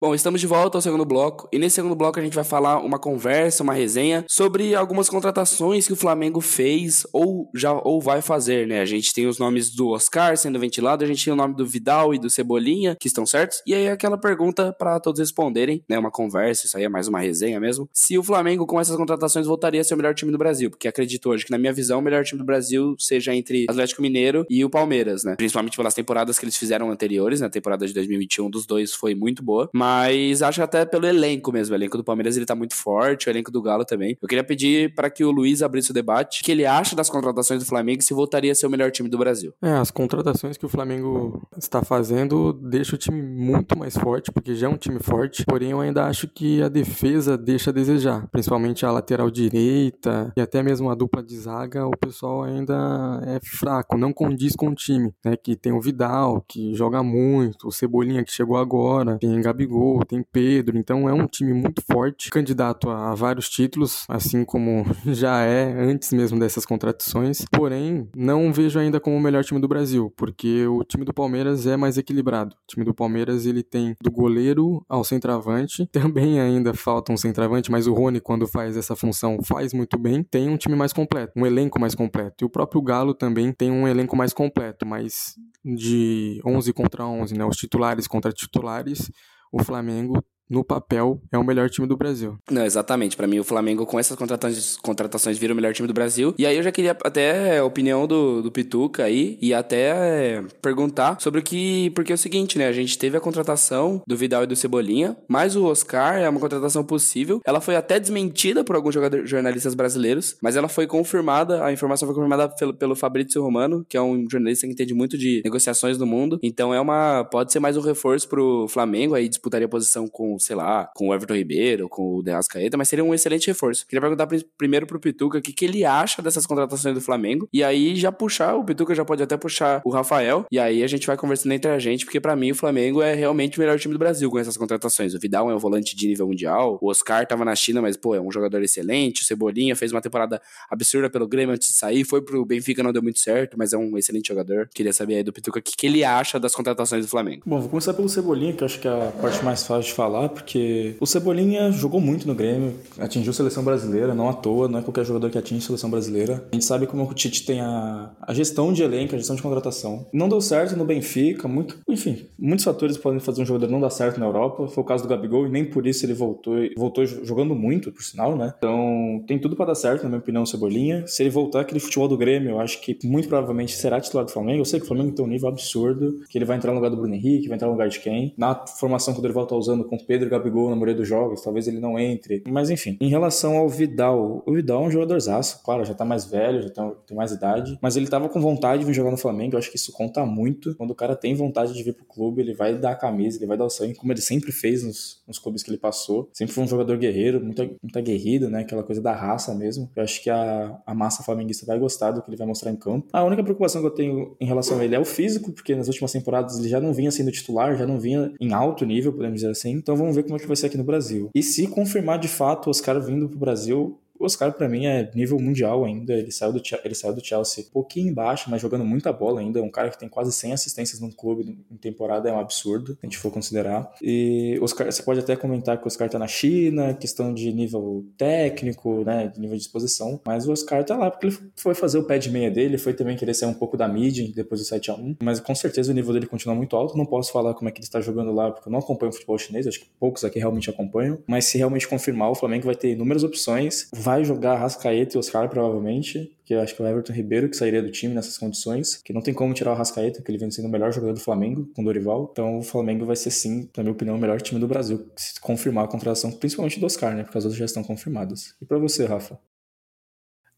Bom, 0.00 0.14
estamos 0.14 0.40
de 0.40 0.46
volta 0.46 0.78
ao 0.78 0.82
segundo 0.82 1.04
bloco 1.04 1.48
e 1.52 1.58
nesse 1.58 1.74
segundo 1.74 1.96
bloco 1.96 2.20
a 2.20 2.22
gente 2.22 2.32
vai 2.32 2.44
falar 2.44 2.78
uma 2.78 3.00
conversa, 3.00 3.64
uma 3.64 3.72
resenha 3.72 4.24
sobre 4.28 4.72
algumas 4.72 5.08
contratações 5.08 5.88
que 5.88 5.92
o 5.92 5.96
Flamengo 5.96 6.40
fez 6.40 7.04
ou 7.12 7.50
já 7.52 7.72
ou 7.72 8.00
vai 8.00 8.22
fazer, 8.22 8.64
né? 8.68 8.80
A 8.80 8.84
gente 8.84 9.12
tem 9.12 9.26
os 9.26 9.40
nomes 9.40 9.74
do 9.74 9.88
Oscar 9.88 10.36
sendo 10.36 10.56
ventilado, 10.56 11.02
a 11.02 11.06
gente 11.08 11.24
tem 11.24 11.32
o 11.32 11.36
nome 11.36 11.56
do 11.56 11.66
Vidal 11.66 12.14
e 12.14 12.18
do 12.20 12.30
Cebolinha 12.30 12.94
que 12.94 13.08
estão 13.08 13.26
certos 13.26 13.60
e 13.66 13.74
aí 13.74 13.88
aquela 13.88 14.16
pergunta 14.16 14.72
para 14.72 15.00
todos 15.00 15.18
responderem, 15.18 15.82
né? 15.88 15.98
Uma 15.98 16.12
conversa, 16.12 16.66
isso 16.66 16.76
aí 16.76 16.84
é 16.84 16.88
mais 16.88 17.08
uma 17.08 17.18
resenha 17.18 17.58
mesmo. 17.58 17.88
Se 17.92 18.16
o 18.16 18.22
Flamengo 18.22 18.68
com 18.68 18.80
essas 18.80 18.96
contratações 18.96 19.48
voltaria 19.48 19.80
a 19.80 19.84
ser 19.84 19.94
o 19.94 19.96
melhor 19.96 20.14
time 20.14 20.30
do 20.30 20.38
Brasil, 20.38 20.70
porque 20.70 20.86
acredito 20.86 21.28
hoje 21.28 21.44
que 21.44 21.50
na 21.50 21.58
minha 21.58 21.72
visão 21.72 21.98
o 21.98 22.02
melhor 22.02 22.22
time 22.22 22.38
do 22.38 22.44
Brasil 22.46 22.94
seja 23.00 23.34
entre 23.34 23.66
Atlético 23.68 24.00
Mineiro 24.00 24.46
e 24.48 24.64
o 24.64 24.70
Palmeiras, 24.70 25.24
né? 25.24 25.34
Principalmente 25.34 25.76
pelas 25.76 25.92
temporadas 25.92 26.38
que 26.38 26.44
eles 26.44 26.56
fizeram 26.56 26.88
anteriores, 26.88 27.40
na 27.40 27.46
né? 27.46 27.50
temporada 27.50 27.84
de 27.84 27.92
2021 27.92 28.48
dos 28.48 28.64
dois 28.64 28.94
foi 28.94 29.16
muito 29.16 29.42
boa, 29.42 29.68
mas 29.74 29.87
mas 29.88 30.42
acho 30.42 30.62
até 30.62 30.84
pelo 30.84 31.06
elenco 31.06 31.50
mesmo. 31.50 31.72
O 31.72 31.78
elenco 31.78 31.96
do 31.96 32.04
Palmeiras 32.04 32.36
ele 32.36 32.44
tá 32.44 32.54
muito 32.54 32.74
forte, 32.74 33.28
o 33.28 33.30
elenco 33.30 33.50
do 33.50 33.62
Galo 33.62 33.84
também. 33.84 34.18
Eu 34.20 34.28
queria 34.28 34.44
pedir 34.44 34.94
para 34.94 35.08
que 35.08 35.24
o 35.24 35.30
Luiz 35.30 35.62
abrisse 35.62 35.90
o 35.90 35.94
debate. 35.94 36.42
O 36.42 36.44
que 36.44 36.52
ele 36.52 36.66
acha 36.66 36.94
das 36.94 37.08
contratações 37.08 37.62
do 37.62 37.66
Flamengo 37.66 38.02
se 38.02 38.12
voltaria 38.12 38.52
a 38.52 38.54
ser 38.54 38.66
o 38.66 38.70
melhor 38.70 38.90
time 38.90 39.08
do 39.08 39.16
Brasil? 39.16 39.54
É, 39.62 39.72
as 39.72 39.90
contratações 39.90 40.58
que 40.58 40.66
o 40.66 40.68
Flamengo 40.68 41.42
está 41.56 41.82
fazendo 41.82 42.52
deixa 42.52 42.96
o 42.96 42.98
time 42.98 43.22
muito 43.22 43.78
mais 43.78 43.96
forte, 43.96 44.30
porque 44.30 44.54
já 44.54 44.66
é 44.66 44.70
um 44.70 44.76
time 44.76 44.98
forte. 45.00 45.44
Porém, 45.46 45.70
eu 45.70 45.80
ainda 45.80 46.04
acho 46.04 46.28
que 46.28 46.62
a 46.62 46.68
defesa 46.68 47.38
deixa 47.38 47.70
a 47.70 47.72
desejar. 47.72 48.28
Principalmente 48.30 48.84
a 48.84 48.92
lateral 48.92 49.30
direita 49.30 50.32
e 50.36 50.40
até 50.40 50.62
mesmo 50.62 50.90
a 50.90 50.94
dupla 50.94 51.22
de 51.22 51.36
zaga, 51.38 51.86
o 51.86 51.96
pessoal 51.96 52.42
ainda 52.42 53.22
é 53.26 53.40
fraco, 53.42 53.96
não 53.96 54.12
condiz 54.12 54.54
com 54.54 54.68
o 54.68 54.74
time. 54.74 55.14
Né? 55.24 55.34
Que 55.36 55.56
tem 55.56 55.72
o 55.72 55.80
Vidal, 55.80 56.44
que 56.46 56.74
joga 56.74 57.02
muito, 57.02 57.68
o 57.68 57.72
Cebolinha 57.72 58.22
que 58.22 58.32
chegou 58.32 58.58
agora, 58.58 59.18
tem 59.18 59.40
Gabigol, 59.40 59.77
tem 60.08 60.24
Pedro, 60.32 60.78
então 60.78 61.08
é 61.08 61.12
um 61.12 61.26
time 61.26 61.52
muito 61.52 61.82
forte, 61.82 62.30
candidato 62.30 62.90
a 62.90 63.14
vários 63.14 63.48
títulos, 63.48 64.04
assim 64.08 64.44
como 64.44 64.84
já 65.06 65.42
é 65.42 65.72
antes 65.72 66.12
mesmo 66.12 66.38
dessas 66.38 66.64
contratações. 66.64 67.44
Porém, 67.52 68.08
não 68.16 68.52
vejo 68.52 68.78
ainda 68.78 69.00
como 69.00 69.16
o 69.16 69.20
melhor 69.20 69.44
time 69.44 69.60
do 69.60 69.68
Brasil, 69.68 70.12
porque 70.16 70.66
o 70.66 70.84
time 70.84 71.04
do 71.04 71.12
Palmeiras 71.12 71.66
é 71.66 71.76
mais 71.76 71.98
equilibrado. 71.98 72.54
O 72.54 72.66
time 72.66 72.84
do 72.84 72.94
Palmeiras 72.94 73.46
ele 73.46 73.62
tem 73.62 73.94
do 74.02 74.10
goleiro 74.10 74.84
ao 74.88 75.04
centroavante, 75.04 75.86
também 75.92 76.40
ainda 76.40 76.74
falta 76.74 77.12
um 77.12 77.16
centroavante, 77.16 77.70
mas 77.70 77.86
o 77.86 77.94
Rony 77.94 78.20
quando 78.20 78.46
faz 78.46 78.76
essa 78.76 78.96
função 78.96 79.38
faz 79.42 79.72
muito 79.72 79.98
bem. 79.98 80.22
Tem 80.22 80.48
um 80.48 80.56
time 80.56 80.76
mais 80.76 80.92
completo, 80.92 81.32
um 81.36 81.46
elenco 81.46 81.80
mais 81.80 81.94
completo. 81.94 82.42
E 82.42 82.44
o 82.44 82.50
próprio 82.50 82.82
Galo 82.82 83.14
também 83.14 83.52
tem 83.52 83.70
um 83.70 83.86
elenco 83.86 84.16
mais 84.16 84.32
completo, 84.32 84.86
mas 84.86 85.34
de 85.64 86.40
11 86.44 86.72
contra 86.72 87.04
11, 87.04 87.34
né, 87.36 87.44
os 87.44 87.56
titulares 87.56 88.06
contra 88.06 88.32
titulares, 88.32 89.10
o 89.52 89.62
Flamengo 89.62 90.24
no 90.48 90.64
papel, 90.64 91.20
é 91.30 91.38
o 91.38 91.44
melhor 91.44 91.68
time 91.68 91.86
do 91.86 91.96
Brasil. 91.96 92.38
Não, 92.50 92.64
exatamente. 92.64 93.16
Para 93.16 93.26
mim, 93.26 93.38
o 93.38 93.44
Flamengo, 93.44 93.84
com 93.84 93.98
essas 93.98 94.16
contratações, 94.16 94.76
contratações, 94.76 95.38
vira 95.38 95.52
o 95.52 95.56
melhor 95.56 95.72
time 95.72 95.86
do 95.86 95.94
Brasil. 95.94 96.34
E 96.38 96.46
aí 96.46 96.56
eu 96.56 96.62
já 96.62 96.72
queria 96.72 96.92
até 97.04 97.58
a 97.58 97.64
opinião 97.64 98.06
do, 98.06 98.42
do 98.42 98.50
Pituca 98.50 99.04
aí 99.04 99.38
e 99.40 99.52
até 99.52 100.42
perguntar 100.62 101.20
sobre 101.20 101.40
o 101.40 101.42
que. 101.42 101.90
Porque 101.90 102.12
é 102.12 102.14
o 102.14 102.18
seguinte, 102.18 102.58
né? 102.58 102.66
A 102.66 102.72
gente 102.72 102.98
teve 102.98 103.16
a 103.16 103.20
contratação 103.20 104.02
do 104.06 104.16
Vidal 104.16 104.44
e 104.44 104.46
do 104.46 104.56
Cebolinha, 104.56 105.16
mas 105.28 105.56
o 105.56 105.64
Oscar 105.64 106.16
é 106.16 106.28
uma 106.28 106.40
contratação 106.40 106.84
possível. 106.84 107.40
Ela 107.44 107.60
foi 107.60 107.76
até 107.76 108.00
desmentida 108.00 108.64
por 108.64 108.76
alguns 108.76 108.94
jogadores, 108.94 109.28
jornalistas 109.28 109.74
brasileiros, 109.74 110.36
mas 110.42 110.56
ela 110.56 110.68
foi 110.68 110.86
confirmada, 110.86 111.64
a 111.64 111.72
informação 111.72 112.06
foi 112.06 112.14
confirmada 112.14 112.48
pelo, 112.48 112.74
pelo 112.74 112.96
Fabrício 112.96 113.42
Romano, 113.42 113.84
que 113.88 113.96
é 113.96 114.02
um 114.02 114.28
jornalista 114.30 114.66
que 114.66 114.72
entende 114.72 114.94
muito 114.94 115.18
de 115.18 115.42
negociações 115.44 115.98
no 115.98 116.06
mundo. 116.06 116.38
Então 116.42 116.72
é 116.72 116.80
uma. 116.80 117.24
Pode 117.24 117.52
ser 117.52 117.60
mais 117.60 117.76
um 117.76 117.80
reforço 117.80 118.28
pro 118.28 118.66
Flamengo, 118.68 119.14
aí 119.14 119.28
disputaria 119.28 119.68
posição 119.68 120.08
com 120.08 120.37
sei 120.38 120.56
lá, 120.56 120.90
com 120.94 121.08
o 121.08 121.14
Everton 121.14 121.34
Ribeiro, 121.34 121.88
com 121.88 122.16
o 122.16 122.22
De 122.22 122.30
Ascaeta, 122.30 122.76
mas 122.76 122.88
seria 122.88 123.04
um 123.04 123.14
excelente 123.14 123.46
reforço. 123.46 123.86
Queria 123.86 124.00
perguntar 124.00 124.28
primeiro 124.56 124.86
pro 124.86 125.00
Pituca 125.00 125.38
o 125.38 125.42
que, 125.42 125.52
que 125.52 125.64
ele 125.64 125.84
acha 125.84 126.22
dessas 126.22 126.46
contratações 126.46 126.94
do 126.94 127.00
Flamengo, 127.00 127.48
e 127.52 127.62
aí 127.62 127.96
já 127.96 128.12
puxar, 128.12 128.54
o 128.54 128.64
Pituca 128.64 128.94
já 128.94 129.04
pode 129.04 129.22
até 129.22 129.36
puxar 129.36 129.82
o 129.84 129.90
Rafael, 129.90 130.46
e 130.50 130.58
aí 130.58 130.82
a 130.82 130.86
gente 130.86 131.06
vai 131.06 131.16
conversando 131.16 131.52
entre 131.52 131.70
a 131.70 131.78
gente, 131.78 132.04
porque 132.04 132.20
para 132.20 132.34
mim 132.36 132.50
o 132.50 132.54
Flamengo 132.54 133.02
é 133.02 133.14
realmente 133.14 133.58
o 133.58 133.60
melhor 133.60 133.78
time 133.78 133.94
do 133.94 133.98
Brasil 133.98 134.30
com 134.30 134.38
essas 134.38 134.56
contratações. 134.56 135.14
O 135.14 135.18
Vidal 135.18 135.50
é 135.50 135.54
um 135.54 135.58
volante 135.58 135.96
de 135.96 136.06
nível 136.06 136.26
mundial, 136.26 136.78
o 136.80 136.88
Oscar 136.90 137.26
tava 137.26 137.44
na 137.44 137.54
China, 137.54 137.82
mas 137.82 137.96
pô, 137.96 138.14
é 138.14 138.20
um 138.20 138.30
jogador 138.30 138.62
excelente, 138.62 139.22
o 139.22 139.24
Cebolinha 139.24 139.74
fez 139.76 139.92
uma 139.92 140.00
temporada 140.00 140.40
absurda 140.70 141.10
pelo 141.10 141.26
Grêmio 141.26 141.54
antes 141.54 141.68
de 141.68 141.74
sair, 141.74 142.04
foi 142.04 142.22
pro 142.22 142.44
Benfica, 142.44 142.82
não 142.82 142.92
deu 142.92 143.02
muito 143.02 143.18
certo, 143.18 143.56
mas 143.58 143.72
é 143.72 143.78
um 143.78 143.96
excelente 143.96 144.28
jogador. 144.28 144.68
Queria 144.74 144.92
saber 144.92 145.16
aí 145.16 145.22
do 145.22 145.32
Pituca 145.32 145.58
o 145.58 145.62
que, 145.62 145.76
que 145.76 145.86
ele 145.86 146.04
acha 146.04 146.38
das 146.38 146.54
contratações 146.54 147.04
do 147.04 147.10
Flamengo. 147.10 147.42
Bom, 147.46 147.60
vou 147.60 147.68
começar 147.68 147.94
pelo 147.94 148.08
Cebolinha, 148.08 148.52
que 148.52 148.64
acho 148.64 148.80
que 148.80 148.88
é 148.88 148.90
a 148.90 149.12
parte 149.20 149.44
mais 149.44 149.66
fácil 149.66 149.90
de 149.90 149.94
falar, 149.94 150.27
porque 150.28 150.96
o 151.00 151.06
Cebolinha 151.06 151.70
jogou 151.70 152.00
muito 152.00 152.26
no 152.26 152.34
Grêmio, 152.34 152.74
atingiu 152.98 153.32
seleção 153.32 153.64
brasileira, 153.64 154.14
não 154.14 154.28
à 154.28 154.32
toa, 154.32 154.68
não 154.68 154.78
é 154.78 154.82
qualquer 154.82 155.04
jogador 155.04 155.30
que 155.30 155.38
atinge 155.38 155.64
seleção 155.64 155.90
brasileira. 155.90 156.44
A 156.50 156.54
gente 156.54 156.64
sabe 156.64 156.86
como 156.86 157.04
o 157.04 157.14
Tite 157.14 157.44
tem 157.44 157.60
a, 157.60 158.10
a 158.20 158.34
gestão 158.34 158.72
de 158.72 158.82
elenco, 158.82 159.14
a 159.14 159.18
gestão 159.18 159.36
de 159.36 159.42
contratação. 159.42 160.06
Não 160.12 160.28
deu 160.28 160.40
certo 160.40 160.76
no 160.76 160.84
Benfica, 160.84 161.48
muito, 161.48 161.78
enfim, 161.88 162.26
muitos 162.38 162.64
fatores 162.64 162.96
podem 162.96 163.20
fazer 163.20 163.42
um 163.42 163.46
jogador 163.46 163.70
não 163.70 163.80
dar 163.80 163.90
certo 163.90 164.18
na 164.18 164.26
Europa. 164.26 164.66
Foi 164.68 164.82
o 164.82 164.86
caso 164.86 165.02
do 165.02 165.08
Gabigol 165.08 165.46
e 165.46 165.50
nem 165.50 165.64
por 165.64 165.86
isso 165.86 166.04
ele 166.04 166.14
voltou, 166.14 166.54
voltou 166.76 167.04
jogando 167.06 167.54
muito, 167.54 167.92
por 167.92 168.02
sinal, 168.02 168.36
né? 168.36 168.52
Então 168.56 169.22
tem 169.26 169.38
tudo 169.38 169.56
para 169.56 169.66
dar 169.66 169.74
certo, 169.74 170.02
na 170.02 170.08
minha 170.08 170.18
opinião, 170.18 170.42
o 170.42 170.46
Cebolinha. 170.46 171.06
Se 171.06 171.22
ele 171.22 171.30
voltar 171.30 171.60
aquele 171.60 171.80
futebol 171.80 172.08
do 172.08 172.16
Grêmio, 172.16 172.50
eu 172.50 172.60
acho 172.60 172.80
que 172.80 172.98
muito 173.04 173.28
provavelmente 173.28 173.72
será 173.72 174.00
titular 174.00 174.24
do 174.24 174.32
Flamengo. 174.32 174.60
Eu 174.60 174.64
sei 174.64 174.80
que 174.80 174.84
o 174.84 174.88
Flamengo 174.88 175.12
tem 175.12 175.24
um 175.24 175.28
nível 175.28 175.48
absurdo, 175.48 176.20
que 176.28 176.36
ele 176.36 176.44
vai 176.44 176.56
entrar 176.56 176.72
no 176.72 176.76
lugar 176.76 176.90
do 176.90 176.96
Bruno 176.96 177.14
Henrique, 177.14 177.48
vai 177.48 177.56
entrar 177.56 177.68
no 177.68 177.74
lugar 177.74 177.88
de 177.88 178.00
quem. 178.00 178.34
Na 178.36 178.66
formação 178.66 179.12
que 179.14 179.20
o 179.20 179.22
Dorival 179.22 179.46
tá 179.46 179.54
usando 179.54 179.84
com 179.84 179.96
Pedro 179.96 180.17
e 180.26 180.28
Gabigol 180.28 180.70
na 180.70 180.76
maioria 180.76 180.94
dos 180.94 181.08
jogos, 181.08 181.42
talvez 181.42 181.68
ele 181.68 181.80
não 181.80 181.98
entre. 181.98 182.42
Mas 182.48 182.70
enfim, 182.70 182.96
em 183.00 183.08
relação 183.08 183.56
ao 183.56 183.68
Vidal, 183.68 184.42
o 184.46 184.52
Vidal 184.52 184.84
é 184.84 184.86
um 184.86 184.90
jogador 184.90 185.20
zaço, 185.20 185.62
claro, 185.62 185.84
já 185.84 185.94
tá 185.94 186.04
mais 186.04 186.24
velho, 186.24 186.62
já 186.62 186.70
tem, 186.70 186.92
tem 187.06 187.16
mais 187.16 187.32
idade, 187.32 187.78
mas 187.80 187.96
ele 187.96 188.06
tava 188.06 188.28
com 188.28 188.40
vontade 188.40 188.80
de 188.80 188.86
vir 188.86 188.94
jogar 188.94 189.10
no 189.10 189.16
Flamengo, 189.16 189.54
eu 189.54 189.58
acho 189.58 189.70
que 189.70 189.76
isso 189.76 189.92
conta 189.92 190.24
muito. 190.24 190.74
Quando 190.76 190.90
o 190.90 190.94
cara 190.94 191.16
tem 191.16 191.34
vontade 191.34 191.72
de 191.72 191.82
vir 191.82 191.94
pro 191.94 192.04
clube, 192.04 192.42
ele 192.42 192.54
vai 192.54 192.76
dar 192.76 192.92
a 192.92 192.94
camisa, 192.94 193.38
ele 193.38 193.46
vai 193.46 193.56
dar 193.56 193.64
o 193.64 193.70
sangue, 193.70 193.94
como 193.94 194.12
ele 194.12 194.20
sempre 194.20 194.52
fez 194.52 194.82
nos, 194.82 195.22
nos 195.26 195.38
clubes 195.38 195.62
que 195.62 195.70
ele 195.70 195.78
passou. 195.78 196.28
Sempre 196.32 196.54
foi 196.54 196.64
um 196.64 196.68
jogador 196.68 196.96
guerreiro, 196.96 197.42
muito, 197.42 197.62
muito 197.82 197.98
aguerrido, 197.98 198.48
né? 198.48 198.60
Aquela 198.60 198.82
coisa 198.82 199.00
da 199.00 199.12
raça 199.12 199.54
mesmo. 199.54 199.90
Eu 199.94 200.02
acho 200.02 200.22
que 200.22 200.30
a, 200.30 200.78
a 200.86 200.94
massa 200.94 201.22
flamenguista 201.22 201.66
vai 201.66 201.78
gostar 201.78 202.12
do 202.12 202.22
que 202.22 202.30
ele 202.30 202.36
vai 202.36 202.46
mostrar 202.46 202.70
em 202.70 202.76
campo. 202.76 203.08
A 203.12 203.24
única 203.24 203.42
preocupação 203.42 203.80
que 203.80 203.86
eu 203.86 203.92
tenho 203.92 204.36
em 204.40 204.46
relação 204.46 204.78
a 204.78 204.84
ele 204.84 204.94
é 204.94 204.98
o 204.98 205.04
físico, 205.04 205.52
porque 205.52 205.74
nas 205.74 205.88
últimas 205.88 206.12
temporadas 206.12 206.58
ele 206.58 206.68
já 206.68 206.80
não 206.80 206.92
vinha 206.92 207.10
sendo 207.10 207.30
titular, 207.30 207.76
já 207.76 207.86
não 207.86 207.98
vinha 207.98 208.32
em 208.40 208.52
alto 208.52 208.84
nível, 208.84 209.12
podemos 209.12 209.36
dizer 209.36 209.50
assim. 209.50 209.72
Então 209.72 209.96
vamos 209.96 210.07
ver 210.12 210.24
como 210.24 210.36
é 210.36 210.38
que 210.38 210.46
vai 210.46 210.56
ser 210.56 210.66
aqui 210.66 210.76
no 210.76 210.84
Brasil. 210.84 211.30
E 211.34 211.42
se 211.42 211.66
confirmar 211.66 212.18
de 212.18 212.28
fato 212.28 212.66
o 212.66 212.70
Oscar 212.70 213.00
vindo 213.00 213.28
pro 213.28 213.38
Brasil, 213.38 213.98
O 214.18 214.24
Oscar, 214.24 214.52
para 214.52 214.68
mim, 214.68 214.86
é 214.86 215.10
nível 215.14 215.38
mundial 215.38 215.84
ainda. 215.84 216.12
Ele 216.14 216.30
saiu, 216.30 216.52
do, 216.52 216.62
ele 216.84 216.94
saiu 216.94 217.14
do 217.14 217.24
Chelsea 217.24 217.64
um 217.64 217.72
pouquinho 217.72 218.10
embaixo, 218.10 218.50
mas 218.50 218.60
jogando 218.60 218.84
muita 218.84 219.12
bola 219.12 219.40
ainda. 219.40 219.60
É 219.60 219.62
um 219.62 219.70
cara 219.70 219.90
que 219.90 219.98
tem 219.98 220.08
quase 220.08 220.32
100 220.32 220.52
assistências 220.52 221.00
no 221.00 221.12
clube 221.12 221.58
em 221.70 221.76
temporada, 221.76 222.28
é 222.28 222.32
um 222.32 222.38
absurdo, 222.38 222.92
se 222.92 222.98
a 223.02 223.06
gente 223.06 223.18
for 223.18 223.30
considerar. 223.30 223.92
E 224.02 224.58
Oscar, 224.60 224.90
você 224.90 225.02
pode 225.02 225.20
até 225.20 225.36
comentar 225.36 225.78
que 225.78 225.84
o 225.84 225.86
Oscar 225.86 226.08
tá 226.08 226.18
na 226.18 226.26
China, 226.26 226.94
questão 226.94 227.32
de 227.32 227.52
nível 227.52 228.04
técnico, 228.16 229.04
né, 229.04 229.28
de 229.28 229.40
nível 229.40 229.56
de 229.56 229.62
exposição, 229.62 230.20
mas 230.24 230.46
o 230.46 230.52
Oscar 230.52 230.84
tá 230.84 230.96
lá 230.96 231.10
porque 231.10 231.26
ele 231.28 231.36
foi 231.56 231.74
fazer 231.74 231.98
o 231.98 232.04
pé 232.04 232.18
de 232.18 232.30
meia 232.30 232.50
dele, 232.50 232.78
foi 232.78 232.94
também 232.94 233.16
querer 233.16 233.34
sair 233.34 233.48
um 233.48 233.54
pouco 233.54 233.76
da 233.76 233.88
mídia 233.88 234.28
depois 234.34 234.60
do 234.60 234.66
7 234.66 234.90
a 234.90 234.94
1 234.94 235.16
mas 235.22 235.40
com 235.40 235.54
certeza 235.54 235.92
o 235.92 235.94
nível 235.94 236.12
dele 236.12 236.26
continua 236.26 236.54
muito 236.54 236.76
alto. 236.76 236.96
Não 236.96 237.06
posso 237.06 237.32
falar 237.32 237.54
como 237.54 237.68
é 237.68 237.72
que 237.72 237.78
ele 237.78 237.86
está 237.86 238.00
jogando 238.00 238.32
lá, 238.32 238.50
porque 238.50 238.68
eu 238.68 238.72
não 238.72 238.78
acompanho 238.78 239.10
o 239.10 239.12
futebol 239.12 239.38
chinês, 239.38 239.66
acho 239.66 239.80
que 239.80 239.86
poucos 239.98 240.24
aqui 240.24 240.38
realmente 240.38 240.68
acompanham, 240.70 241.18
mas 241.26 241.44
se 241.44 241.58
realmente 241.58 241.86
confirmar, 241.86 242.30
o 242.30 242.34
Flamengo 242.34 242.66
vai 242.66 242.74
ter 242.74 242.92
inúmeras 242.92 243.24
opções, 243.24 243.88
jogar 244.24 244.56
Rascaeta 244.56 245.16
e 245.16 245.18
Oscar 245.18 245.48
provavelmente, 245.48 246.36
que 246.44 246.54
eu 246.54 246.60
acho 246.60 246.74
que 246.74 246.82
é 246.82 246.84
o 246.84 246.88
Everton 246.88 247.12
Ribeiro 247.12 247.48
que 247.48 247.56
sairia 247.56 247.82
do 247.82 247.90
time 247.90 248.14
nessas 248.14 248.38
condições, 248.38 248.96
que 248.96 249.12
não 249.12 249.20
tem 249.20 249.34
como 249.34 249.52
tirar 249.54 249.72
o 249.72 249.74
Rascaeta, 249.74 250.22
que 250.22 250.30
ele 250.30 250.38
vem 250.38 250.50
sendo 250.50 250.68
o 250.68 250.70
melhor 250.70 250.92
jogador 250.92 251.14
do 251.14 251.20
Flamengo 251.20 251.70
com 251.74 251.84
Dorival. 251.84 252.28
Então 252.32 252.58
o 252.58 252.62
Flamengo 252.62 253.04
vai 253.04 253.16
ser 253.16 253.30
sim, 253.30 253.68
na 253.76 253.82
minha 253.82 253.92
opinião, 253.92 254.16
o 254.16 254.18
melhor 254.18 254.40
time 254.40 254.60
do 254.60 254.66
Brasil, 254.66 255.10
se 255.16 255.40
confirmar 255.40 255.84
a 255.84 255.88
contratação, 255.88 256.32
principalmente 256.32 256.80
do 256.80 256.86
Oscar, 256.86 257.14
né? 257.14 257.22
Porque 257.22 257.38
as 257.38 257.44
outras 257.44 257.58
já 257.58 257.64
estão 257.64 257.84
confirmadas. 257.84 258.54
E 258.60 258.64
para 258.64 258.78
você, 258.78 259.04
Rafa? 259.04 259.38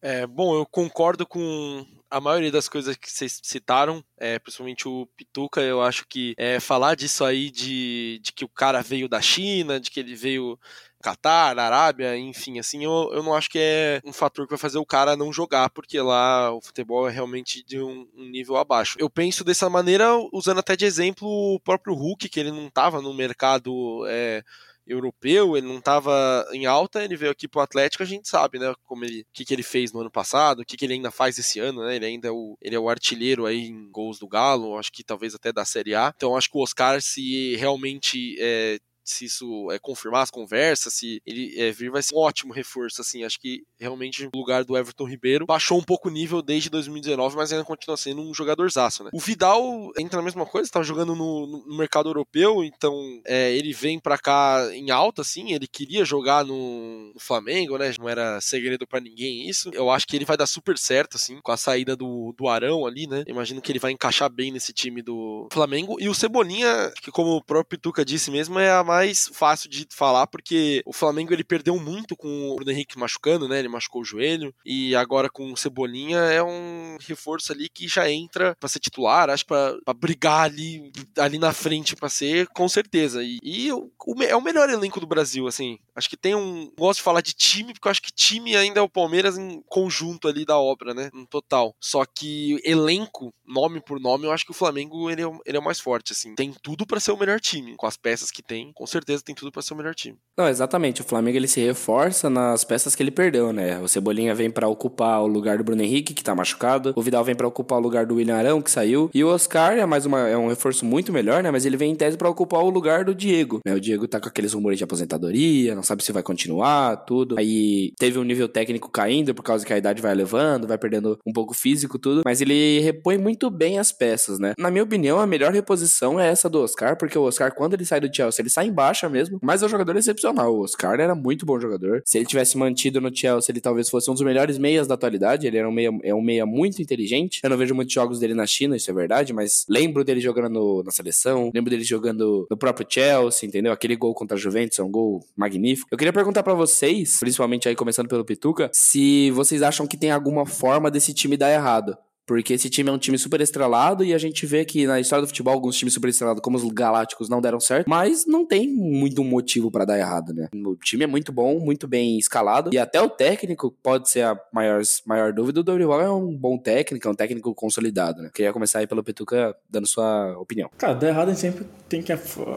É, 0.02 0.26
bom, 0.26 0.54
eu 0.54 0.64
concordo 0.64 1.26
com 1.26 1.84
a 2.10 2.20
maioria 2.20 2.50
das 2.50 2.68
coisas 2.68 2.96
que 2.96 3.10
vocês 3.10 3.38
citaram, 3.42 4.02
é, 4.16 4.38
principalmente 4.38 4.88
o 4.88 5.06
Pituca, 5.16 5.60
eu 5.60 5.80
acho 5.80 6.06
que 6.08 6.34
é, 6.36 6.58
falar 6.58 6.96
disso 6.96 7.24
aí 7.24 7.50
de, 7.50 8.18
de 8.22 8.32
que 8.32 8.44
o 8.44 8.48
cara 8.48 8.82
veio 8.82 9.08
da 9.08 9.20
China, 9.20 9.78
de 9.78 9.90
que 9.90 10.00
ele 10.00 10.16
veio 10.16 10.58
Catar, 11.02 11.58
Arábia, 11.58 12.16
enfim, 12.16 12.58
assim, 12.58 12.84
eu, 12.84 13.10
eu 13.12 13.22
não 13.22 13.34
acho 13.34 13.48
que 13.48 13.58
é 13.58 14.00
um 14.04 14.12
fator 14.12 14.46
que 14.46 14.50
vai 14.50 14.58
fazer 14.58 14.78
o 14.78 14.86
cara 14.86 15.16
não 15.16 15.32
jogar, 15.32 15.70
porque 15.70 16.00
lá 16.00 16.52
o 16.52 16.60
futebol 16.60 17.08
é 17.08 17.12
realmente 17.12 17.64
de 17.64 17.80
um, 17.80 18.06
um 18.14 18.28
nível 18.28 18.56
abaixo. 18.56 18.96
Eu 18.98 19.08
penso 19.08 19.42
dessa 19.42 19.70
maneira, 19.70 20.08
usando 20.32 20.58
até 20.58 20.76
de 20.76 20.84
exemplo 20.84 21.26
o 21.28 21.60
próprio 21.60 21.94
Hulk, 21.94 22.28
que 22.28 22.40
ele 22.40 22.50
não 22.50 22.66
estava 22.66 23.00
no 23.00 23.14
mercado. 23.14 24.04
É, 24.08 24.42
europeu, 24.86 25.56
ele 25.56 25.66
não 25.66 25.78
estava 25.78 26.46
em 26.52 26.66
alta, 26.66 27.04
ele 27.04 27.16
veio 27.16 27.30
aqui 27.30 27.46
pro 27.46 27.60
Atlético, 27.60 28.02
a 28.02 28.06
gente 28.06 28.28
sabe, 28.28 28.58
né, 28.58 28.74
como 28.84 29.04
ele, 29.04 29.20
o 29.20 29.26
que, 29.32 29.44
que 29.44 29.54
ele 29.54 29.62
fez 29.62 29.92
no 29.92 30.00
ano 30.00 30.10
passado, 30.10 30.60
o 30.60 30.64
que, 30.64 30.76
que 30.76 30.84
ele 30.84 30.94
ainda 30.94 31.10
faz 31.10 31.38
esse 31.38 31.60
ano, 31.60 31.84
né, 31.84 31.96
ele 31.96 32.06
ainda 32.06 32.28
é 32.28 32.30
o, 32.30 32.56
ele 32.60 32.74
é 32.74 32.78
o 32.78 32.88
artilheiro 32.88 33.46
aí 33.46 33.68
em 33.68 33.90
gols 33.90 34.18
do 34.18 34.28
Galo, 34.28 34.76
acho 34.76 34.90
que 34.90 35.04
talvez 35.04 35.34
até 35.34 35.52
da 35.52 35.64
Série 35.64 35.94
A, 35.94 36.12
então 36.14 36.36
acho 36.36 36.50
que 36.50 36.58
o 36.58 36.62
Oscar, 36.62 37.00
se 37.00 37.54
realmente 37.56 38.36
é, 38.40 38.78
se 39.10 39.24
isso 39.26 39.70
é 39.70 39.78
confirmar 39.78 40.22
as 40.22 40.30
conversas, 40.30 40.94
se 40.94 41.20
ele 41.26 41.58
é, 41.58 41.70
vir, 41.70 41.90
vai 41.90 42.02
ser 42.02 42.14
um 42.14 42.18
ótimo 42.18 42.52
reforço, 42.52 43.00
assim, 43.00 43.24
acho 43.24 43.40
que 43.40 43.62
realmente 43.78 44.26
o 44.26 44.38
lugar 44.38 44.64
do 44.64 44.76
Everton 44.76 45.04
Ribeiro 45.04 45.46
baixou 45.46 45.78
um 45.78 45.82
pouco 45.82 46.08
o 46.08 46.12
nível 46.12 46.42
desde 46.42 46.70
2019, 46.70 47.36
mas 47.36 47.52
ainda 47.52 47.64
continua 47.64 47.96
sendo 47.96 48.22
um 48.22 48.34
jogadorzaço, 48.34 49.04
né? 49.04 49.10
O 49.12 49.20
Vidal 49.20 49.90
entra 49.98 50.18
na 50.18 50.24
mesma 50.24 50.46
coisa, 50.46 50.70
tá 50.70 50.82
jogando 50.82 51.14
no, 51.14 51.64
no 51.66 51.76
mercado 51.76 52.08
europeu, 52.08 52.62
então 52.64 53.20
é, 53.26 53.52
ele 53.52 53.72
vem 53.72 53.98
para 53.98 54.18
cá 54.18 54.68
em 54.72 54.90
alta, 54.90 55.22
assim, 55.22 55.52
ele 55.52 55.66
queria 55.66 56.04
jogar 56.04 56.44
no, 56.44 57.12
no 57.12 57.20
Flamengo, 57.20 57.78
né? 57.78 57.92
Não 57.98 58.08
era 58.08 58.40
segredo 58.40 58.86
para 58.86 59.00
ninguém 59.00 59.48
isso. 59.48 59.70
Eu 59.72 59.90
acho 59.90 60.06
que 60.06 60.16
ele 60.16 60.24
vai 60.24 60.36
dar 60.36 60.46
super 60.46 60.76
certo, 60.76 61.16
assim, 61.16 61.40
com 61.42 61.52
a 61.52 61.56
saída 61.56 61.96
do, 61.96 62.34
do 62.36 62.48
Arão 62.48 62.86
ali, 62.86 63.06
né? 63.06 63.24
Imagino 63.26 63.60
que 63.60 63.70
ele 63.72 63.78
vai 63.78 63.92
encaixar 63.92 64.30
bem 64.30 64.50
nesse 64.50 64.72
time 64.72 65.02
do 65.02 65.48
Flamengo. 65.52 65.96
E 66.00 66.08
o 66.08 66.14
Cebolinha, 66.14 66.92
que 67.02 67.10
como 67.10 67.36
o 67.36 67.44
próprio 67.44 67.78
Pituca 67.78 68.04
disse 68.04 68.30
mesmo, 68.30 68.58
é 68.58 68.70
a 68.70 68.84
mais 68.84 68.99
fácil 69.32 69.68
de 69.68 69.86
falar, 69.90 70.26
porque 70.26 70.82
o 70.84 70.92
Flamengo 70.92 71.32
ele 71.32 71.44
perdeu 71.44 71.78
muito 71.78 72.16
com 72.16 72.50
o 72.50 72.56
Bruno 72.56 72.70
Henrique 72.70 72.98
machucando, 72.98 73.48
né? 73.48 73.58
Ele 73.58 73.68
machucou 73.68 74.02
o 74.02 74.04
joelho. 74.04 74.54
E 74.64 74.94
agora 74.94 75.28
com 75.28 75.52
o 75.52 75.56
Cebolinha 75.56 76.18
é 76.18 76.42
um 76.42 76.96
reforço 77.00 77.52
ali 77.52 77.68
que 77.68 77.88
já 77.88 78.10
entra 78.10 78.56
para 78.58 78.68
ser 78.68 78.80
titular, 78.80 79.30
acho 79.30 79.46
para 79.46 79.78
brigar 79.96 80.44
ali, 80.44 80.92
ali 81.18 81.38
na 81.38 81.52
frente 81.52 81.96
para 81.96 82.08
ser, 82.08 82.46
com 82.48 82.68
certeza. 82.68 83.22
E, 83.22 83.38
e 83.42 83.72
o, 83.72 83.90
o, 84.06 84.22
é 84.22 84.36
o 84.36 84.42
melhor 84.42 84.68
elenco 84.68 85.00
do 85.00 85.06
Brasil, 85.06 85.46
assim. 85.46 85.78
Acho 85.94 86.08
que 86.08 86.16
tem 86.16 86.34
um. 86.34 86.70
Gosto 86.78 86.98
de 86.98 87.04
falar 87.04 87.20
de 87.20 87.32
time, 87.32 87.72
porque 87.72 87.88
eu 87.88 87.90
acho 87.90 88.02
que 88.02 88.12
time 88.12 88.56
ainda 88.56 88.80
é 88.80 88.82
o 88.82 88.88
Palmeiras 88.88 89.36
em 89.36 89.62
conjunto 89.66 90.28
ali 90.28 90.44
da 90.44 90.58
obra, 90.58 90.94
né? 90.94 91.10
No 91.12 91.26
total. 91.26 91.74
Só 91.80 92.04
que 92.04 92.60
elenco, 92.64 93.32
nome 93.46 93.80
por 93.80 94.00
nome, 94.00 94.24
eu 94.24 94.32
acho 94.32 94.44
que 94.44 94.50
o 94.50 94.54
Flamengo 94.54 95.10
ele 95.10 95.22
é, 95.22 95.26
ele 95.46 95.56
é 95.56 95.60
o 95.60 95.64
mais 95.64 95.80
forte, 95.80 96.12
assim. 96.12 96.34
Tem 96.34 96.54
tudo 96.62 96.86
para 96.86 97.00
ser 97.00 97.12
o 97.12 97.16
melhor 97.16 97.40
time. 97.40 97.76
Com 97.76 97.86
as 97.86 97.96
peças 97.96 98.30
que 98.30 98.42
tem, 98.42 98.72
com 98.72 98.86
certeza 98.90 99.22
tem 99.24 99.34
tudo 99.34 99.50
para 99.52 99.62
ser 99.62 99.74
o 99.74 99.76
melhor 99.76 99.94
time. 99.94 100.18
Não, 100.36 100.48
exatamente. 100.48 101.00
O 101.00 101.04
Flamengo 101.04 101.36
ele 101.36 101.48
se 101.48 101.60
reforça 101.60 102.28
nas 102.28 102.64
peças 102.64 102.94
que 102.94 103.02
ele 103.02 103.10
perdeu, 103.10 103.52
né? 103.52 103.78
O 103.80 103.88
Cebolinha 103.88 104.34
vem 104.34 104.50
para 104.50 104.68
ocupar 104.68 105.22
o 105.22 105.26
lugar 105.26 105.58
do 105.58 105.64
Bruno 105.64 105.82
Henrique, 105.82 106.14
que 106.14 106.24
tá 106.24 106.34
machucado. 106.34 106.92
O 106.96 107.02
Vidal 107.02 107.24
vem 107.24 107.34
para 107.34 107.46
ocupar 107.46 107.78
o 107.78 107.82
lugar 107.82 108.06
do 108.06 108.16
William 108.16 108.36
Arão, 108.36 108.62
que 108.62 108.70
saiu. 108.70 109.10
E 109.14 109.22
o 109.24 109.28
Oscar 109.28 109.78
é 109.78 109.86
mais 109.86 110.06
uma, 110.06 110.28
é 110.28 110.36
um 110.36 110.48
reforço 110.48 110.84
muito 110.84 111.12
melhor, 111.12 111.42
né? 111.42 111.50
Mas 111.50 111.64
ele 111.64 111.76
vem 111.76 111.92
em 111.92 111.96
tese 111.96 112.16
para 112.16 112.28
ocupar 112.28 112.62
o 112.62 112.70
lugar 112.70 113.04
do 113.04 113.14
Diego. 113.14 113.60
Né? 113.66 113.74
O 113.74 113.80
Diego 113.80 114.06
tá 114.08 114.20
com 114.20 114.28
aqueles 114.28 114.52
rumores 114.52 114.78
de 114.78 114.84
aposentadoria, 114.84 115.74
não 115.74 115.82
sabe 115.82 116.04
se 116.04 116.12
vai 116.12 116.22
continuar, 116.22 116.96
tudo. 117.04 117.38
Aí 117.38 117.92
teve 117.98 118.18
um 118.18 118.24
nível 118.24 118.48
técnico 118.48 118.90
caindo 118.90 119.34
por 119.34 119.42
causa 119.42 119.64
que 119.64 119.72
a 119.72 119.78
idade 119.78 120.02
vai 120.02 120.14
levando, 120.14 120.66
vai 120.66 120.78
perdendo 120.78 121.18
um 121.26 121.32
pouco 121.32 121.54
físico, 121.54 121.98
tudo. 121.98 122.22
Mas 122.24 122.40
ele 122.40 122.80
repõe 122.80 123.18
muito 123.18 123.50
bem 123.50 123.78
as 123.78 123.92
peças, 123.92 124.38
né? 124.38 124.54
Na 124.58 124.70
minha 124.70 124.84
opinião, 124.84 125.18
a 125.18 125.26
melhor 125.26 125.52
reposição 125.52 126.18
é 126.18 126.28
essa 126.28 126.48
do 126.48 126.62
Oscar, 126.62 126.96
porque 126.96 127.18
o 127.18 127.22
Oscar, 127.22 127.54
quando 127.54 127.74
ele 127.74 127.84
sai 127.84 128.00
do 128.00 128.14
Chelsea, 128.14 128.42
ele 128.42 128.50
sai 128.50 128.69
em 128.70 128.74
baixa 128.74 129.08
mesmo. 129.08 129.38
Mas 129.42 129.62
é 129.62 129.66
um 129.66 129.68
jogador 129.68 129.96
excepcional. 129.96 130.54
O 130.54 130.62
Oscar 130.62 130.98
era 131.00 131.14
muito 131.14 131.44
bom 131.44 131.58
jogador. 131.60 132.02
Se 132.04 132.18
ele 132.18 132.26
tivesse 132.26 132.56
mantido 132.56 133.00
no 133.00 133.14
Chelsea, 133.14 133.52
ele 133.52 133.60
talvez 133.60 133.88
fosse 133.88 134.10
um 134.10 134.14
dos 134.14 134.22
melhores 134.22 134.58
meias 134.58 134.86
da 134.86 134.94
atualidade. 134.94 135.46
Ele 135.46 135.58
era 135.58 135.68
um 135.68 135.72
meia, 135.72 135.90
é 136.02 136.14
um 136.14 136.22
meia 136.22 136.46
muito 136.46 136.80
inteligente. 136.80 137.40
Eu 137.42 137.50
não 137.50 137.56
vejo 137.56 137.74
muitos 137.74 137.92
jogos 137.94 138.18
dele 138.18 138.34
na 138.34 138.46
China, 138.46 138.76
isso 138.76 138.90
é 138.90 138.94
verdade, 138.94 139.32
mas 139.32 139.64
lembro 139.68 140.04
dele 140.04 140.20
jogando 140.20 140.82
na 140.84 140.90
seleção, 140.90 141.50
lembro 141.54 141.70
dele 141.70 141.84
jogando 141.84 142.46
no 142.50 142.56
próprio 142.56 142.86
Chelsea, 142.88 143.48
entendeu? 143.48 143.72
Aquele 143.72 143.96
gol 143.96 144.14
contra 144.14 144.36
a 144.36 144.40
Juventus 144.40 144.78
é 144.78 144.82
um 144.82 144.90
gol 144.90 145.24
magnífico. 145.36 145.88
Eu 145.90 145.98
queria 145.98 146.12
perguntar 146.12 146.42
para 146.42 146.54
vocês, 146.54 147.18
principalmente 147.18 147.68
aí 147.68 147.74
começando 147.74 148.08
pelo 148.08 148.24
Pituca, 148.24 148.70
se 148.72 149.30
vocês 149.32 149.62
acham 149.62 149.86
que 149.86 149.96
tem 149.96 150.10
alguma 150.10 150.46
forma 150.46 150.90
desse 150.90 151.12
time 151.12 151.36
dar 151.36 151.52
errado. 151.52 151.96
Porque 152.26 152.54
esse 152.54 152.70
time 152.70 152.90
é 152.90 152.92
um 152.92 152.98
time 152.98 153.18
super 153.18 153.40
estrelado 153.40 154.04
e 154.04 154.14
a 154.14 154.18
gente 154.18 154.46
vê 154.46 154.64
que 154.64 154.86
na 154.86 155.00
história 155.00 155.22
do 155.22 155.28
futebol 155.28 155.52
alguns 155.52 155.76
times 155.76 155.94
super 155.94 156.08
estrelados, 156.08 156.40
como 156.40 156.56
os 156.56 156.64
Galácticos, 156.70 157.28
não 157.28 157.40
deram 157.40 157.58
certo, 157.58 157.88
mas 157.88 158.24
não 158.26 158.46
tem 158.46 158.68
muito 158.68 159.24
motivo 159.24 159.70
para 159.70 159.84
dar 159.84 159.98
errado, 159.98 160.32
né? 160.32 160.48
O 160.54 160.76
time 160.76 161.04
é 161.04 161.06
muito 161.06 161.32
bom, 161.32 161.58
muito 161.58 161.88
bem 161.88 162.18
escalado 162.18 162.70
e 162.72 162.78
até 162.78 163.00
o 163.00 163.08
técnico 163.08 163.74
pode 163.82 164.08
ser 164.08 164.22
a 164.22 164.40
maior, 164.52 164.80
maior 165.04 165.32
dúvida. 165.32 165.60
O 165.60 165.64
Dorival 165.64 166.00
é 166.00 166.10
um 166.10 166.36
bom 166.36 166.56
técnico, 166.56 167.08
é 167.08 167.10
um 167.10 167.14
técnico 167.14 167.54
consolidado, 167.54 168.22
né? 168.22 168.30
Queria 168.32 168.52
começar 168.52 168.78
aí 168.78 168.86
pelo 168.86 169.02
Petuca 169.02 169.56
dando 169.68 169.86
sua 169.86 170.36
opinião. 170.38 170.70
Cara, 170.78 170.94
dar 170.94 171.08
errado 171.08 171.28
a 171.28 171.32
gente 171.32 171.40
sempre 171.40 171.66
tem 171.88 172.02
que 172.02 172.12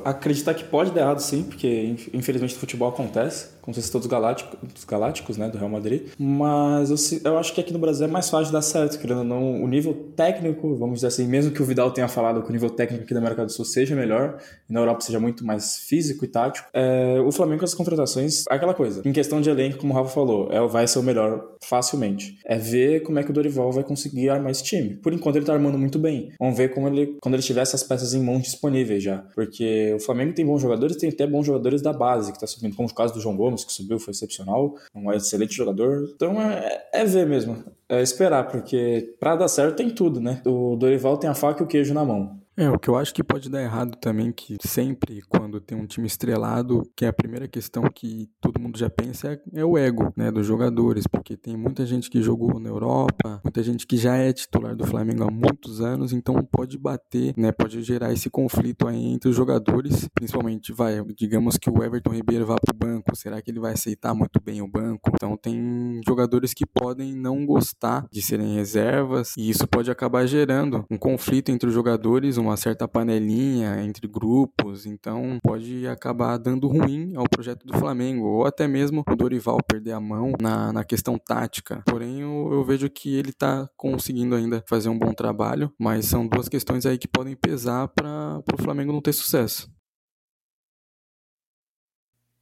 acreditar 0.06 0.54
que 0.54 0.64
pode 0.64 0.92
dar 0.92 1.02
errado 1.02 1.20
sim, 1.20 1.44
porque 1.44 1.96
infelizmente 2.14 2.56
o 2.56 2.60
futebol 2.60 2.90
acontece, 2.90 3.48
como 3.62 3.74
se 3.74 3.92
todos 3.92 4.06
os 4.06 4.12
galácticos, 4.12 4.60
os 4.76 4.86
galácticos, 4.86 5.38
né, 5.38 5.50
do 5.50 5.58
Real 5.58 5.70
Madrid. 5.70 6.10
Mas 6.20 6.90
eu, 6.90 7.22
eu 7.32 7.38
acho 7.38 7.54
que 7.54 7.62
aqui 7.62 7.74
no 7.74 7.80
Brasil 7.80 8.06
é 8.06 8.10
mais 8.10 8.30
fácil 8.30 8.54
dar 8.54 8.62
certo, 8.62 9.00
querendo 9.00 9.20
ou 9.20 9.24
não 9.24 9.53
o 9.62 9.68
nível 9.68 9.94
técnico, 10.16 10.76
vamos 10.76 10.96
dizer 10.96 11.08
assim, 11.08 11.28
mesmo 11.28 11.52
que 11.52 11.62
o 11.62 11.66
Vidal 11.66 11.92
tenha 11.92 12.08
falado 12.08 12.42
que 12.44 12.50
o 12.50 12.54
nível 12.54 12.70
técnico 12.70 13.04
aqui 13.04 13.14
da 13.14 13.20
América 13.20 13.46
do 13.46 13.52
Sul 13.52 13.66
seja 13.66 13.96
melhor, 13.96 14.38
e 14.70 14.74
na 14.74 14.80
Europa 14.80 15.02
seja 15.02 15.20
muito 15.20 15.46
mais 15.46 15.78
físico 15.78 16.24
e 16.24 16.28
tático, 16.28 16.68
é, 16.74 17.20
o 17.20 17.32
Flamengo 17.32 17.60
com 17.60 17.66
as 17.66 17.74
contratações, 17.74 18.46
é 18.50 18.56
aquela 18.56 18.74
coisa. 18.74 19.02
Em 19.06 19.12
questão 19.12 19.42
de 19.42 19.50
elenco, 19.50 19.78
como 19.78 19.94
o 19.94 19.96
Rafa 19.96 20.10
falou, 20.10 20.52
é, 20.52 20.66
vai 20.68 20.88
ser 20.88 21.00
o 21.00 21.04
melhor 21.04 21.56
facilmente. 21.64 22.38
É 22.46 22.58
ver 22.58 23.02
como 23.02 23.20
é 23.20 23.24
que 23.24 23.32
o 23.32 23.34
Dorival 23.34 23.72
vai 23.72 23.84
conseguir 23.84 24.30
armar 24.30 24.52
esse 24.52 24.64
time. 24.64 24.96
Por 24.96 25.14
enquanto 25.14 25.38
ele 25.38 25.46
tá 25.46 25.54
armando 25.54 25.78
muito 25.78 25.98
bem. 25.98 26.32
Vamos 26.40 26.58
ver 26.58 26.74
como 26.74 26.88
ele, 26.88 27.18
quando 27.22 27.36
ele 27.36 27.44
tiver 27.44 27.62
essas 27.62 27.84
peças 27.84 28.14
em 28.14 28.22
mãos 28.22 28.44
disponíveis 28.44 29.04
já. 29.04 29.20
Porque 29.34 29.94
o 29.96 30.00
Flamengo 30.00 30.34
tem 30.34 30.46
bons 30.46 30.62
jogadores, 30.62 30.98
tem 30.98 31.10
até 31.10 31.26
bons 31.26 31.46
jogadores 31.46 31.82
da 31.82 31.94
base 31.94 32.32
que 32.32 32.40
tá 32.40 32.48
subindo, 32.48 32.76
como 32.76 32.88
o 32.88 32.94
caso 32.94 33.14
do 33.14 33.22
João 33.22 33.36
Gomes, 33.36 33.64
que 33.64 33.72
subiu, 33.72 34.00
foi 34.00 34.12
excepcional, 34.12 34.76
um 34.94 35.12
excelente 35.12 35.54
jogador. 35.56 36.10
Então 36.16 36.42
é, 36.42 36.84
é 36.94 37.06
ver 37.06 37.26
mesmo 37.26 37.64
é 38.00 38.04
esperar, 38.04 38.48
porque 38.48 39.16
para 39.20 39.36
dar 39.36 39.48
certo 39.48 39.76
tem 39.78 39.90
tudo, 39.90 40.20
né? 40.20 40.42
O 40.46 40.76
Dorival 40.76 41.18
tem 41.18 41.30
a 41.30 41.34
faca 41.34 41.62
e 41.62 41.66
o 41.66 41.68
queijo 41.68 41.94
na 41.94 42.06
mão. 42.06 42.43
É, 42.56 42.70
o 42.70 42.78
que 42.78 42.88
eu 42.88 42.96
acho 42.96 43.14
que 43.14 43.24
pode 43.24 43.50
dar 43.50 43.64
errado 43.64 43.98
também, 43.98 44.32
que 44.32 44.58
sempre 44.64 45.22
quando 45.28 45.60
tem 45.60 45.76
um 45.76 45.88
time 45.88 46.06
estrelado, 46.06 46.84
que 46.96 47.04
é 47.04 47.08
a 47.08 47.14
primeira 47.14 47.48
questão 47.48 47.84
que 47.84 48.30
todo 48.40 48.60
mundo 48.60 48.78
já 48.78 48.92
pensa 48.92 49.34
é, 49.34 49.42
é, 49.56 49.66
o 49.66 49.76
ego, 49.76 50.14
né, 50.16 50.32
dos 50.32 50.46
jogadores, 50.46 51.08
porque 51.08 51.36
tem 51.36 51.58
muita 51.58 51.84
gente 51.84 52.12
que 52.12 52.22
jogou 52.22 52.60
na 52.60 52.70
Europa, 52.70 53.42
muita 53.44 53.64
gente 53.64 53.88
que 53.88 53.98
já 53.98 54.16
é 54.18 54.32
titular 54.32 54.76
do 54.76 54.86
Flamengo 54.86 55.24
há 55.24 55.32
muitos 55.32 55.82
anos, 55.82 56.14
então 56.14 56.36
pode 56.44 56.78
bater, 56.78 57.34
né, 57.36 57.52
pode 57.52 57.82
gerar 57.82 58.14
esse 58.14 58.30
conflito 58.30 58.88
aí 58.88 59.04
entre 59.04 59.30
os 59.30 59.36
jogadores, 59.36 60.08
principalmente, 60.14 60.72
vai, 60.72 61.04
digamos 61.18 61.58
que 61.58 61.72
o 61.72 61.84
Everton 61.84 62.12
Ribeiro 62.12 62.46
vá 62.46 62.58
pro 62.64 62.76
banco, 62.76 63.16
será 63.16 63.42
que 63.42 63.50
ele 63.50 63.60
vai 63.60 63.74
aceitar 63.74 64.14
muito 64.14 64.40
bem 64.40 64.62
o 64.62 64.68
banco? 64.68 65.10
Então 65.16 65.36
tem 65.36 66.02
jogadores 66.06 66.54
que 66.54 66.68
podem 66.68 67.16
não 67.16 67.48
gostar 67.48 68.06
de 68.12 68.22
serem 68.22 68.54
reservas, 68.54 69.34
e 69.36 69.50
isso 69.50 69.68
pode 69.68 69.90
acabar 69.90 70.28
gerando 70.28 70.86
um 70.92 70.98
conflito 71.00 71.50
entre 71.50 71.68
os 71.68 71.74
jogadores, 71.74 72.38
uma 72.44 72.58
certa 72.58 72.88
panelinha 72.88 73.82
entre 73.84 74.08
grupos, 74.08 74.86
então 74.86 75.40
pode 75.44 75.88
acabar 75.88 76.38
dando 76.38 76.68
ruim 76.68 77.16
ao 77.16 77.28
projeto 77.28 77.66
do 77.66 77.78
Flamengo, 77.78 78.26
ou 78.26 78.46
até 78.46 78.68
mesmo 78.68 79.04
o 79.08 79.16
Dorival 79.16 79.58
perder 79.68 79.94
a 79.94 80.00
mão 80.00 80.34
na, 80.40 80.72
na 80.72 80.84
questão 80.84 81.18
tática. 81.18 81.84
Porém, 81.86 82.22
eu, 82.22 82.50
eu 82.52 82.64
vejo 82.64 82.90
que 82.90 83.16
ele 83.16 83.30
está 83.30 83.70
conseguindo 83.76 84.36
ainda 84.36 84.64
fazer 84.68 84.90
um 84.90 84.98
bom 84.98 85.14
trabalho, 85.14 85.74
mas 85.80 86.06
são 86.06 86.28
duas 86.28 86.48
questões 86.48 86.86
aí 86.86 86.98
que 86.98 87.08
podem 87.08 87.36
pesar 87.36 87.88
para 87.90 88.44
o 88.54 88.62
Flamengo 88.62 88.94
não 88.94 89.02
ter 89.02 89.14
sucesso. 89.14 89.72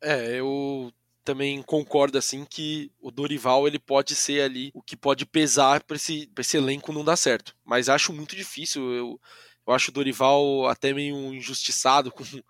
É, 0.04 0.40
eu 0.40 0.92
também 1.24 1.62
concordo 1.62 2.18
assim 2.18 2.46
que 2.46 2.92
o 3.00 3.12
Dorival 3.12 3.68
ele 3.68 3.80
pode 3.80 4.16
ser 4.16 4.42
ali 4.42 4.72
o 4.74 4.82
que 4.82 4.98
pode 4.98 5.26
pesar 5.26 5.84
para 5.84 5.96
esse, 5.96 6.30
esse 6.38 6.58
elenco 6.58 6.92
não 6.92 7.04
dar 7.04 7.16
certo. 7.16 7.56
Mas 7.64 7.90
acho 7.90 8.12
muito 8.12 8.36
difícil. 8.36 8.92
Eu, 8.92 9.22
eu 9.68 9.74
acho 9.74 9.92
o 9.92 9.94
Dorival 9.94 10.68
até 10.68 10.94
meio 10.94 11.34
injustiçado 11.34 12.12
com 12.12 12.24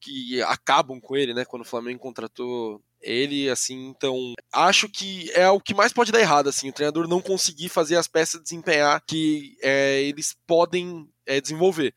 que 0.00 0.40
acabam 0.42 1.00
com 1.00 1.16
ele, 1.16 1.34
né? 1.34 1.44
Quando 1.44 1.62
o 1.62 1.68
Flamengo 1.68 1.98
contratou 1.98 2.80
ele, 3.00 3.48
assim, 3.48 3.88
então 3.88 4.32
acho 4.52 4.88
que 4.88 5.30
é 5.32 5.48
o 5.50 5.60
que 5.60 5.74
mais 5.74 5.92
pode 5.92 6.10
dar 6.10 6.20
errado, 6.20 6.48
assim, 6.48 6.68
o 6.68 6.72
treinador 6.72 7.06
não 7.08 7.20
conseguir 7.20 7.68
fazer 7.68 7.96
as 7.96 8.08
peças 8.08 8.42
desempenhar 8.42 9.00
que 9.06 9.56
é, 9.62 10.02
eles 10.02 10.36
podem 10.46 11.08
é, 11.26 11.40
desenvolver. 11.40 11.94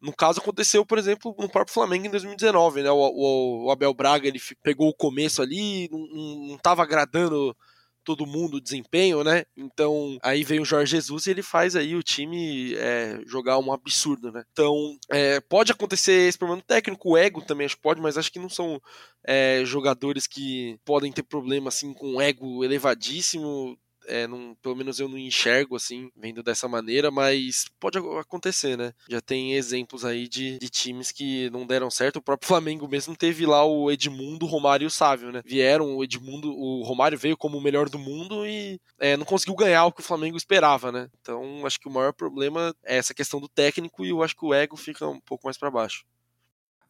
No 0.00 0.14
caso, 0.14 0.40
aconteceu, 0.40 0.86
por 0.86 0.96
exemplo, 0.96 1.34
no 1.38 1.48
próprio 1.48 1.74
Flamengo 1.74 2.06
em 2.06 2.10
2019, 2.10 2.82
né? 2.82 2.90
O, 2.90 2.96
o, 2.96 3.66
o 3.66 3.70
Abel 3.70 3.92
Braga 3.92 4.28
ele 4.28 4.40
pegou 4.62 4.88
o 4.88 4.94
começo 4.94 5.42
ali, 5.42 5.88
não 5.90 6.54
estava 6.54 6.82
agradando 6.82 7.56
todo 8.04 8.26
mundo 8.26 8.60
desempenho, 8.60 9.22
né? 9.22 9.44
Então 9.56 10.18
aí 10.22 10.44
vem 10.44 10.60
o 10.60 10.64
Jorge 10.64 10.92
Jesus 10.92 11.26
e 11.26 11.30
ele 11.30 11.42
faz 11.42 11.76
aí 11.76 11.94
o 11.94 12.02
time 12.02 12.74
é, 12.74 13.20
jogar 13.26 13.58
um 13.58 13.72
absurdo, 13.72 14.32
né? 14.32 14.42
Então 14.52 14.96
é, 15.10 15.40
pode 15.40 15.72
acontecer 15.72 16.28
esse 16.28 16.38
problema 16.38 16.62
técnico, 16.66 17.10
o 17.10 17.16
ego 17.16 17.42
também 17.42 17.66
acho 17.66 17.76
que 17.76 17.82
pode, 17.82 18.00
mas 18.00 18.16
acho 18.16 18.32
que 18.32 18.38
não 18.38 18.48
são 18.48 18.80
é, 19.26 19.62
jogadores 19.64 20.26
que 20.26 20.78
podem 20.84 21.12
ter 21.12 21.22
problema 21.22 21.68
assim 21.68 21.92
com 21.92 22.20
ego 22.20 22.64
elevadíssimo 22.64 23.78
é, 24.08 24.26
não, 24.26 24.56
pelo 24.62 24.74
menos 24.74 24.98
eu 24.98 25.08
não 25.08 25.18
enxergo 25.18 25.76
assim, 25.76 26.10
vendo 26.16 26.42
dessa 26.42 26.66
maneira, 26.66 27.10
mas 27.10 27.66
pode 27.78 27.98
acontecer, 27.98 28.76
né? 28.76 28.92
Já 29.08 29.20
tem 29.20 29.54
exemplos 29.54 30.04
aí 30.04 30.26
de, 30.26 30.58
de 30.58 30.68
times 30.68 31.12
que 31.12 31.50
não 31.50 31.66
deram 31.66 31.90
certo. 31.90 32.16
O 32.16 32.22
próprio 32.22 32.48
Flamengo 32.48 32.88
mesmo 32.88 33.16
teve 33.16 33.46
lá 33.46 33.64
o 33.64 33.90
Edmundo, 33.90 34.46
o 34.46 34.48
Romário 34.48 34.84
e 34.84 34.86
o 34.86 34.90
Sávio, 34.90 35.30
né? 35.30 35.42
Vieram, 35.44 35.96
o 35.96 36.02
Edmundo, 36.02 36.50
o 36.50 36.82
Romário 36.82 37.18
veio 37.18 37.36
como 37.36 37.58
o 37.58 37.60
melhor 37.60 37.88
do 37.88 37.98
mundo 37.98 38.46
e 38.46 38.80
é, 38.98 39.16
não 39.16 39.24
conseguiu 39.24 39.54
ganhar 39.54 39.84
o 39.84 39.92
que 39.92 40.00
o 40.00 40.04
Flamengo 40.04 40.36
esperava, 40.36 40.90
né? 40.90 41.08
Então 41.20 41.66
acho 41.66 41.78
que 41.78 41.88
o 41.88 41.92
maior 41.92 42.12
problema 42.12 42.74
é 42.84 42.96
essa 42.96 43.14
questão 43.14 43.40
do 43.40 43.48
técnico 43.48 44.04
e 44.04 44.10
eu 44.10 44.22
acho 44.22 44.34
que 44.34 44.44
o 44.44 44.54
ego 44.54 44.76
fica 44.76 45.06
um 45.06 45.20
pouco 45.20 45.46
mais 45.46 45.58
para 45.58 45.70
baixo. 45.70 46.04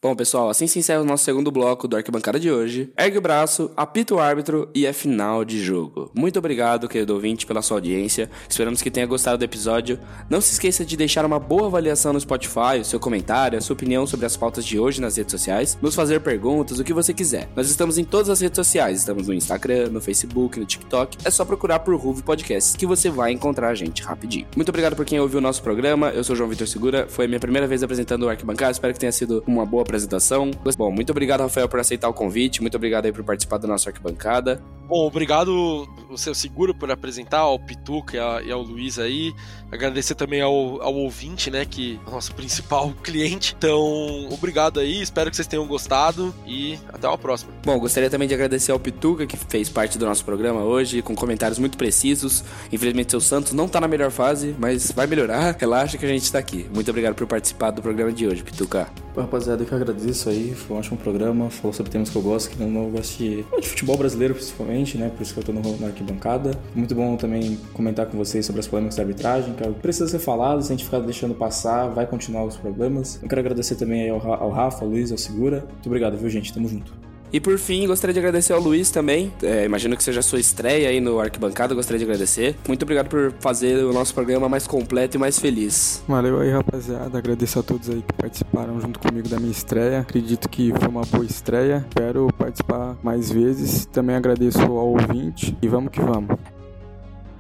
Bom, 0.00 0.14
pessoal, 0.14 0.48
assim 0.48 0.68
se 0.68 0.78
encerra 0.78 1.00
o 1.00 1.04
nosso 1.04 1.24
segundo 1.24 1.50
bloco 1.50 1.88
do 1.88 1.96
Arquibancada 1.96 2.38
de 2.38 2.52
hoje. 2.52 2.92
Ergue 2.96 3.18
o 3.18 3.20
braço, 3.20 3.72
apita 3.76 4.14
o 4.14 4.20
árbitro 4.20 4.70
e 4.72 4.86
é 4.86 4.92
final 4.92 5.44
de 5.44 5.60
jogo. 5.60 6.08
Muito 6.14 6.38
obrigado, 6.38 6.88
querido 6.88 7.14
ouvinte, 7.14 7.44
pela 7.44 7.62
sua 7.62 7.78
audiência. 7.78 8.30
Esperamos 8.48 8.80
que 8.80 8.92
tenha 8.92 9.08
gostado 9.08 9.38
do 9.38 9.44
episódio. 9.44 9.98
Não 10.30 10.40
se 10.40 10.52
esqueça 10.52 10.84
de 10.84 10.96
deixar 10.96 11.26
uma 11.26 11.40
boa 11.40 11.66
avaliação 11.66 12.12
no 12.12 12.20
Spotify, 12.20 12.78
o 12.80 12.84
seu 12.84 13.00
comentário, 13.00 13.58
a 13.58 13.60
sua 13.60 13.74
opinião 13.74 14.06
sobre 14.06 14.24
as 14.24 14.36
pautas 14.36 14.64
de 14.64 14.78
hoje 14.78 15.00
nas 15.00 15.16
redes 15.16 15.32
sociais, 15.32 15.76
nos 15.82 15.96
fazer 15.96 16.20
perguntas, 16.20 16.78
o 16.78 16.84
que 16.84 16.92
você 16.92 17.12
quiser. 17.12 17.48
Nós 17.56 17.68
estamos 17.68 17.98
em 17.98 18.04
todas 18.04 18.30
as 18.30 18.40
redes 18.40 18.54
sociais, 18.54 19.00
estamos 19.00 19.26
no 19.26 19.34
Instagram, 19.34 19.88
no 19.88 20.00
Facebook, 20.00 20.60
no 20.60 20.64
TikTok. 20.64 21.18
É 21.24 21.30
só 21.32 21.44
procurar 21.44 21.80
por 21.80 21.96
Ruve 21.96 22.22
Podcasts 22.22 22.76
que 22.76 22.86
você 22.86 23.10
vai 23.10 23.32
encontrar 23.32 23.70
a 23.70 23.74
gente 23.74 24.04
rapidinho. 24.04 24.46
Muito 24.54 24.68
obrigado 24.68 24.94
por 24.94 25.04
quem 25.04 25.18
ouviu 25.18 25.38
o 25.38 25.42
nosso 25.42 25.60
programa. 25.60 26.10
Eu 26.10 26.22
sou 26.22 26.36
João 26.36 26.48
Vitor 26.48 26.68
Segura, 26.68 27.08
foi 27.08 27.24
a 27.24 27.28
minha 27.28 27.40
primeira 27.40 27.66
vez 27.66 27.82
apresentando 27.82 28.26
o 28.26 28.28
Arquibancada. 28.28 28.70
Espero 28.70 28.94
que 28.94 29.00
tenha 29.00 29.10
sido 29.10 29.42
uma 29.44 29.66
boa 29.66 29.87
apresentação. 29.88 30.50
Bom, 30.76 30.90
muito 30.90 31.10
obrigado, 31.10 31.40
Rafael, 31.40 31.68
por 31.68 31.80
aceitar 31.80 32.08
o 32.08 32.14
convite. 32.14 32.60
Muito 32.60 32.76
obrigado 32.76 33.06
aí 33.06 33.12
por 33.12 33.24
participar 33.24 33.56
da 33.56 33.66
nossa 33.66 33.88
arquibancada. 33.88 34.62
Bom, 34.86 35.06
obrigado, 35.06 35.86
o 36.08 36.16
seu 36.16 36.34
seguro, 36.34 36.74
por 36.74 36.90
apresentar 36.90 37.40
ao 37.40 37.58
Pituca 37.58 38.16
e, 38.16 38.48
e 38.48 38.52
ao 38.52 38.62
Luiz 38.62 38.98
aí. 38.98 39.34
Agradecer 39.70 40.14
também 40.14 40.40
ao, 40.40 40.80
ao 40.80 40.94
ouvinte, 40.94 41.50
né, 41.50 41.66
que 41.66 42.00
é 42.06 42.08
o 42.08 42.12
nosso 42.12 42.32
principal 42.36 42.90
cliente. 43.02 43.54
Então, 43.56 44.28
obrigado 44.30 44.80
aí, 44.80 45.02
espero 45.02 45.28
que 45.28 45.36
vocês 45.36 45.46
tenham 45.46 45.66
gostado 45.66 46.34
e 46.46 46.78
até 46.88 47.06
uma 47.06 47.18
próxima. 47.18 47.52
Bom, 47.64 47.78
gostaria 47.78 48.08
também 48.08 48.26
de 48.26 48.32
agradecer 48.32 48.72
ao 48.72 48.78
Pituca, 48.78 49.26
que 49.26 49.36
fez 49.36 49.68
parte 49.68 49.98
do 49.98 50.06
nosso 50.06 50.24
programa 50.24 50.62
hoje, 50.62 51.02
com 51.02 51.14
comentários 51.14 51.58
muito 51.58 51.76
precisos. 51.76 52.42
Infelizmente, 52.72 53.10
seu 53.10 53.20
Santos 53.20 53.52
não 53.52 53.68
tá 53.68 53.80
na 53.80 53.88
melhor 53.88 54.10
fase, 54.10 54.54
mas 54.58 54.90
vai 54.90 55.06
melhorar. 55.06 55.54
Relaxa 55.58 55.98
que 55.98 56.06
a 56.06 56.08
gente 56.08 56.32
tá 56.32 56.38
aqui. 56.38 56.66
Muito 56.74 56.90
obrigado 56.90 57.14
por 57.14 57.26
participar 57.26 57.70
do 57.72 57.82
programa 57.82 58.10
de 58.10 58.26
hoje, 58.26 58.42
Pituca. 58.42 58.88
Rapaziada, 59.14 59.62
eu 59.62 59.66
que 59.66 59.74
agradeço 59.78 60.28
aí, 60.28 60.54
foi 60.54 60.76
um 60.76 60.78
ótimo 60.78 60.96
programa, 60.96 61.50
falou 61.50 61.72
sobre 61.72 61.90
temas 61.90 62.10
que 62.10 62.16
eu 62.16 62.22
gosto, 62.22 62.50
que 62.50 62.62
não 62.62 62.90
gosto 62.90 63.18
de, 63.18 63.44
de 63.60 63.68
futebol 63.68 63.96
brasileiro 63.96 64.34
principalmente, 64.34 64.98
né, 64.98 65.10
por 65.14 65.22
isso 65.22 65.32
que 65.32 65.40
eu 65.40 65.44
tô 65.44 65.52
no, 65.52 65.76
na 65.78 65.88
arquibancada. 65.88 66.52
Muito 66.74 66.94
bom 66.94 67.16
também 67.16 67.58
comentar 67.72 68.06
com 68.06 68.16
vocês 68.16 68.44
sobre 68.44 68.60
as 68.60 68.66
polêmicas 68.66 68.96
da 68.96 69.02
arbitragem, 69.02 69.54
que 69.54 69.68
precisa 69.80 70.08
ser 70.08 70.18
falado, 70.18 70.62
se 70.62 70.72
a 70.72 70.76
gente 70.76 70.84
ficar 70.84 71.00
deixando 71.00 71.34
passar, 71.34 71.88
vai 71.88 72.06
continuar 72.06 72.44
os 72.44 72.56
problemas. 72.56 73.18
Eu 73.22 73.28
quero 73.28 73.40
agradecer 73.40 73.76
também 73.76 74.08
ao, 74.10 74.20
ao 74.32 74.50
Rafa, 74.50 74.84
ao 74.84 74.90
Luiz, 74.90 75.10
ao 75.10 75.18
Segura. 75.18 75.64
Muito 75.70 75.86
obrigado, 75.86 76.16
viu 76.16 76.28
gente, 76.28 76.52
tamo 76.52 76.68
junto. 76.68 77.07
E 77.32 77.40
por 77.40 77.58
fim, 77.58 77.86
gostaria 77.86 78.14
de 78.14 78.18
agradecer 78.18 78.52
ao 78.52 78.60
Luiz 78.60 78.90
também. 78.90 79.32
É, 79.42 79.64
imagino 79.64 79.96
que 79.96 80.02
seja 80.02 80.20
a 80.20 80.22
sua 80.22 80.40
estreia 80.40 80.88
aí 80.88 81.00
no 81.00 81.20
Arquibancada, 81.20 81.74
gostaria 81.74 81.98
de 81.98 82.04
agradecer. 82.04 82.56
Muito 82.66 82.82
obrigado 82.82 83.08
por 83.08 83.32
fazer 83.40 83.84
o 83.84 83.92
nosso 83.92 84.14
programa 84.14 84.48
mais 84.48 84.66
completo 84.66 85.16
e 85.16 85.20
mais 85.20 85.38
feliz. 85.38 86.02
Valeu 86.08 86.40
aí, 86.40 86.50
rapaziada. 86.50 87.18
Agradeço 87.18 87.58
a 87.58 87.62
todos 87.62 87.90
aí 87.90 88.02
que 88.02 88.14
participaram 88.14 88.80
junto 88.80 88.98
comigo 88.98 89.28
da 89.28 89.38
minha 89.38 89.52
estreia. 89.52 90.00
Acredito 90.00 90.48
que 90.48 90.72
foi 90.72 90.88
uma 90.88 91.02
boa 91.02 91.24
estreia. 91.24 91.84
Espero 91.88 92.28
participar 92.38 92.96
mais 93.02 93.30
vezes. 93.30 93.84
Também 93.86 94.16
agradeço 94.16 94.60
ao 94.60 94.88
ouvinte 94.88 95.56
e 95.60 95.68
vamos 95.68 95.90
que 95.90 96.00
vamos. 96.00 96.36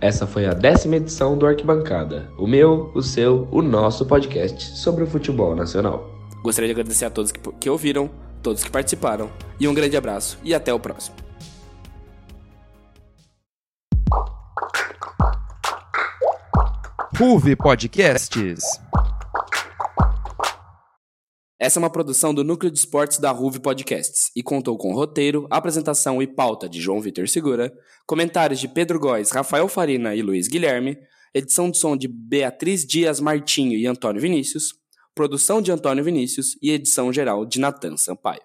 Essa 0.00 0.26
foi 0.26 0.46
a 0.46 0.54
décima 0.54 0.96
edição 0.96 1.36
do 1.36 1.46
Arquibancada. 1.46 2.30
O 2.38 2.46
meu, 2.46 2.92
o 2.94 3.02
seu, 3.02 3.48
o 3.50 3.62
nosso 3.62 4.06
podcast 4.06 4.76
sobre 4.78 5.02
o 5.02 5.06
futebol 5.06 5.56
nacional. 5.56 6.08
Gostaria 6.42 6.68
de 6.68 6.72
agradecer 6.72 7.06
a 7.06 7.10
todos 7.10 7.32
que, 7.32 7.40
que 7.58 7.68
ouviram 7.68 8.08
todos 8.38 8.64
que 8.64 8.70
participaram, 8.70 9.30
e 9.58 9.66
um 9.68 9.74
grande 9.74 9.96
abraço 9.96 10.38
e 10.42 10.54
até 10.54 10.72
o 10.72 10.80
próximo. 10.80 11.16
Ruve 17.18 17.56
Podcasts. 17.56 18.62
Essa 21.60 21.80
é 21.80 21.82
uma 21.82 21.90
produção 21.90 22.32
do 22.32 22.44
Núcleo 22.44 22.70
de 22.70 22.78
Esportes 22.78 23.18
da 23.18 23.32
Ruve 23.32 23.58
Podcasts 23.58 24.30
e 24.36 24.44
contou 24.44 24.78
com 24.78 24.94
roteiro, 24.94 25.44
apresentação 25.50 26.22
e 26.22 26.26
pauta 26.28 26.68
de 26.68 26.80
João 26.80 27.00
Vitor 27.00 27.28
Segura, 27.28 27.72
comentários 28.06 28.60
de 28.60 28.68
Pedro 28.68 29.00
Góes, 29.00 29.32
Rafael 29.32 29.66
Farina 29.66 30.14
e 30.14 30.22
Luiz 30.22 30.46
Guilherme, 30.46 30.96
edição 31.34 31.68
de 31.68 31.78
som 31.78 31.96
de 31.96 32.06
Beatriz 32.06 32.86
Dias 32.86 33.18
Martinho 33.18 33.76
e 33.76 33.88
Antônio 33.88 34.22
Vinícius, 34.22 34.74
produção 35.18 35.60
de 35.60 35.72
Antônio 35.72 36.04
Vinícius 36.04 36.56
e 36.62 36.70
edição 36.70 37.12
geral 37.12 37.44
de 37.44 37.58
Natan 37.58 37.96
Sampaio. 37.96 38.36